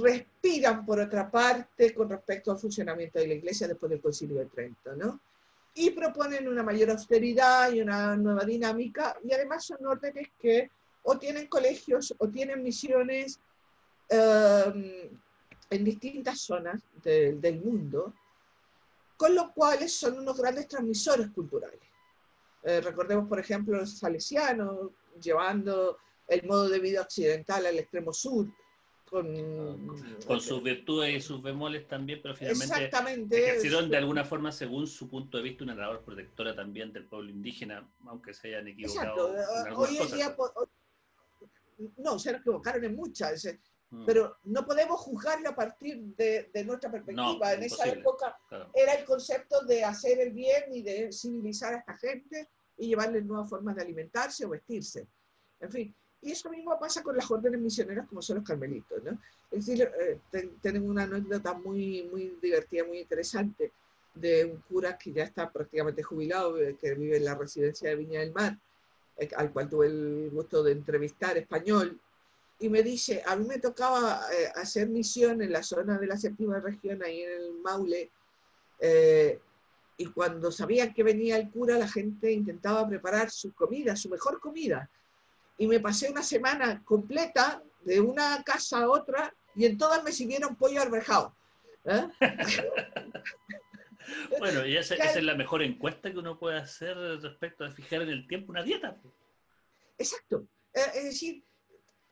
respiran 0.02 0.86
por 0.86 1.00
otra 1.00 1.30
parte 1.30 1.94
con 1.94 2.10
respecto 2.10 2.52
al 2.52 2.60
funcionamiento 2.60 3.20
de 3.20 3.28
la 3.28 3.34
iglesia 3.34 3.68
después 3.68 3.90
del 3.90 4.02
concilio 4.02 4.38
de 4.38 4.46
Trento, 4.46 4.96
¿no? 4.96 5.20
Y 5.74 5.92
proponen 5.92 6.48
una 6.48 6.64
mayor 6.64 6.92
austeridad 6.92 7.72
y 7.72 7.82
una 7.82 8.16
nueva 8.16 8.44
dinámica 8.44 9.18
y 9.24 9.32
además 9.32 9.66
son 9.66 9.86
órdenes 9.86 10.30
que 10.40 10.70
o 11.04 11.18
tienen 11.18 11.48
colegios 11.48 12.14
o 12.18 12.28
tienen 12.28 12.62
misiones 12.64 13.40
em, 14.10 15.10
en 15.70 15.84
distintas 15.84 16.42
zonas 16.42 16.82
del 17.04 17.62
mundo, 17.62 18.14
con 19.16 19.36
lo 19.36 19.54
cuales 19.54 19.94
son 19.94 20.20
unos 20.20 20.38
grandes 20.38 20.68
transmisores 20.68 21.30
culturales. 21.30 21.80
Eh, 22.64 22.82
recordemos, 22.82 23.28
por 23.28 23.40
ejemplo, 23.40 23.78
los 23.78 23.98
salesianos 24.00 24.92
llevando 25.22 25.98
el 26.28 26.46
modo 26.46 26.70
de 26.70 26.80
vida 26.80 27.02
occidental 27.02 27.66
al 27.66 27.78
extremo 27.78 28.14
sur, 28.14 28.48
con, 29.10 30.40
sus 30.40 30.64
virtudes 30.64 31.16
y 31.16 31.22
sus 31.22 31.42
bemoles 31.42 31.88
también, 31.88 32.20
pero 32.22 32.36
finalmente 32.36 32.90
ejercieron 33.32 33.90
de 33.90 33.98
alguna 33.98 34.24
forma, 34.24 34.52
según 34.52 34.88
su 34.88 35.10
punto 35.10 35.38
de 35.38 35.44
vista, 35.44 35.64
una 35.64 35.76
labor 35.76 36.02
protectora 36.02 36.56
también 36.56 36.94
del 36.94 37.06
pueblo 37.06 37.30
indígena, 37.30 37.88
aunque 38.06 38.34
se 38.34 38.50
hayan 38.50 38.68
equivocado. 38.68 39.36
En 39.66 39.74
Hoy 39.74 39.98
día, 40.14 40.36
no, 41.98 42.20
se 42.20 42.32
equivocaron 42.32 42.84
en 42.84 42.96
muchas, 42.96 43.48
mm. 43.90 44.06
pero 44.06 44.38
no 44.44 44.66
podemos 44.66 45.00
juzgarlo 45.00 45.50
a 45.50 45.56
partir 45.56 46.00
de, 46.16 46.64
nuestra 46.66 46.92
perspectiva. 46.92 47.54
en 47.54 47.64
esa 47.64 47.88
época 47.88 48.38
era 48.74 48.94
el 48.94 49.06
concepto 49.06 49.62
de 49.66 49.84
hacer 49.84 50.20
el 50.20 50.32
bien 50.32 50.64
y 50.72 50.82
de 50.82 51.12
civilizar 51.12 51.74
a 51.74 51.78
esta 51.78 51.98
gente 51.98 52.50
y 52.78 52.88
llevarles 52.88 53.26
nuevas 53.26 53.50
formas 53.50 53.76
de 53.76 53.82
alimentarse 53.82 54.46
o 54.46 54.50
vestirse. 54.50 55.08
En 55.60 55.72
fin, 55.72 55.96
y 56.22 56.32
eso 56.32 56.50
mismo 56.50 56.78
pasa 56.78 57.02
con 57.02 57.16
las 57.16 57.30
órdenes 57.32 57.62
misioneras 57.62 58.08
como 58.08 58.22
son 58.22 58.38
los 58.38 58.46
carmelitos, 58.46 59.02
¿no? 59.04 59.18
Es 59.52 59.66
decir, 59.66 59.90
eh, 60.00 60.50
tenemos 60.62 60.90
una 60.90 61.04
anécdota 61.04 61.54
muy, 61.54 62.04
muy 62.12 62.38
divertida, 62.42 62.84
muy 62.84 63.00
interesante 63.00 63.72
de 64.14 64.46
un 64.46 64.58
cura 64.62 64.98
que 64.98 65.14
ya 65.14 65.24
está 65.24 65.50
prácticamente 65.50 66.04
jubilado, 66.04 66.58
eh, 66.58 66.76
que 66.80 66.94
vive 66.94 67.18
en 67.18 67.26
la 67.26 67.36
residencia 67.36 67.90
de 67.90 67.96
Viña 67.96 68.20
del 68.20 68.34
Mar, 68.34 68.58
eh, 69.18 69.30
al 69.38 69.52
cual 69.54 69.70
tuve 69.70 69.88
el 69.88 70.30
gusto 70.34 70.62
de 70.62 70.74
entrevistar 70.74 71.38
español, 71.38 71.98
y 72.62 72.68
me 72.68 72.84
dice, 72.84 73.24
a 73.26 73.38
mí 73.38 73.46
me 73.46 73.60
tocaba 73.60 74.22
hacer 74.56 74.90
misión 74.90 75.42
en 75.42 75.54
la 75.54 75.64
zona 75.64 75.98
de 75.98 76.08
la 76.08 76.18
séptima 76.18 76.60
región, 76.60 77.02
ahí 77.02 77.22
en 77.22 77.32
el 77.32 77.54
Maule, 77.64 78.10
y 79.96 80.06
cuando 80.08 80.52
sabían 80.52 80.94
que 80.94 81.04
venía 81.04 81.38
el 81.38 81.50
cura, 81.52 81.78
la 81.78 81.88
gente 81.88 82.30
intentaba 82.34 82.86
preparar 82.86 83.32
su 83.32 83.54
comida, 83.54 83.96
su 83.96 84.10
mejor 84.10 84.42
comida 84.42 84.90
y 85.60 85.68
me 85.68 85.82
pasé 85.82 86.10
una 86.10 86.24
semana 86.24 86.82
completa 86.86 87.62
de 87.84 88.00
una 88.00 88.42
casa 88.44 88.80
a 88.80 88.90
otra 88.90 89.36
y 89.56 89.66
en 89.66 89.78
todas 89.78 90.02
me 90.04 90.14
sirvieron 90.14 90.56
pollo 90.56 90.82
arvejado. 90.82 91.36
¿eh? 91.84 92.08
bueno, 94.40 94.66
y 94.66 94.78
esa, 94.78 94.96
es 94.96 95.22
la 95.22 95.36
mejor 95.36 95.62
encuesta 95.62 96.12
que 96.12 96.18
uno 96.18 96.40
puede 96.40 96.58
hacer 96.58 96.96
respecto 97.22 97.66
a 97.66 97.72
fijar 97.72 98.04
en 98.04 98.10
el 98.10 98.26
tiempo 98.26 98.52
una 98.52 98.64
dieta. 98.64 98.98
Exacto. 99.98 100.48
Eh, 100.74 100.92
es 100.96 101.04
decir, 101.04 101.44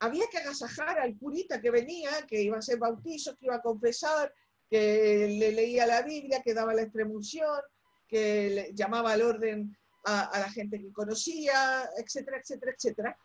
había 0.00 0.26
que 0.30 0.38
agasajar 0.38 0.98
al 0.98 1.16
curita 1.16 1.58
que 1.58 1.70
venía, 1.70 2.10
que 2.28 2.42
iba 2.42 2.56
a 2.56 2.58
hacer 2.58 2.78
bautizo, 2.78 3.34
que 3.34 3.46
iba 3.46 3.56
a 3.56 3.62
confesar, 3.62 4.30
que 4.68 5.26
le 5.38 5.52
leía 5.52 5.86
la 5.86 6.02
Biblia, 6.02 6.42
que 6.42 6.52
daba 6.52 6.74
la 6.74 6.82
extremunción, 6.82 7.62
que 8.06 8.50
le 8.50 8.74
llamaba 8.74 9.12
al 9.12 9.22
orden 9.22 9.74
a, 10.04 10.24
a 10.24 10.40
la 10.40 10.50
gente 10.50 10.78
que 10.78 10.92
conocía, 10.92 11.88
etcétera, 11.96 12.40
etcétera, 12.40 12.72
etcétera. 12.76 13.18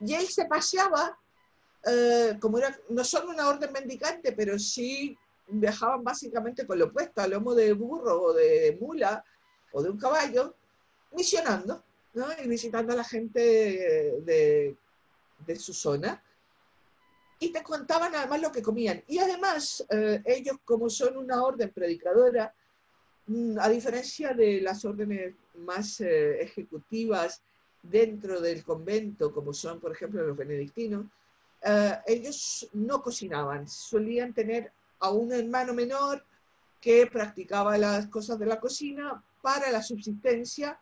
Y 0.00 0.14
él 0.14 0.26
se 0.26 0.44
paseaba, 0.46 1.18
eh, 1.84 2.36
como 2.40 2.58
era, 2.58 2.76
no 2.88 3.04
solo 3.04 3.30
una 3.30 3.48
orden 3.48 3.72
mendicante, 3.72 4.32
pero 4.32 4.58
sí 4.58 5.16
viajaban 5.48 6.02
básicamente 6.02 6.66
con 6.66 6.78
lo 6.78 6.86
opuesto, 6.86 7.20
a 7.20 7.28
lomo 7.28 7.54
de 7.54 7.72
burro 7.72 8.20
o 8.20 8.32
de 8.32 8.76
mula 8.80 9.24
o 9.72 9.82
de 9.82 9.90
un 9.90 9.98
caballo, 9.98 10.54
misionando 11.12 11.82
¿no? 12.14 12.26
y 12.42 12.48
visitando 12.48 12.92
a 12.92 12.96
la 12.96 13.04
gente 13.04 13.40
de, 13.40 14.76
de 15.46 15.56
su 15.56 15.72
zona. 15.72 16.22
Y 17.38 17.50
te 17.52 17.62
contaban 17.62 18.14
además 18.14 18.40
lo 18.40 18.50
que 18.52 18.62
comían. 18.62 19.02
Y 19.06 19.18
además, 19.18 19.84
eh, 19.90 20.22
ellos, 20.24 20.56
como 20.64 20.88
son 20.88 21.18
una 21.18 21.42
orden 21.42 21.70
predicadora, 21.70 22.54
mm, 23.26 23.58
a 23.60 23.68
diferencia 23.68 24.32
de 24.32 24.62
las 24.62 24.84
órdenes 24.84 25.34
más 25.54 26.00
eh, 26.00 26.42
ejecutivas 26.42 27.42
dentro 27.90 28.40
del 28.40 28.64
convento, 28.64 29.32
como 29.32 29.52
son, 29.52 29.80
por 29.80 29.92
ejemplo, 29.92 30.26
los 30.26 30.36
benedictinos, 30.36 31.06
eh, 31.62 31.98
ellos 32.06 32.68
no 32.72 33.02
cocinaban, 33.02 33.68
solían 33.68 34.32
tener 34.32 34.72
a 35.00 35.10
un 35.10 35.32
hermano 35.32 35.74
menor 35.74 36.24
que 36.80 37.06
practicaba 37.06 37.76
las 37.78 38.06
cosas 38.08 38.38
de 38.38 38.46
la 38.46 38.60
cocina 38.60 39.22
para 39.42 39.70
la 39.70 39.82
subsistencia. 39.82 40.78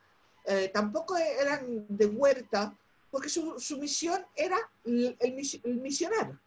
Eh, 0.46 0.70
tampoco 0.72 1.16
eran 1.16 1.86
de 1.88 2.06
huerta, 2.06 2.76
porque 3.10 3.28
su, 3.28 3.78
misión 3.78 4.24
era 4.36 4.58
el, 4.84 5.16
el 5.20 5.80
misionar. 5.80 6.38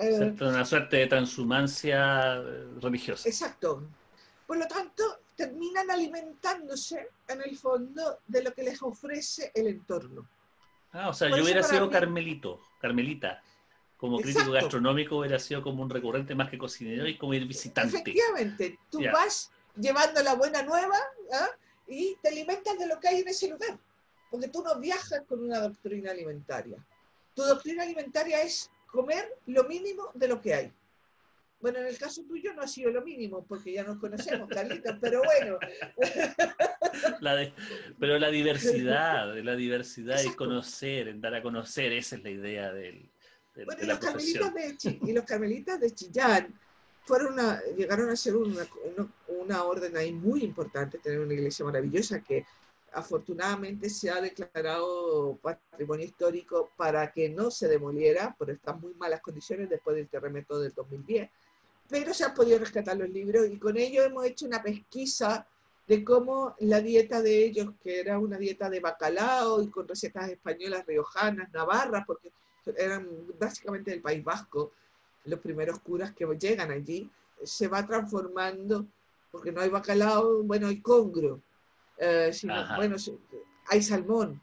Eh, 0.00 0.34
una 0.40 0.64
suerte 0.64 0.96
de 0.96 1.06
transhumancia 1.06 2.40
religiosa. 2.80 3.28
Exacto. 3.28 3.82
Por 4.50 4.58
lo 4.58 4.66
tanto, 4.66 5.04
terminan 5.36 5.88
alimentándose 5.92 7.10
en 7.28 7.40
el 7.40 7.56
fondo 7.56 8.18
de 8.26 8.42
lo 8.42 8.52
que 8.52 8.64
les 8.64 8.82
ofrece 8.82 9.52
el 9.54 9.68
entorno. 9.68 10.28
Ah, 10.90 11.08
o 11.08 11.14
sea, 11.14 11.28
yo 11.28 11.44
hubiera 11.44 11.62
sido 11.62 11.88
Carmelito, 11.88 12.60
Carmelita. 12.80 13.44
Como 13.96 14.18
crítico 14.18 14.50
gastronómico 14.50 15.18
hubiera 15.18 15.38
sido 15.38 15.62
como 15.62 15.84
un 15.84 15.88
recurrente 15.88 16.34
más 16.34 16.50
que 16.50 16.58
cocinero 16.58 17.06
y 17.06 17.16
como 17.16 17.32
ir 17.34 17.46
visitante. 17.46 17.96
Efectivamente, 17.96 18.76
tú 18.90 19.00
vas 19.12 19.52
llevando 19.76 20.20
la 20.20 20.34
buena 20.34 20.64
nueva 20.64 20.98
¿ah? 21.32 21.50
y 21.86 22.16
te 22.20 22.30
alimentas 22.30 22.76
de 22.76 22.88
lo 22.88 22.98
que 22.98 23.06
hay 23.06 23.20
en 23.20 23.28
ese 23.28 23.50
lugar. 23.50 23.78
Porque 24.32 24.48
tú 24.48 24.64
no 24.64 24.80
viajas 24.80 25.22
con 25.28 25.44
una 25.44 25.60
doctrina 25.60 26.10
alimentaria. 26.10 26.84
Tu 27.36 27.42
doctrina 27.44 27.84
alimentaria 27.84 28.42
es 28.42 28.68
comer 28.88 29.32
lo 29.46 29.62
mínimo 29.62 30.10
de 30.14 30.26
lo 30.26 30.42
que 30.42 30.54
hay. 30.54 30.72
Bueno, 31.60 31.78
en 31.78 31.86
el 31.86 31.98
caso 31.98 32.24
tuyo 32.24 32.54
no 32.54 32.62
ha 32.62 32.68
sido 32.68 32.90
lo 32.90 33.02
mínimo, 33.02 33.44
porque 33.44 33.72
ya 33.72 33.84
nos 33.84 33.98
conocemos, 33.98 34.48
Carlitos, 34.48 34.96
pero 34.98 35.20
bueno. 35.22 35.58
pero 37.98 38.18
la 38.18 38.30
diversidad, 38.30 39.36
la 39.36 39.56
diversidad 39.56 40.22
y 40.22 40.34
conocer, 40.34 41.08
en 41.08 41.20
dar 41.20 41.34
a 41.34 41.42
conocer, 41.42 41.92
esa 41.92 42.16
es 42.16 42.22
la 42.22 42.30
idea 42.30 42.72
del, 42.72 43.10
bueno, 43.54 43.82
y, 43.82 43.86
los 43.86 43.98
carmelitas 43.98 44.54
de, 44.54 44.98
y 45.02 45.12
los 45.12 45.24
carmelitas 45.24 45.80
de 45.80 45.94
Chillán 45.94 46.58
fueron 47.04 47.36
llegaron 47.76 48.08
a 48.08 48.16
ser 48.16 48.36
una, 48.36 48.66
una, 49.28 49.64
orden 49.64 49.96
ahí 49.96 50.12
muy 50.12 50.44
importante, 50.44 50.98
tener 50.98 51.20
una 51.20 51.34
iglesia 51.34 51.64
maravillosa 51.64 52.22
que 52.22 52.46
afortunadamente 52.92 53.90
se 53.90 54.10
ha 54.10 54.20
declarado 54.20 55.38
patrimonio 55.42 56.06
histórico 56.06 56.70
para 56.76 57.12
que 57.12 57.28
no 57.28 57.50
se 57.50 57.68
demoliera, 57.68 58.34
pero 58.38 58.52
está 58.52 58.72
en 58.72 58.80
muy 58.80 58.94
malas 58.94 59.20
condiciones 59.20 59.68
después 59.68 59.96
del 59.96 60.08
terremoto 60.08 60.58
del 60.58 60.72
2010 60.72 61.30
pero 61.90 62.14
se 62.14 62.24
han 62.24 62.34
podido 62.34 62.58
rescatar 62.58 62.96
los 62.96 63.10
libros 63.10 63.48
y 63.50 63.58
con 63.58 63.76
ello 63.76 64.04
hemos 64.04 64.24
hecho 64.24 64.46
una 64.46 64.62
pesquisa 64.62 65.46
de 65.88 66.04
cómo 66.04 66.54
la 66.60 66.80
dieta 66.80 67.20
de 67.20 67.44
ellos, 67.44 67.74
que 67.82 67.98
era 67.98 68.18
una 68.18 68.38
dieta 68.38 68.70
de 68.70 68.78
bacalao 68.78 69.60
y 69.60 69.68
con 69.68 69.88
recetas 69.88 70.30
españolas, 70.30 70.86
riojanas, 70.86 71.52
navarras, 71.52 72.04
porque 72.06 72.30
eran 72.76 73.08
básicamente 73.40 73.90
del 73.90 74.00
País 74.00 74.22
Vasco, 74.22 74.72
los 75.24 75.40
primeros 75.40 75.80
curas 75.80 76.12
que 76.12 76.26
llegan 76.38 76.70
allí, 76.70 77.10
se 77.42 77.66
va 77.66 77.84
transformando, 77.84 78.86
porque 79.32 79.50
no 79.50 79.60
hay 79.60 79.68
bacalao, 79.68 80.44
bueno, 80.44 80.68
hay 80.68 80.80
congro, 80.80 81.42
eh, 81.98 82.30
bueno, 82.76 82.96
hay 83.66 83.82
salmón. 83.82 84.40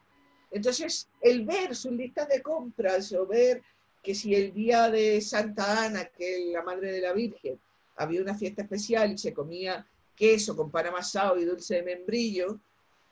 Entonces, 0.52 1.08
el 1.22 1.45
ver 1.45 1.76
sus 1.76 1.93
listas 1.93 2.28
de 2.28 2.41
compras 2.41 3.14
o 3.14 3.26
ver 3.26 3.64
que 4.08 4.16
si 4.16 4.34
el 4.34 4.53
día 4.53 4.89
de 4.89 5.20
Santa 5.20 5.84
Ana, 5.84 6.05
que 6.05 6.49
la 6.53 6.62
madre 6.62 6.93
de 6.93 7.01
la 7.01 7.12
Virgen, 7.12 7.60
había 7.97 8.22
una 8.22 8.36
fiesta 8.36 8.62
especial 8.62 9.12
y 9.12 9.18
se 9.18 9.34
comía 9.34 9.86
queso 10.16 10.55
con 10.55 10.72
pan 10.72 10.88
amasado 10.88 11.38
y 11.38 11.43
dulce 11.43 11.76
de 11.76 11.84
membrillo, 11.84 12.58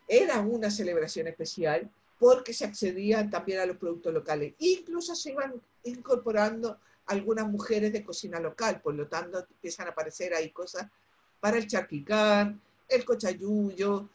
era 0.07 0.39
una 0.39 0.71
celebración 0.71 1.27
especial 1.27 1.91
porque 2.17 2.53
se 2.53 2.63
accedía 2.63 3.29
también 3.29 3.59
a 3.59 3.65
los 3.65 3.75
productos 3.75 4.13
locales. 4.13 4.53
Incluso 4.59 5.15
se 5.15 5.31
iban 5.31 5.61
incorporando 5.83 6.79
algunas 7.07 7.45
mujeres 7.45 7.91
de 7.91 8.05
cocina 8.05 8.39
local, 8.39 8.79
por 8.81 8.95
lo 8.95 9.09
tanto 9.09 9.39
empiezan 9.39 9.87
a 9.87 9.89
aparecer 9.89 10.33
ahí 10.33 10.51
cosas 10.51 10.87
para 11.41 11.57
el 11.57 11.67
charquicán, 11.67 12.61
el 12.87 13.03
cochayuyo, 13.03 14.07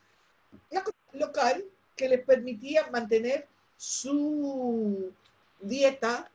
la 0.71 0.83
local 1.13 1.63
que 1.95 2.09
les 2.09 2.25
permitía 2.25 2.89
mantener 2.91 3.47
su 3.77 5.13
dieta 5.61 6.31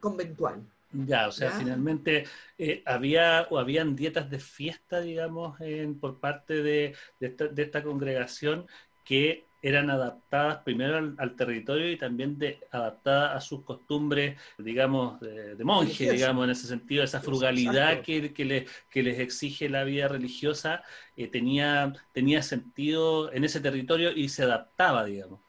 conventual. 0.00 0.62
Ya, 0.90 1.28
o 1.28 1.32
sea, 1.32 1.50
finalmente 1.50 2.24
eh, 2.56 2.82
había 2.86 3.46
o 3.50 3.58
habían 3.58 3.94
dietas 3.94 4.30
de 4.30 4.38
fiesta, 4.38 5.00
digamos, 5.00 5.60
en, 5.60 6.00
por 6.00 6.18
parte 6.18 6.62
de, 6.62 6.94
esta, 7.20 7.82
congregación 7.82 8.66
que 9.04 9.44
eran 9.60 9.90
adaptadas 9.90 10.62
primero 10.62 11.14
al, 11.18 11.36
territorio 11.36 11.90
y 11.90 11.98
también 11.98 12.38
de, 12.38 12.60
adaptadas 12.70 13.36
a 13.36 13.40
sus 13.40 13.64
costumbres, 13.64 14.40
digamos, 14.56 15.20
de, 15.20 15.62
monje, 15.62 16.10
digamos, 16.10 16.44
en 16.44 16.50
ese 16.50 16.66
sentido, 16.66 17.04
esa 17.04 17.20
frugalidad 17.20 18.00
que, 18.00 18.32
que, 18.32 18.66
que, 18.90 19.02
les 19.02 19.18
exige 19.18 19.68
la 19.68 19.84
vida 19.84 20.08
religiosa 20.08 20.82
eh, 21.18 21.28
tenía, 21.28 21.92
tenía 22.14 22.42
sentido 22.42 23.30
en 23.32 23.44
ese 23.44 23.60
territorio 23.60 24.10
y 24.12 24.30
se 24.30 24.44
adaptaba, 24.44 25.04
digamos. 25.04 25.40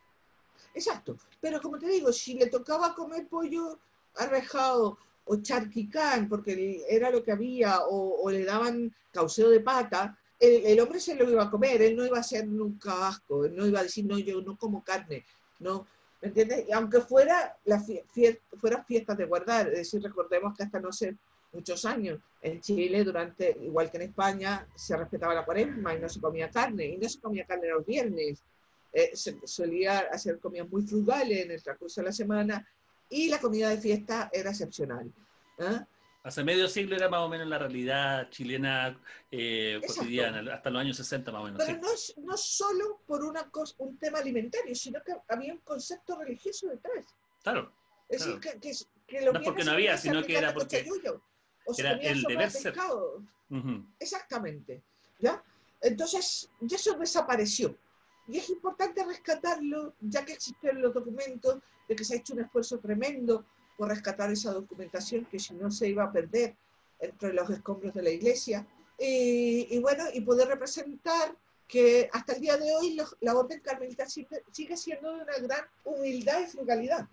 Exacto, 0.74 1.18
pero 1.40 1.62
como 1.62 1.78
te 1.80 1.88
digo, 1.88 2.12
si 2.12 2.34
le 2.34 2.48
tocaba 2.48 2.94
comer 2.94 3.28
pollo 3.30 3.80
arrejado 4.20 4.98
o 5.26 5.36
charquicán, 5.38 6.28
porque 6.28 6.84
era 6.90 7.12
lo 7.12 7.24
que 7.24 7.32
había, 7.32 7.82
o, 7.88 8.30
le 8.32 8.44
daban 8.46 8.94
cauceo 9.12 9.50
de 9.50 9.60
pata, 9.60 10.18
el, 10.40 10.80
hombre 10.80 11.00
se 11.00 11.16
lo 11.16 11.30
iba 11.30 11.44
a 11.44 11.52
comer, 11.52 11.82
él 11.82 11.96
no 11.96 12.06
iba 12.06 12.18
a 12.18 12.24
ser 12.24 12.48
nunca 12.48 13.08
asco, 13.08 13.46
él 13.46 13.56
no 13.56 13.68
iba 13.68 13.80
a 13.80 13.84
decir, 13.84 14.06
no, 14.06 14.18
yo 14.18 14.42
no 14.42 14.58
como 14.58 14.84
carne, 14.84 15.26
no, 15.60 15.86
¿me 16.22 16.30
entiendes? 16.30 16.66
Aunque 16.74 17.02
fuera, 17.02 17.58
la 17.66 17.84
fuera 18.60 18.84
fiestas 18.84 19.18
de 19.18 19.26
guardar, 19.26 19.68
es 19.68 19.80
decir, 19.80 20.02
recordemos 20.02 20.56
que 20.56 20.64
hasta 20.64 20.80
no 20.80 20.92
sé, 20.92 21.16
muchos 21.52 21.86
años, 21.86 22.20
en 22.42 22.62
Chile, 22.62 23.04
durante, 23.04 23.56
igual 23.62 23.92
que 23.92 23.98
en 23.98 24.04
España, 24.04 24.68
se 24.76 24.96
respetaba 24.96 25.34
la 25.34 25.46
cuaresma 25.46 25.96
y 25.96 26.00
no 26.00 26.10
se 26.10 26.22
comía 26.22 26.50
carne, 26.50 26.86
y 26.88 26.98
no 26.98 27.10
se 27.10 27.20
comía 27.20 27.46
carne 27.46 27.70
los 27.70 27.86
viernes, 27.86 28.44
eh, 28.92 29.12
se 29.14 29.40
solía 29.44 30.00
hacer 30.12 30.40
comidas 30.40 30.70
muy 30.70 30.82
frugales 30.82 31.46
en 31.46 31.52
el 31.52 31.62
transcurso 31.62 32.02
de 32.02 32.06
la 32.06 32.14
semana, 32.14 32.68
y 33.10 33.30
la 33.30 33.40
comida 33.40 33.70
de 33.70 33.78
fiesta 33.78 34.30
era 34.32 34.52
excepcional. 34.52 35.12
¿ah? 35.60 35.86
Hace 36.24 36.44
medio 36.44 36.68
siglo 36.68 36.96
era 36.96 37.10
más 37.10 37.22
o 37.22 37.30
menos 37.30 37.48
la 37.48 37.58
realidad 37.58 38.30
chilena 38.30 39.00
eh, 39.32 39.80
cotidiana, 39.86 40.54
hasta 40.54 40.70
los 40.70 40.82
años 40.82 40.98
60 40.98 41.32
más 41.32 41.42
o 41.42 41.46
menos. 41.46 41.64
Pero 41.66 41.80
no, 41.80 41.90
no 42.26 42.38
solo 42.38 43.02
por 43.08 43.24
una 43.24 43.50
cosa, 43.50 43.76
un 43.80 43.98
tema 43.98 44.20
alimentario, 44.20 44.76
sino 44.76 45.02
que 45.04 45.14
había 45.28 45.54
un 45.54 45.60
concepto 45.60 46.18
religioso 46.18 46.68
detrás. 46.68 47.06
Claro. 47.42 47.74
Es 48.10 48.26
decir, 48.26 48.40
que, 48.40 48.60
que, 49.08 49.22
lo 49.22 49.32
no 49.32 49.42
porque 49.42 49.64
no 49.64 49.72
había, 49.72 49.98
sino 49.98 50.24
que 50.24 50.38
era 50.38 50.54
porque 50.54 50.86
era 51.78 51.92
el 51.94 52.24
deber 52.24 52.52
ser. 52.52 52.74
Exactamente. 54.00 54.84
¿ya? 55.20 55.44
Entonces, 55.82 56.50
ya 56.60 56.76
eso 56.76 56.98
desapareció. 56.98 57.78
Y 58.30 58.38
es 58.38 58.50
importante 58.50 59.04
rescatarlo, 59.04 59.96
ya 60.02 60.24
que 60.24 60.34
existen 60.34 60.82
los 60.82 60.94
documentos 60.94 61.60
de 61.88 61.96
que 61.96 62.06
se 62.06 62.14
ha 62.14 62.18
hecho 62.18 62.34
un 62.34 62.42
esfuerzo 62.42 62.78
tremendo 62.80 63.44
por 63.76 63.90
rescatar 63.90 64.32
esa 64.32 64.54
documentación 64.54 65.26
que 65.26 65.40
si 65.40 65.56
no 65.56 65.72
se 65.72 65.90
iba 65.90 66.04
a 66.04 66.12
perder 66.12 66.56
entre 67.00 67.34
los 67.34 67.50
escombros 67.50 67.94
de 67.94 68.04
la 68.04 68.12
iglesia. 68.12 68.68
Y, 69.00 69.80
bueno, 69.80 70.04
y 70.14 70.22
poder 70.22 70.48
representar 70.48 71.36
que 71.68 72.10
hasta 72.14 72.34
el 72.34 72.42
día 72.42 72.58
de 72.58 72.72
hoy 72.76 73.00
la 73.22 73.36
orden 73.36 73.62
carmelita 73.62 74.06
sigue 74.08 74.78
siendo 74.78 75.16
de 75.16 75.24
una 75.24 75.38
gran 75.40 75.66
humildad 75.84 76.42
y 76.42 76.48
frugalidad. 76.48 77.08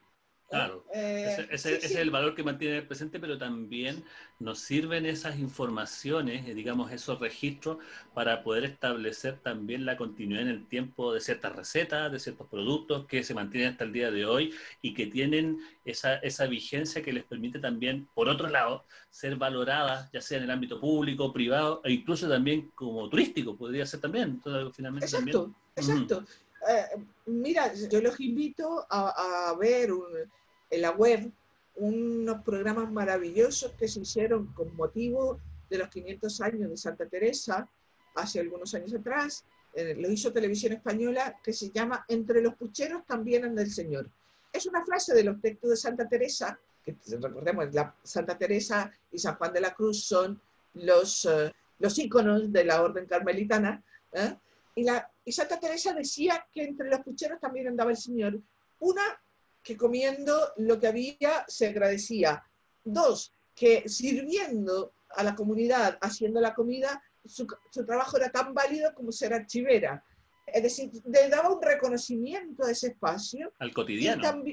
Claro, 0.48 0.84
eh, 0.94 1.48
ese, 1.50 1.74
es 1.74 1.96
el 1.96 2.10
valor 2.10 2.36
que 2.36 2.44
mantiene 2.44 2.76
el 2.76 2.86
presente, 2.86 3.18
pero 3.18 3.36
también 3.36 4.04
nos 4.38 4.60
sirven 4.60 5.04
esas 5.04 5.40
informaciones, 5.40 6.46
eh, 6.46 6.54
digamos, 6.54 6.92
esos 6.92 7.18
registros 7.18 7.78
para 8.14 8.44
poder 8.44 8.64
establecer 8.64 9.38
también 9.38 9.84
la 9.84 9.96
continuidad 9.96 10.42
en 10.42 10.48
el 10.48 10.68
tiempo 10.68 11.12
de 11.12 11.20
ciertas 11.20 11.56
recetas, 11.56 12.12
de 12.12 12.20
ciertos 12.20 12.46
productos 12.46 13.06
que 13.06 13.24
se 13.24 13.34
mantienen 13.34 13.70
hasta 13.70 13.82
el 13.82 13.92
día 13.92 14.12
de 14.12 14.24
hoy 14.24 14.54
y 14.82 14.94
que 14.94 15.06
tienen 15.06 15.58
esa, 15.84 16.16
esa 16.18 16.46
vigencia 16.46 17.02
que 17.02 17.12
les 17.12 17.24
permite 17.24 17.58
también, 17.58 18.08
por 18.14 18.28
otro 18.28 18.48
lado, 18.48 18.84
ser 19.10 19.34
valoradas, 19.34 20.12
ya 20.12 20.20
sea 20.20 20.38
en 20.38 20.44
el 20.44 20.50
ámbito 20.52 20.78
público, 20.78 21.32
privado 21.32 21.80
e 21.82 21.90
incluso 21.90 22.28
también 22.28 22.70
como 22.76 23.08
turístico, 23.08 23.56
podría 23.56 23.84
ser 23.84 24.00
también. 24.00 24.40
finalmente 24.72 25.06
exacto, 25.06 25.52
exacto. 25.74 26.24
Eh, 26.68 26.84
mira, 27.26 27.72
yo 27.74 28.00
los 28.00 28.18
invito 28.20 28.86
a, 28.90 29.54
ver 29.58 29.90
en 30.70 30.82
la 30.82 30.90
web 30.90 31.30
unos 31.76 32.42
programas 32.42 32.90
maravillosos 32.90 33.72
que 33.72 33.88
se 33.88 34.00
hicieron 34.00 34.46
con 34.54 34.74
motivo 34.74 35.40
de 35.68 35.78
los 35.78 35.88
500 35.88 36.40
años 36.40 36.70
de 36.70 36.76
Santa 36.76 37.06
Teresa, 37.06 37.68
hace 38.14 38.40
algunos 38.40 38.74
años 38.74 38.94
atrás. 38.94 39.44
Eh, 39.74 39.94
lo 39.94 40.10
hizo 40.10 40.32
Televisión 40.32 40.72
Española, 40.72 41.38
que 41.42 41.52
se 41.52 41.70
llama 41.70 42.04
Entre 42.08 42.40
los 42.40 42.54
pucheros 42.54 43.04
también 43.04 43.44
anda 43.44 43.62
el 43.62 43.70
Señor. 43.70 44.10
Es 44.52 44.66
una 44.66 44.84
frase 44.84 45.14
de 45.14 45.24
los 45.24 45.40
textos 45.40 45.70
de 45.70 45.76
Santa 45.76 46.08
Teresa, 46.08 46.58
que 46.82 46.96
recordemos, 47.20 47.74
la 47.74 47.94
Santa 48.02 48.38
Teresa 48.38 48.90
y 49.10 49.18
San 49.18 49.36
Juan 49.36 49.52
de 49.52 49.60
la 49.60 49.74
Cruz 49.74 50.04
son 50.04 50.40
los, 50.74 51.24
uh, 51.24 51.50
los 51.78 51.98
íconos 51.98 52.52
de 52.52 52.64
la 52.64 52.80
orden 52.82 53.06
carmelitana. 53.06 53.82
¿eh? 54.12 54.34
Y, 54.76 54.84
la, 54.84 55.10
Santa 55.26 55.58
Teresa 55.58 55.92
decía 55.94 56.46
que 56.52 56.62
entre 56.62 56.88
los 56.88 57.00
pucheros 57.00 57.40
también 57.40 57.66
andaba 57.66 57.90
el 57.90 57.96
Señor. 57.96 58.38
Una, 58.78 59.02
que 59.62 59.76
comiendo 59.76 60.52
lo 60.58 60.78
que 60.78 60.86
había 60.86 61.44
se 61.48 61.68
agradecía. 61.68 62.44
Dos, 62.84 63.32
que 63.54 63.88
sirviendo 63.88 64.92
a 65.16 65.24
la 65.24 65.34
comunidad, 65.34 65.98
haciendo 66.02 66.40
la 66.40 66.54
comida, 66.54 67.02
su, 67.24 67.46
trabajo 67.86 68.18
era 68.18 68.30
tan 68.30 68.52
válido 68.52 68.94
como 68.94 69.10
ser 69.10 69.32
archivera. 69.32 70.04
Es 70.46 70.62
decir, 70.62 70.92
le 71.06 71.28
daba 71.30 71.52
un 71.52 71.62
reconocimiento 71.62 72.64
a 72.64 72.70
ese 72.70 72.88
espacio. 72.88 73.52
Al 73.58 73.72
cotidiano. 73.72 74.44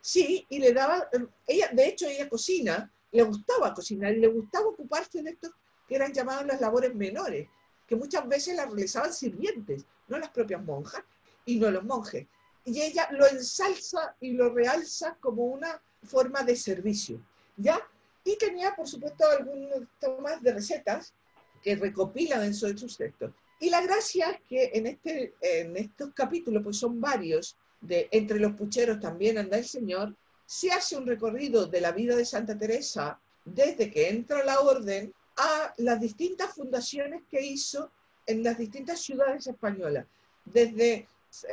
sí, 0.00 0.44
y 0.48 0.58
le 0.58 0.72
daba, 0.72 1.08
ella, 1.46 1.68
de 1.72 1.86
hecho 1.86 2.06
ella 2.06 2.28
cocina, 2.30 2.90
le 3.12 3.22
gustaba 3.22 3.74
cocinar 3.74 4.14
y 4.14 4.20
le 4.20 4.28
gustaba 4.28 4.68
ocuparse 4.68 5.22
de 5.22 5.30
estos 5.30 5.52
que 5.86 5.96
eran 5.96 6.12
llamados 6.12 6.46
las 6.46 6.60
labores 6.60 6.94
menores 6.94 7.46
que 7.86 7.96
muchas 7.96 8.26
veces 8.28 8.56
las 8.56 8.66
realizaban 8.66 9.12
sirvientes, 9.12 9.84
no 10.08 10.18
las 10.18 10.30
propias 10.30 10.62
monjas 10.62 11.02
y 11.44 11.58
no 11.58 11.70
los 11.70 11.84
monjes. 11.84 12.26
Y 12.64 12.80
ella 12.80 13.08
lo 13.12 13.26
ensalza 13.26 14.16
y 14.20 14.32
lo 14.32 14.52
realza 14.52 15.16
como 15.20 15.44
una 15.44 15.80
forma 16.02 16.42
de 16.42 16.56
servicio, 16.56 17.20
¿ya? 17.56 17.80
Y 18.24 18.36
tenía, 18.36 18.74
por 18.74 18.88
supuesto, 18.88 19.24
algunos 19.28 19.88
tomas 20.00 20.42
de 20.42 20.52
recetas 20.52 21.14
que 21.62 21.76
recopilan 21.76 22.42
en 22.42 22.54
sus 22.54 22.96
textos. 22.96 23.32
Y 23.60 23.70
la 23.70 23.80
gracia 23.80 24.30
es 24.30 24.40
que 24.48 24.70
en, 24.74 24.86
este, 24.86 25.34
en 25.40 25.76
estos 25.76 26.12
capítulos, 26.12 26.62
pues 26.62 26.76
son 26.76 27.00
varios, 27.00 27.56
de 27.80 28.08
Entre 28.10 28.40
los 28.40 28.54
pucheros 28.54 29.00
también 29.00 29.38
anda 29.38 29.58
el 29.58 29.64
Señor, 29.64 30.14
se 30.46 30.70
hace 30.70 30.96
un 30.96 31.06
recorrido 31.06 31.66
de 31.66 31.80
la 31.80 31.92
vida 31.92 32.16
de 32.16 32.24
Santa 32.24 32.56
Teresa 32.56 33.20
desde 33.44 33.90
que 33.90 34.08
entra 34.08 34.44
la 34.44 34.60
orden 34.60 35.12
a 35.36 35.74
las 35.78 36.00
distintas 36.00 36.54
fundaciones 36.54 37.22
que 37.30 37.44
hizo 37.44 37.90
en 38.26 38.42
las 38.42 38.58
distintas 38.58 39.00
ciudades 39.00 39.46
españolas, 39.46 40.06
desde 40.44 41.06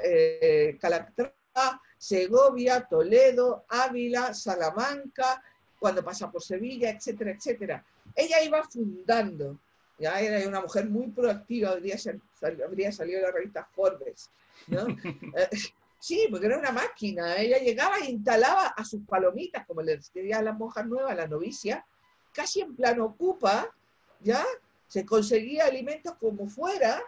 eh, 0.03 0.77
Calatrava, 0.79 1.81
Segovia, 1.97 2.85
Toledo, 2.89 3.65
Ávila, 3.69 4.33
Salamanca, 4.33 5.41
cuando 5.79 6.03
pasa 6.03 6.31
por 6.31 6.41
Sevilla, 6.41 6.89
etcétera, 6.89 7.31
etcétera. 7.31 7.85
Ella 8.15 8.41
iba 8.41 8.63
fundando, 8.63 9.59
ya 9.99 10.19
era 10.19 10.47
una 10.47 10.61
mujer 10.61 10.89
muy 10.89 11.07
proactiva, 11.07 11.71
habría, 11.71 11.97
habría 12.65 12.91
salido 12.91 13.19
de 13.19 13.25
la 13.25 13.31
revista 13.31 13.67
Forbes, 13.75 14.29
¿no? 14.67 14.87
Eh, 15.35 15.49
sí, 15.99 16.27
porque 16.29 16.45
era 16.45 16.57
una 16.57 16.71
máquina, 16.71 17.35
ella 17.37 17.57
llegaba 17.57 17.97
e 17.97 18.11
instalaba 18.11 18.67
a 18.67 18.85
sus 18.85 19.01
palomitas, 19.05 19.65
como 19.65 19.81
le 19.81 19.97
decía 19.97 20.39
a 20.39 20.43
las 20.43 20.57
monjas 20.57 20.85
nuevas, 20.85 21.15
la 21.15 21.27
novicia, 21.27 21.85
casi 22.33 22.61
en 22.61 22.75
plano 22.75 23.05
ocupa, 23.05 23.73
¿ya? 24.19 24.43
Se 24.87 25.05
conseguía 25.05 25.65
alimentos 25.65 26.15
como 26.19 26.47
fuera, 26.47 27.01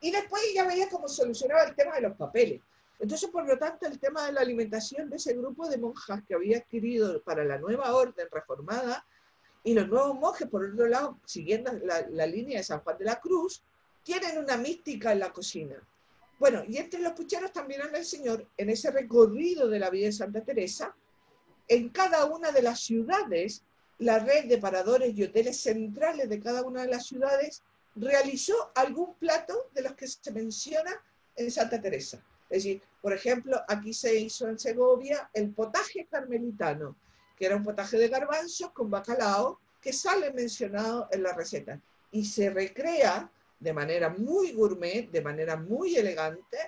y 0.00 0.10
después 0.10 0.42
ella 0.50 0.64
veía 0.64 0.88
cómo 0.88 1.08
solucionaba 1.08 1.64
el 1.64 1.74
tema 1.74 1.94
de 1.96 2.02
los 2.02 2.16
papeles. 2.16 2.60
Entonces, 3.00 3.30
por 3.30 3.46
lo 3.46 3.58
tanto, 3.58 3.86
el 3.86 3.98
tema 3.98 4.26
de 4.26 4.32
la 4.32 4.40
alimentación 4.40 5.08
de 5.08 5.16
ese 5.16 5.34
grupo 5.34 5.68
de 5.68 5.78
monjas 5.78 6.22
que 6.26 6.34
había 6.34 6.58
adquirido 6.58 7.22
para 7.22 7.44
la 7.44 7.58
nueva 7.58 7.94
orden 7.94 8.26
reformada 8.30 9.04
y 9.62 9.74
los 9.74 9.88
nuevos 9.88 10.18
monjes, 10.18 10.48
por 10.48 10.64
otro 10.64 10.86
lado, 10.86 11.18
siguiendo 11.24 11.72
la, 11.72 12.26
línea 12.26 12.58
de 12.58 12.64
San 12.64 12.80
Juan 12.80 12.98
de 12.98 13.04
la 13.04 13.20
Cruz, 13.20 13.62
tienen 14.02 14.38
una 14.38 14.56
mística 14.56 15.12
en 15.12 15.20
la 15.20 15.32
cocina. 15.32 15.76
Bueno, 16.38 16.62
y 16.66 16.78
entre 16.78 17.00
los 17.00 17.12
pucheros 17.12 17.52
también 17.52 17.82
anda 17.82 17.98
el 17.98 18.04
Señor 18.04 18.46
en 18.56 18.70
ese 18.70 18.90
recorrido 18.90 19.68
de 19.68 19.78
la 19.78 19.90
vida 19.90 20.06
de 20.06 20.12
Santa 20.12 20.42
Teresa, 20.42 20.94
en 21.66 21.90
cada 21.90 22.24
una 22.24 22.50
de 22.50 22.62
las 22.62 22.80
ciudades, 22.80 23.62
la 23.98 24.18
red 24.20 24.46
de 24.46 24.58
paradores 24.58 25.16
y 25.16 25.24
hoteles 25.24 25.60
centrales 25.60 26.28
de 26.28 26.40
cada 26.40 26.62
una 26.62 26.82
de 26.82 26.88
las 26.88 27.06
ciudades 27.06 27.62
realizó 27.96 28.70
algún 28.74 29.14
plato 29.14 29.68
de 29.74 29.82
los 29.82 29.94
que 29.94 30.06
se 30.06 30.30
menciona 30.30 30.92
en 31.36 31.50
Santa 31.50 31.80
Teresa. 31.80 32.22
Es 32.48 32.62
decir, 32.62 32.82
por 33.02 33.12
ejemplo, 33.12 33.60
aquí 33.68 33.92
se 33.92 34.18
hizo 34.18 34.48
en 34.48 34.58
Segovia 34.58 35.28
el 35.34 35.50
potaje 35.50 36.06
carmelitano, 36.10 36.96
que 37.36 37.46
era 37.46 37.56
un 37.56 37.64
potaje 37.64 37.98
de 37.98 38.08
garbanzos 38.08 38.70
con 38.70 38.90
bacalao, 38.90 39.58
que 39.80 39.92
sale 39.92 40.32
mencionado 40.32 41.08
en 41.10 41.22
la 41.22 41.32
receta. 41.32 41.80
Y 42.10 42.24
se 42.24 42.50
recrea 42.50 43.30
de 43.60 43.72
manera 43.72 44.08
muy 44.08 44.52
gourmet, 44.52 45.10
de 45.10 45.20
manera 45.20 45.56
muy 45.56 45.96
elegante, 45.96 46.58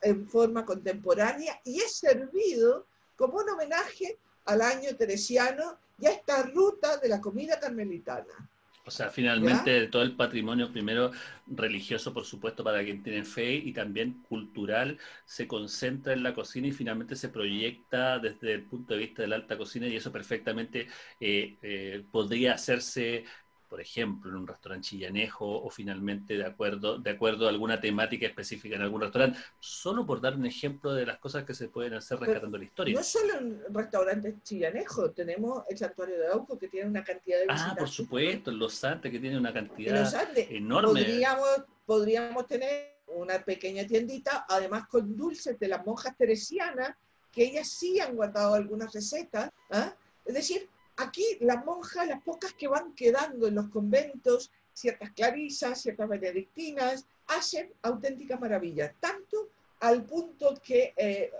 en 0.00 0.26
forma 0.28 0.64
contemporánea, 0.64 1.60
y 1.64 1.80
es 1.80 1.96
servido 1.96 2.86
como 3.16 3.38
un 3.38 3.50
homenaje 3.50 4.18
al 4.46 4.62
año 4.62 4.96
teresiano 4.96 5.78
y 6.02 6.06
a 6.06 6.10
esta 6.10 6.42
ruta 6.42 6.96
de 6.96 7.08
la 7.08 7.20
comida 7.20 7.60
carmelitana. 7.60 8.50
O 8.84 8.90
sea, 8.90 9.10
finalmente 9.10 9.86
todo 9.86 10.02
el 10.02 10.16
patrimonio, 10.16 10.72
primero 10.72 11.12
religioso, 11.46 12.12
por 12.12 12.24
supuesto, 12.24 12.64
para 12.64 12.82
quien 12.82 13.00
tiene 13.04 13.22
fe, 13.22 13.54
y 13.54 13.72
también 13.72 14.24
cultural, 14.28 14.98
se 15.24 15.46
concentra 15.46 16.12
en 16.12 16.24
la 16.24 16.34
cocina 16.34 16.66
y 16.66 16.72
finalmente 16.72 17.14
se 17.14 17.28
proyecta 17.28 18.18
desde 18.18 18.54
el 18.54 18.64
punto 18.64 18.94
de 18.94 19.00
vista 19.00 19.22
de 19.22 19.28
la 19.28 19.36
alta 19.36 19.56
cocina 19.56 19.86
y 19.86 19.94
eso 19.94 20.10
perfectamente 20.10 20.88
eh, 21.20 21.56
eh, 21.62 22.04
podría 22.10 22.54
hacerse 22.54 23.24
por 23.72 23.80
ejemplo, 23.80 24.30
en 24.30 24.36
un 24.36 24.46
restaurante 24.46 24.86
chillanejo 24.86 25.46
o 25.46 25.70
finalmente 25.70 26.36
de 26.36 26.44
acuerdo, 26.44 26.98
de 26.98 27.08
acuerdo 27.08 27.46
a 27.46 27.48
alguna 27.48 27.80
temática 27.80 28.26
específica 28.26 28.76
en 28.76 28.82
algún 28.82 29.00
restaurante, 29.00 29.38
solo 29.60 30.04
por 30.04 30.20
dar 30.20 30.36
un 30.36 30.44
ejemplo 30.44 30.92
de 30.92 31.06
las 31.06 31.18
cosas 31.18 31.44
que 31.44 31.54
se 31.54 31.68
pueden 31.68 31.94
hacer 31.94 32.20
rescatando 32.20 32.58
la 32.58 32.64
historia. 32.64 32.94
No 32.94 33.02
solo 33.02 33.38
en 33.38 33.62
restaurantes 33.70 34.34
chillanejo, 34.42 35.12
tenemos 35.12 35.64
el 35.70 35.78
santuario 35.78 36.18
de 36.18 36.26
Auco 36.26 36.58
que 36.58 36.68
tiene 36.68 36.86
una 36.86 37.02
cantidad 37.02 37.38
de 37.38 37.46
Ah, 37.48 37.74
por 37.78 37.88
supuesto, 37.88 38.50
en 38.50 38.58
Los 38.58 38.84
Andes 38.84 39.10
que 39.10 39.18
tiene 39.18 39.38
una 39.38 39.54
cantidad 39.54 40.06
enorme. 40.36 41.00
Podríamos, 41.00 41.48
podríamos 41.86 42.46
tener 42.46 42.98
una 43.06 43.42
pequeña 43.42 43.86
tiendita, 43.86 44.44
además 44.50 44.86
con 44.86 45.16
dulces 45.16 45.58
de 45.58 45.68
las 45.68 45.82
monjas 45.86 46.14
teresianas, 46.18 46.94
que 47.32 47.44
ellas 47.44 47.70
sí 47.70 47.98
han 48.00 48.16
guardado 48.16 48.52
algunas 48.52 48.92
recetas. 48.92 49.50
¿ah? 49.70 49.94
Es 50.26 50.34
decir, 50.34 50.68
aquí 51.02 51.24
las 51.40 51.64
monjas, 51.64 52.06
las 52.06 52.22
pocas 52.22 52.52
que 52.54 52.68
van 52.68 52.94
quedando 52.94 53.46
en 53.46 53.54
los 53.54 53.68
conventos, 53.68 54.50
ciertas 54.72 55.10
clarisas, 55.12 55.82
ciertas 55.82 56.08
benedictinas, 56.08 57.06
hacen 57.26 57.72
auténticas 57.82 58.40
maravillas, 58.40 58.92
tanto 59.00 59.48
al 59.80 60.04
punto 60.04 60.54
que 60.62 60.94
eh, 60.96 61.30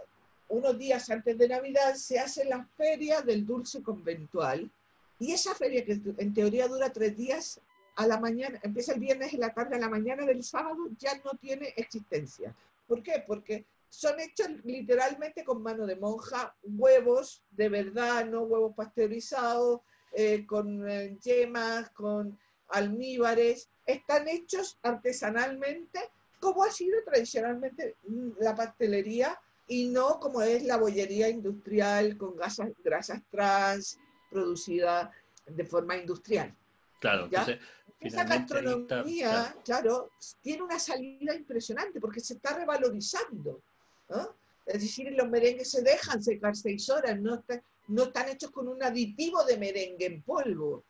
unos 0.48 0.78
días 0.78 1.08
antes 1.10 1.38
de 1.38 1.48
Navidad 1.48 1.94
se 1.94 2.18
hace 2.18 2.44
la 2.44 2.64
feria 2.76 3.22
del 3.22 3.46
dulce 3.46 3.82
conventual, 3.82 4.70
y 5.18 5.32
esa 5.32 5.54
feria 5.54 5.84
que 5.84 6.00
en 6.18 6.34
teoría 6.34 6.66
dura 6.68 6.92
tres 6.92 7.16
días, 7.16 7.60
a 7.96 8.06
la 8.06 8.18
mañana, 8.18 8.58
empieza 8.62 8.94
el 8.94 9.00
viernes 9.00 9.34
en 9.34 9.40
la 9.40 9.52
tarde, 9.52 9.76
a 9.76 9.78
la 9.78 9.88
mañana 9.88 10.24
del 10.24 10.42
sábado 10.42 10.88
ya 10.98 11.14
no 11.24 11.32
tiene 11.40 11.74
existencia. 11.76 12.54
¿Por 12.88 13.02
qué? 13.02 13.22
Porque 13.26 13.64
son 13.93 14.18
hechos 14.20 14.49
literalmente 14.64 15.45
con 15.45 15.62
mano 15.62 15.84
de 15.84 15.97
monja, 15.97 16.57
huevos 16.62 17.45
de 17.51 17.68
verdad, 17.68 18.24
no 18.24 18.40
huevos 18.40 18.74
pasteurizados, 18.74 19.82
eh, 20.14 20.47
con 20.47 20.88
eh, 20.88 21.18
yemas, 21.22 21.90
con 21.90 22.38
almíbares, 22.68 23.68
están 23.84 24.28
hechos 24.28 24.78
artesanalmente, 24.82 26.01
como 26.40 26.64
ha 26.64 26.70
sido 26.70 27.05
tradicionalmente 27.05 27.97
mm, 28.09 28.30
la 28.40 28.55
pastelería 28.55 29.38
y 29.68 29.88
no 29.88 30.18
como 30.18 30.40
es 30.40 30.64
la 30.64 30.78
bollería 30.78 31.28
industrial 31.28 32.16
con 32.16 32.34
grasas, 32.34 32.70
grasas 32.82 33.20
trans 33.30 33.99
producida 34.30 35.12
de 35.47 35.66
forma 35.66 35.99
industrial. 35.99 36.57
Claro, 36.99 37.24
entonces, 37.24 37.59
esa 38.01 38.24
gastronomía, 38.24 39.55
claro, 39.62 40.12
tiene 40.40 40.62
una 40.62 40.78
salida 40.78 41.34
impresionante 41.34 42.01
porque 42.01 42.20
se 42.20 42.34
está 42.34 42.57
revalorizando. 42.57 43.61
Es 44.66 44.80
decir, 44.80 45.12
los 45.12 45.28
merengues 45.28 45.70
se 45.70 45.82
dejan 45.82 46.22
secar 46.22 46.56
seis 46.56 46.88
horas, 46.88 47.20
no, 47.20 47.42
no 47.88 48.02
están 48.04 48.28
hechos 48.28 48.50
con 48.50 48.68
un 48.68 48.82
aditivo 48.82 49.44
de 49.44 49.58
merengue 49.58 50.06
en 50.06 50.22
polvo. 50.22 50.84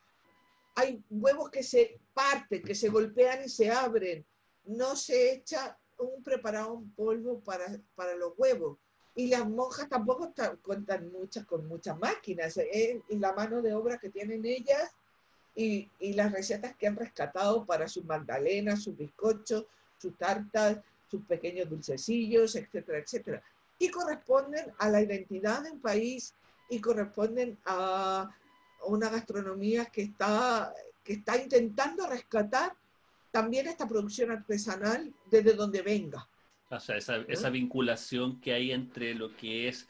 Hay 0.75 1.03
huevos 1.11 1.51
que 1.51 1.63
se 1.63 1.99
parten, 2.15 2.63
que 2.63 2.75
se 2.75 2.89
golpean 2.89 3.45
y 3.45 3.49
se 3.49 3.71
abren. 3.71 4.25
No 4.65 4.97
se 4.97 5.33
echa 5.33 5.77
un 5.99 6.23
preparado 6.23 6.75
en 6.75 6.91
polvo 6.93 7.41
para, 7.41 7.67
para 7.95 8.15
los 8.15 8.33
huevos. 8.37 8.79
Y 9.15 9.27
las 9.27 9.49
monjas 9.49 9.89
tampoco 9.89 10.29
están, 10.29 10.57
cuentan 10.59 11.13
muchas 11.13 11.45
con 11.45 11.67
muchas 11.67 11.99
máquinas. 11.99 12.57
Es 12.57 13.01
la 13.11 13.33
mano 13.33 13.61
de 13.61 13.75
obra 13.75 13.99
que 13.99 14.09
tienen 14.11 14.45
ellas 14.45 14.91
y, 15.55 15.91
y, 15.99 16.15
las 16.15 16.33
recetas 16.33 16.75
que 16.77 16.87
han 16.87 16.97
rescatado 16.97 17.67
para 17.67 17.89
sus 17.89 18.05
magdalenas, 18.07 18.83
sus 18.83 18.97
bizcochos, 18.97 19.67
sus 19.99 20.17
tartas, 20.17 20.79
sus 21.13 21.27
pequeños 21.27 21.69
dulcecillos, 21.69 22.57
etcétera, 22.57 22.99
etcétera. 22.99 23.43
Y 23.79 23.91
corresponden 23.91 24.73
a 24.79 24.89
la 24.89 25.03
identidad 25.03 25.63
de 25.63 25.73
un 25.73 25.81
país 25.81 26.35
y 26.71 26.81
corresponden 26.81 27.59
a 27.67 28.31
una 28.87 29.11
gastronomía 29.11 29.85
que 29.85 30.03
está, 30.05 30.73
que 31.05 31.13
está 31.15 31.37
intentando 31.37 32.09
rescatar 32.09 32.73
también 33.31 33.67
esta 33.67 33.87
producción 33.87 34.31
artesanal 34.31 35.13
desde 35.31 35.53
donde 35.53 35.83
venga. 35.83 36.27
O 36.71 36.81
sea, 36.81 36.97
esa, 36.97 37.17
esa 37.29 37.51
vinculación 37.51 38.41
que 38.41 38.55
hay 38.55 38.73
entre 38.73 39.15
lo 39.15 39.37
que 39.37 39.69
es, 39.69 39.87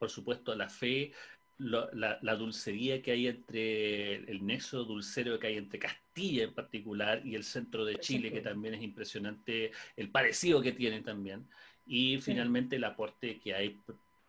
por 0.00 0.10
supuesto, 0.10 0.56
la 0.56 0.68
fe, 0.68 1.12
la, 1.58 2.36
dulcería 2.36 3.00
que 3.02 3.12
hay 3.12 3.28
entre 3.28 4.16
el 4.30 4.44
nexo 4.44 4.84
dulcero 4.84 5.38
que 5.38 5.48
hay 5.48 5.56
entre 5.56 5.78
Castilla 5.78 6.44
en 6.44 6.54
particular 6.54 7.24
y 7.24 7.34
el 7.34 7.44
centro 7.44 7.84
de 7.84 7.98
Chile, 7.98 8.32
que 8.32 8.40
también 8.40 8.74
es 8.74 8.82
impresionante, 8.82 9.72
el 9.96 10.10
parecido 10.10 10.60
que 10.60 10.72
tienen 10.72 11.04
también, 11.04 11.48
y 11.86 12.18
finalmente 12.18 12.76
el 12.76 12.84
aporte 12.84 13.38
que 13.38 13.54
hay 13.54 13.78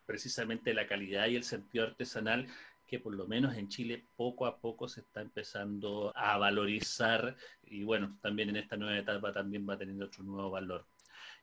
precisamente 0.04 0.74
la 0.74 0.86
calidad 0.86 1.26
y 1.26 1.36
el 1.36 1.42
sentido 1.42 1.84
artesanal 1.84 2.46
que 2.86 3.00
por 3.00 3.14
lo 3.14 3.26
menos 3.26 3.56
en 3.56 3.68
Chile 3.68 4.04
poco 4.16 4.46
a 4.46 4.60
poco 4.60 4.88
se 4.88 5.00
está 5.00 5.20
empezando 5.20 6.12
a 6.16 6.38
valorizar 6.38 7.36
y 7.64 7.82
bueno, 7.82 8.16
también 8.22 8.50
en 8.50 8.56
esta 8.56 8.76
nueva 8.76 8.96
etapa 8.96 9.32
también 9.32 9.68
va 9.68 9.76
teniendo 9.76 10.06
otro 10.06 10.22
nuevo 10.22 10.50
valor. 10.50 10.86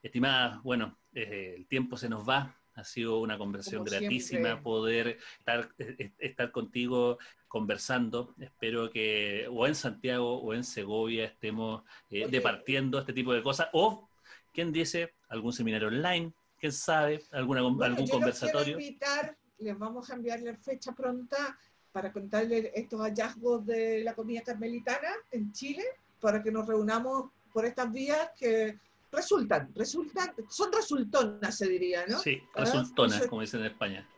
Estimada, 0.02 0.62
bueno, 0.64 0.98
eh, 1.14 1.56
el 1.58 1.68
tiempo 1.68 1.98
se 1.98 2.10
nos 2.10 2.28
va, 2.28 2.56
Ha 2.76 2.84
sido 2.84 3.20
una 3.20 3.38
conversación 3.38 3.84
gratísima 3.84 4.62
poder 4.62 5.20
estar, 5.40 5.70
e, 5.78 5.96
e, 6.00 6.14
estar 6.20 6.52
contigo 6.52 7.20
conversando. 7.48 8.34
Espero 8.40 8.90
que 8.90 9.48
o 9.52 9.68
en 9.68 9.76
Santiago 9.76 10.42
o 10.42 10.54
en 10.54 10.64
Segovia 10.64 11.26
estemos 11.26 11.84
eh, 12.10 12.28
departiendo 12.28 13.00
este 13.00 13.14
tipo 13.14 13.32
de 13.34 13.44
cosas. 13.44 13.68
O, 13.74 14.10
¿quién 14.52 14.72
dice? 14.72 15.14
Algún 15.30 15.54
seminario 15.54 15.90
online, 15.90 16.34
quién 16.60 16.72
sabe, 16.72 17.22
alguna, 17.32 17.60
algún 17.60 18.08
conversatorio. 18.08 18.74
invitar, 18.80 19.38
les 19.60 19.78
vamos 19.78 20.10
a 20.10 20.16
enviar 20.16 20.40
la 20.42 20.56
fecha 20.58 20.94
pronta 20.94 21.58
para 21.92 22.12
contarles 22.12 22.72
estos 22.74 23.00
hallazgos 23.02 23.66
de 23.68 24.04
la 24.04 24.16
comida 24.16 24.42
carmelitana 24.42 25.10
en 25.30 25.52
Chile, 25.52 25.84
para 26.20 26.42
que 26.42 26.52
nos 26.52 26.66
reunamos 26.66 27.30
por 27.54 27.66
estas 27.66 27.92
vías 27.92 28.32
que 28.36 28.80
resultan, 29.14 29.72
resultan, 29.76 30.34
son 30.50 30.72
resultonas, 30.72 31.56
se 31.56 31.68
diría, 31.68 32.06
¿no? 32.08 32.20
Sí, 32.20 32.42
resultonas, 32.56 33.26
como 33.28 33.42
dicen 33.42 33.62
en 33.62 33.68
España. 33.68 34.10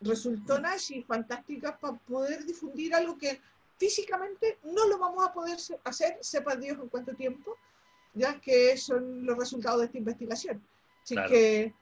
resultonas 0.00 0.90
y 0.90 1.02
fantásticas 1.02 1.78
para 1.78 1.94
poder 1.94 2.44
difundir 2.44 2.94
algo 2.94 3.18
que 3.18 3.40
físicamente 3.78 4.58
no 4.64 4.86
lo 4.86 4.98
vamos 4.98 5.26
a 5.26 5.32
poder 5.32 5.58
hacer, 5.84 6.18
sepa 6.20 6.56
Dios 6.56 6.78
en 6.80 6.88
cuánto 6.88 7.14
tiempo, 7.14 7.56
ya 8.14 8.40
que 8.40 8.76
son 8.76 9.26
los 9.26 9.36
resultados 9.36 9.80
de 9.80 9.86
esta 9.86 9.98
investigación. 9.98 10.62
Así 11.02 11.16
que 11.28 11.74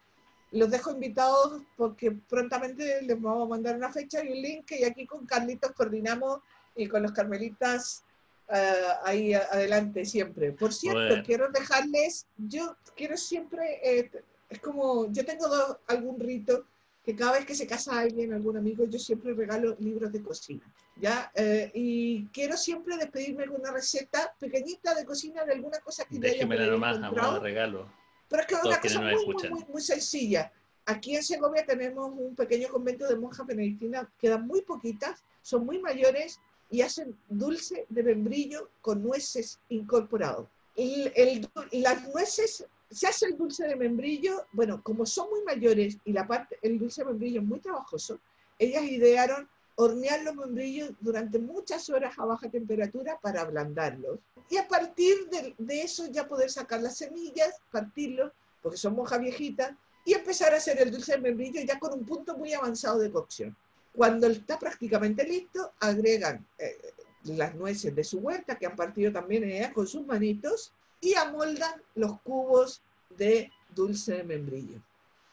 los 0.53 0.71
dejo 0.71 0.91
invitados 0.93 1.63
porque 1.77 2.13
prontamente 2.13 3.03
les 3.03 3.21
vamos 3.21 3.47
a 3.47 3.51
mandar 3.51 3.77
una 3.77 3.93
fecha 3.93 4.25
y 4.25 4.33
un 4.33 4.43
link 4.43 4.71
y 4.73 4.85
aquí 4.85 5.07
con 5.07 5.27
Carlitos 5.27 5.73
coordinamos 5.73 6.41
y 6.77 6.87
con 6.89 7.03
los 7.03 7.13
carmelitas 7.13 8.05
eh, 8.49 8.73
ahí 9.05 9.35
adelante 9.35 10.05
siempre. 10.05 10.53
Por 10.53 10.73
cierto, 10.73 11.23
quiero 11.25 11.49
dejarles, 11.51 12.27
yo 12.37 12.77
quiero 12.97 13.17
siempre, 13.17 13.81
eh, 13.83 14.11
es 14.49 14.59
como, 14.61 15.11
yo 15.11 15.25
tengo 15.25 15.47
algún 15.87 16.21
rito 16.21 16.67
que 17.05 17.17
cada 17.17 17.33
vez 17.33 17.47
que 17.47 17.55
se 17.55 17.67
casa 17.67 17.99
alguien, 17.99 18.33
algún 18.33 18.57
amigo, 18.57 18.85
yo 18.85 18.99
siempre 18.99 19.35
regalo 19.35 19.77
libros 19.81 20.13
de 20.13 20.23
cocina. 20.23 20.63
¿ya? 20.97 21.33
Eh, 21.35 21.71
y 21.75 22.27
quiero 22.27 22.57
siempre 22.57 22.97
despedirme 22.97 23.47
con 23.47 23.61
una 23.61 23.73
receta 23.73 24.35
pequeñita 24.39 24.95
de 24.95 25.05
cocina 25.05 25.45
de 25.45 25.53
alguna 25.53 25.79
cosa 25.81 26.05
que 26.05 26.19
Déjemela 26.19 26.67
nomás, 26.67 26.99
a 26.99 27.39
regalo. 27.41 27.91
Pero 28.29 28.43
es 28.43 28.47
que 28.47 28.55
es 28.55 28.65
una 28.65 28.81
cosa 28.81 29.01
muy, 29.01 29.51
muy, 29.51 29.65
muy, 29.69 29.83
sencilla. 29.83 30.53
Aquí 30.87 31.17
en 31.17 31.23
Segovia 31.23 31.67
tenemos 31.67 32.11
un 32.13 32.35
pequeño 32.35 32.69
convento 32.69 33.07
de 33.09 33.17
monjas 33.17 33.47
benedictinas, 33.47 34.07
quedan 34.19 34.47
muy 34.47 34.63
poquitas, 34.63 35.23
son 35.43 35.67
muy 35.67 35.79
mayores 35.81 36.41
y 36.73 36.81
hacen 36.81 37.15
dulce 37.29 37.87
de 37.91 38.03
membrillo 38.03 38.71
con 38.81 39.03
nueces 39.03 39.61
incorporado. 39.69 40.49
El, 40.75 41.47
las 41.71 42.09
nueces, 42.09 42.65
se 42.91 43.07
hace 43.07 43.27
el 43.27 43.37
dulce 43.37 43.69
de 43.69 43.77
membrillo, 43.77 44.47
bueno, 44.53 44.83
como 44.83 45.05
son 45.05 45.29
muy 45.29 45.43
mayores 45.45 45.99
y 46.07 46.15
la 46.15 46.27
parte, 46.27 46.59
el 46.63 46.79
dulce 46.79 47.03
de 47.03 47.11
membrillo 47.11 47.43
es 47.43 47.47
muy 47.47 47.61
trabajoso, 47.61 48.19
ellas 48.59 48.85
idearon 48.85 49.47
hornear 49.75 50.23
los 50.23 50.35
membrillos 50.35 50.93
durante 51.01 51.39
muchas 51.39 51.91
horas 51.91 52.19
a 52.19 52.25
baja 52.25 52.49
temperatura 52.49 53.19
para 53.21 53.43
ablandarlos. 53.43 54.19
Y 54.49 54.57
a 54.57 54.67
partir 54.67 55.29
de, 55.29 55.55
de 55.59 55.83
eso 55.83 56.07
ya 56.11 56.27
poder 56.27 56.51
sacar 56.51 56.81
las 56.81 56.97
semillas, 56.97 57.61
partirlos, 57.71 58.33
porque 58.63 58.79
son 58.79 58.95
monjas 58.95 59.21
viejitas, 59.21 59.75
y 60.07 60.15
empezar 60.15 60.55
a 60.55 60.57
hacer 60.57 60.81
el 60.81 60.91
dulce 60.91 61.13
de 61.13 61.19
membrillo 61.19 61.61
ya 61.61 61.79
con 61.79 61.93
un 61.93 62.07
punto 62.07 62.35
muy 62.37 62.55
avanzado 62.55 62.99
de 62.99 63.13
cocción. 63.13 63.55
Cuando 63.95 64.27
está 64.27 64.59
prácticamente 64.59 65.25
listo, 65.25 65.73
agregan 65.81 66.47
eh, 66.59 66.93
las 67.25 67.55
nueces 67.55 67.95
de 67.95 68.05
su 68.05 68.19
huerta, 68.19 68.59
que 68.59 68.67
han 68.67 68.77
partido 68.77 69.13
también 69.13 69.45
ella 69.45 69.73
con 69.73 69.87
sus 69.87 70.07
manitos, 70.07 70.73
y 71.01 71.15
amoldan 71.15 71.83
los 71.95 72.21
cubos 72.21 72.83
de 73.11 73.51
dulce 73.75 74.17
de 74.17 74.25
membrillo. 74.25 74.81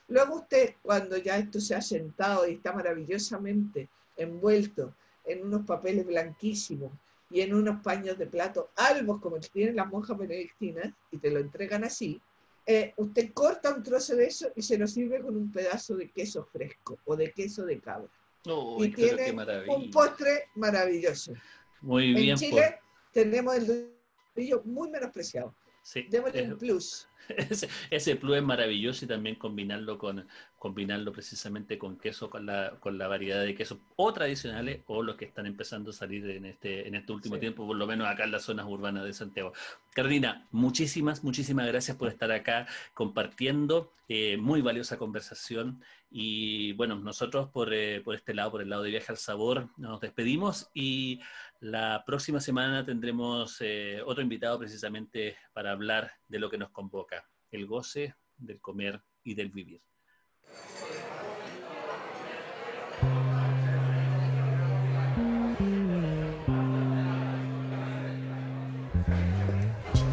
Luego 0.09 0.37
usted, 0.37 0.73
cuando 0.81 1.17
ya 1.17 1.37
esto 1.37 1.59
se 1.61 1.75
ha 1.75 1.81
sentado 1.81 2.47
y 2.47 2.53
está 2.53 2.73
maravillosamente 2.73 3.87
envuelto 4.17 4.93
en 5.23 5.45
unos 5.45 5.65
papeles 5.65 6.05
blanquísimos 6.05 6.91
y 7.29 7.41
en 7.41 7.53
unos 7.53 7.81
paños 7.81 8.17
de 8.17 8.25
plato 8.25 8.71
albos 8.75 9.21
como 9.21 9.39
tienen 9.39 9.75
las 9.75 9.87
monjas 9.87 10.17
benedictinas, 10.17 10.91
y 11.11 11.17
te 11.17 11.29
lo 11.29 11.39
entregan 11.39 11.83
así, 11.83 12.19
eh, 12.65 12.93
usted 12.97 13.31
corta 13.33 13.73
un 13.73 13.83
trozo 13.83 14.15
de 14.15 14.25
eso 14.25 14.51
y 14.55 14.63
se 14.63 14.77
lo 14.77 14.87
sirve 14.87 15.21
con 15.21 15.37
un 15.37 15.51
pedazo 15.51 15.95
de 15.95 16.09
queso 16.09 16.43
fresco 16.51 16.97
o 17.05 17.15
de 17.15 17.31
queso 17.31 17.65
de 17.65 17.79
cabra 17.79 18.09
y 18.45 18.91
tiene 18.91 19.33
un 19.67 19.91
postre 19.91 20.49
maravilloso. 20.55 21.33
Muy 21.81 22.13
bien. 22.13 22.29
En 22.31 22.37
Chile 22.37 22.79
tenemos 23.11 23.55
el 23.55 23.93
brillo 24.35 24.61
muy 24.65 24.89
menospreciado. 24.89 25.55
Sí, 25.81 26.07
Démosle 26.09 26.43
un 26.43 26.57
plus. 26.57 27.07
Ese, 27.89 28.15
plus 28.15 28.37
es 28.37 28.43
maravilloso 28.43 29.05
y 29.05 29.07
también 29.07 29.35
combinarlo 29.35 29.97
con 29.97 30.27
combinarlo 30.57 31.13
precisamente 31.13 31.77
con 31.77 31.97
queso, 31.97 32.29
con 32.29 32.45
la, 32.45 32.71
con 32.79 32.97
la 32.97 33.07
variedad 33.07 33.41
de 33.41 33.55
quesos 33.55 33.77
o 33.95 34.13
tradicionales 34.13 34.81
o 34.87 35.01
los 35.01 35.15
que 35.15 35.25
están 35.25 35.45
empezando 35.45 35.91
a 35.91 35.93
salir 35.93 36.29
en 36.29 36.45
este, 36.45 36.87
en 36.87 36.95
este 36.95 37.13
último 37.13 37.37
tiempo, 37.39 37.65
por 37.65 37.77
lo 37.77 37.87
menos 37.87 38.07
acá 38.07 38.25
en 38.25 38.31
las 38.31 38.43
zonas 38.43 38.65
urbanas 38.67 39.05
de 39.05 39.13
Santiago. 39.13 39.53
Carolina, 39.93 40.47
muchísimas, 40.51 41.23
muchísimas 41.23 41.65
gracias 41.67 41.95
por 41.95 42.09
estar 42.09 42.31
acá 42.31 42.67
compartiendo. 42.93 43.93
Eh, 44.11 44.37
muy 44.37 44.61
valiosa 44.61 44.97
conversación. 44.97 45.83
Y 46.09 46.73
bueno, 46.73 46.95
nosotros 46.95 47.49
por, 47.49 47.71
eh, 47.73 48.01
por 48.01 48.15
este 48.15 48.33
lado, 48.33 48.51
por 48.51 48.61
el 48.63 48.69
lado 48.69 48.81
de 48.81 48.89
Viaje 48.89 49.11
al 49.11 49.19
Sabor, 49.19 49.69
nos 49.77 50.01
despedimos 50.01 50.71
y 50.73 51.21
la 51.61 52.03
próxima 52.05 52.39
semana 52.39 52.85
tendremos 52.85 53.57
eh, 53.59 54.01
otro 54.05 54.23
invitado 54.23 54.57
precisamente 54.59 55.37
para 55.53 55.71
hablar 55.71 56.11
de 56.27 56.39
lo 56.39 56.49
que 56.49 56.57
nos 56.57 56.71
convoca, 56.71 57.27
el 57.51 57.65
goce 57.65 58.15
del 58.37 58.61
comer 58.61 59.01
y 59.23 59.35
del 59.35 59.49
vivir. 59.49 59.81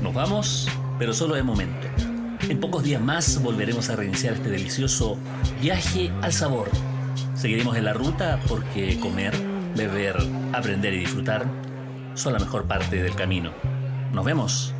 Nos 0.02 0.14
vamos, 0.14 0.68
pero 0.98 1.12
solo 1.12 1.36
de 1.36 1.42
momento. 1.44 1.86
En 2.48 2.60
pocos 2.60 2.82
días 2.82 3.00
más 3.00 3.42
volveremos 3.42 3.88
a 3.88 3.96
reiniciar 3.96 4.34
este 4.34 4.50
delicioso 4.50 5.16
viaje 5.60 6.10
al 6.22 6.32
sabor. 6.32 6.68
Seguiremos 7.34 7.76
en 7.76 7.84
la 7.84 7.92
ruta 7.92 8.40
porque 8.48 8.98
comer 9.00 9.55
beber, 9.76 10.16
aprender 10.52 10.94
y 10.94 10.98
disfrutar 10.98 11.46
son 12.14 12.32
la 12.32 12.38
mejor 12.38 12.64
parte 12.64 13.02
del 13.02 13.14
camino. 13.14 13.52
Nos 14.12 14.24
vemos. 14.24 14.75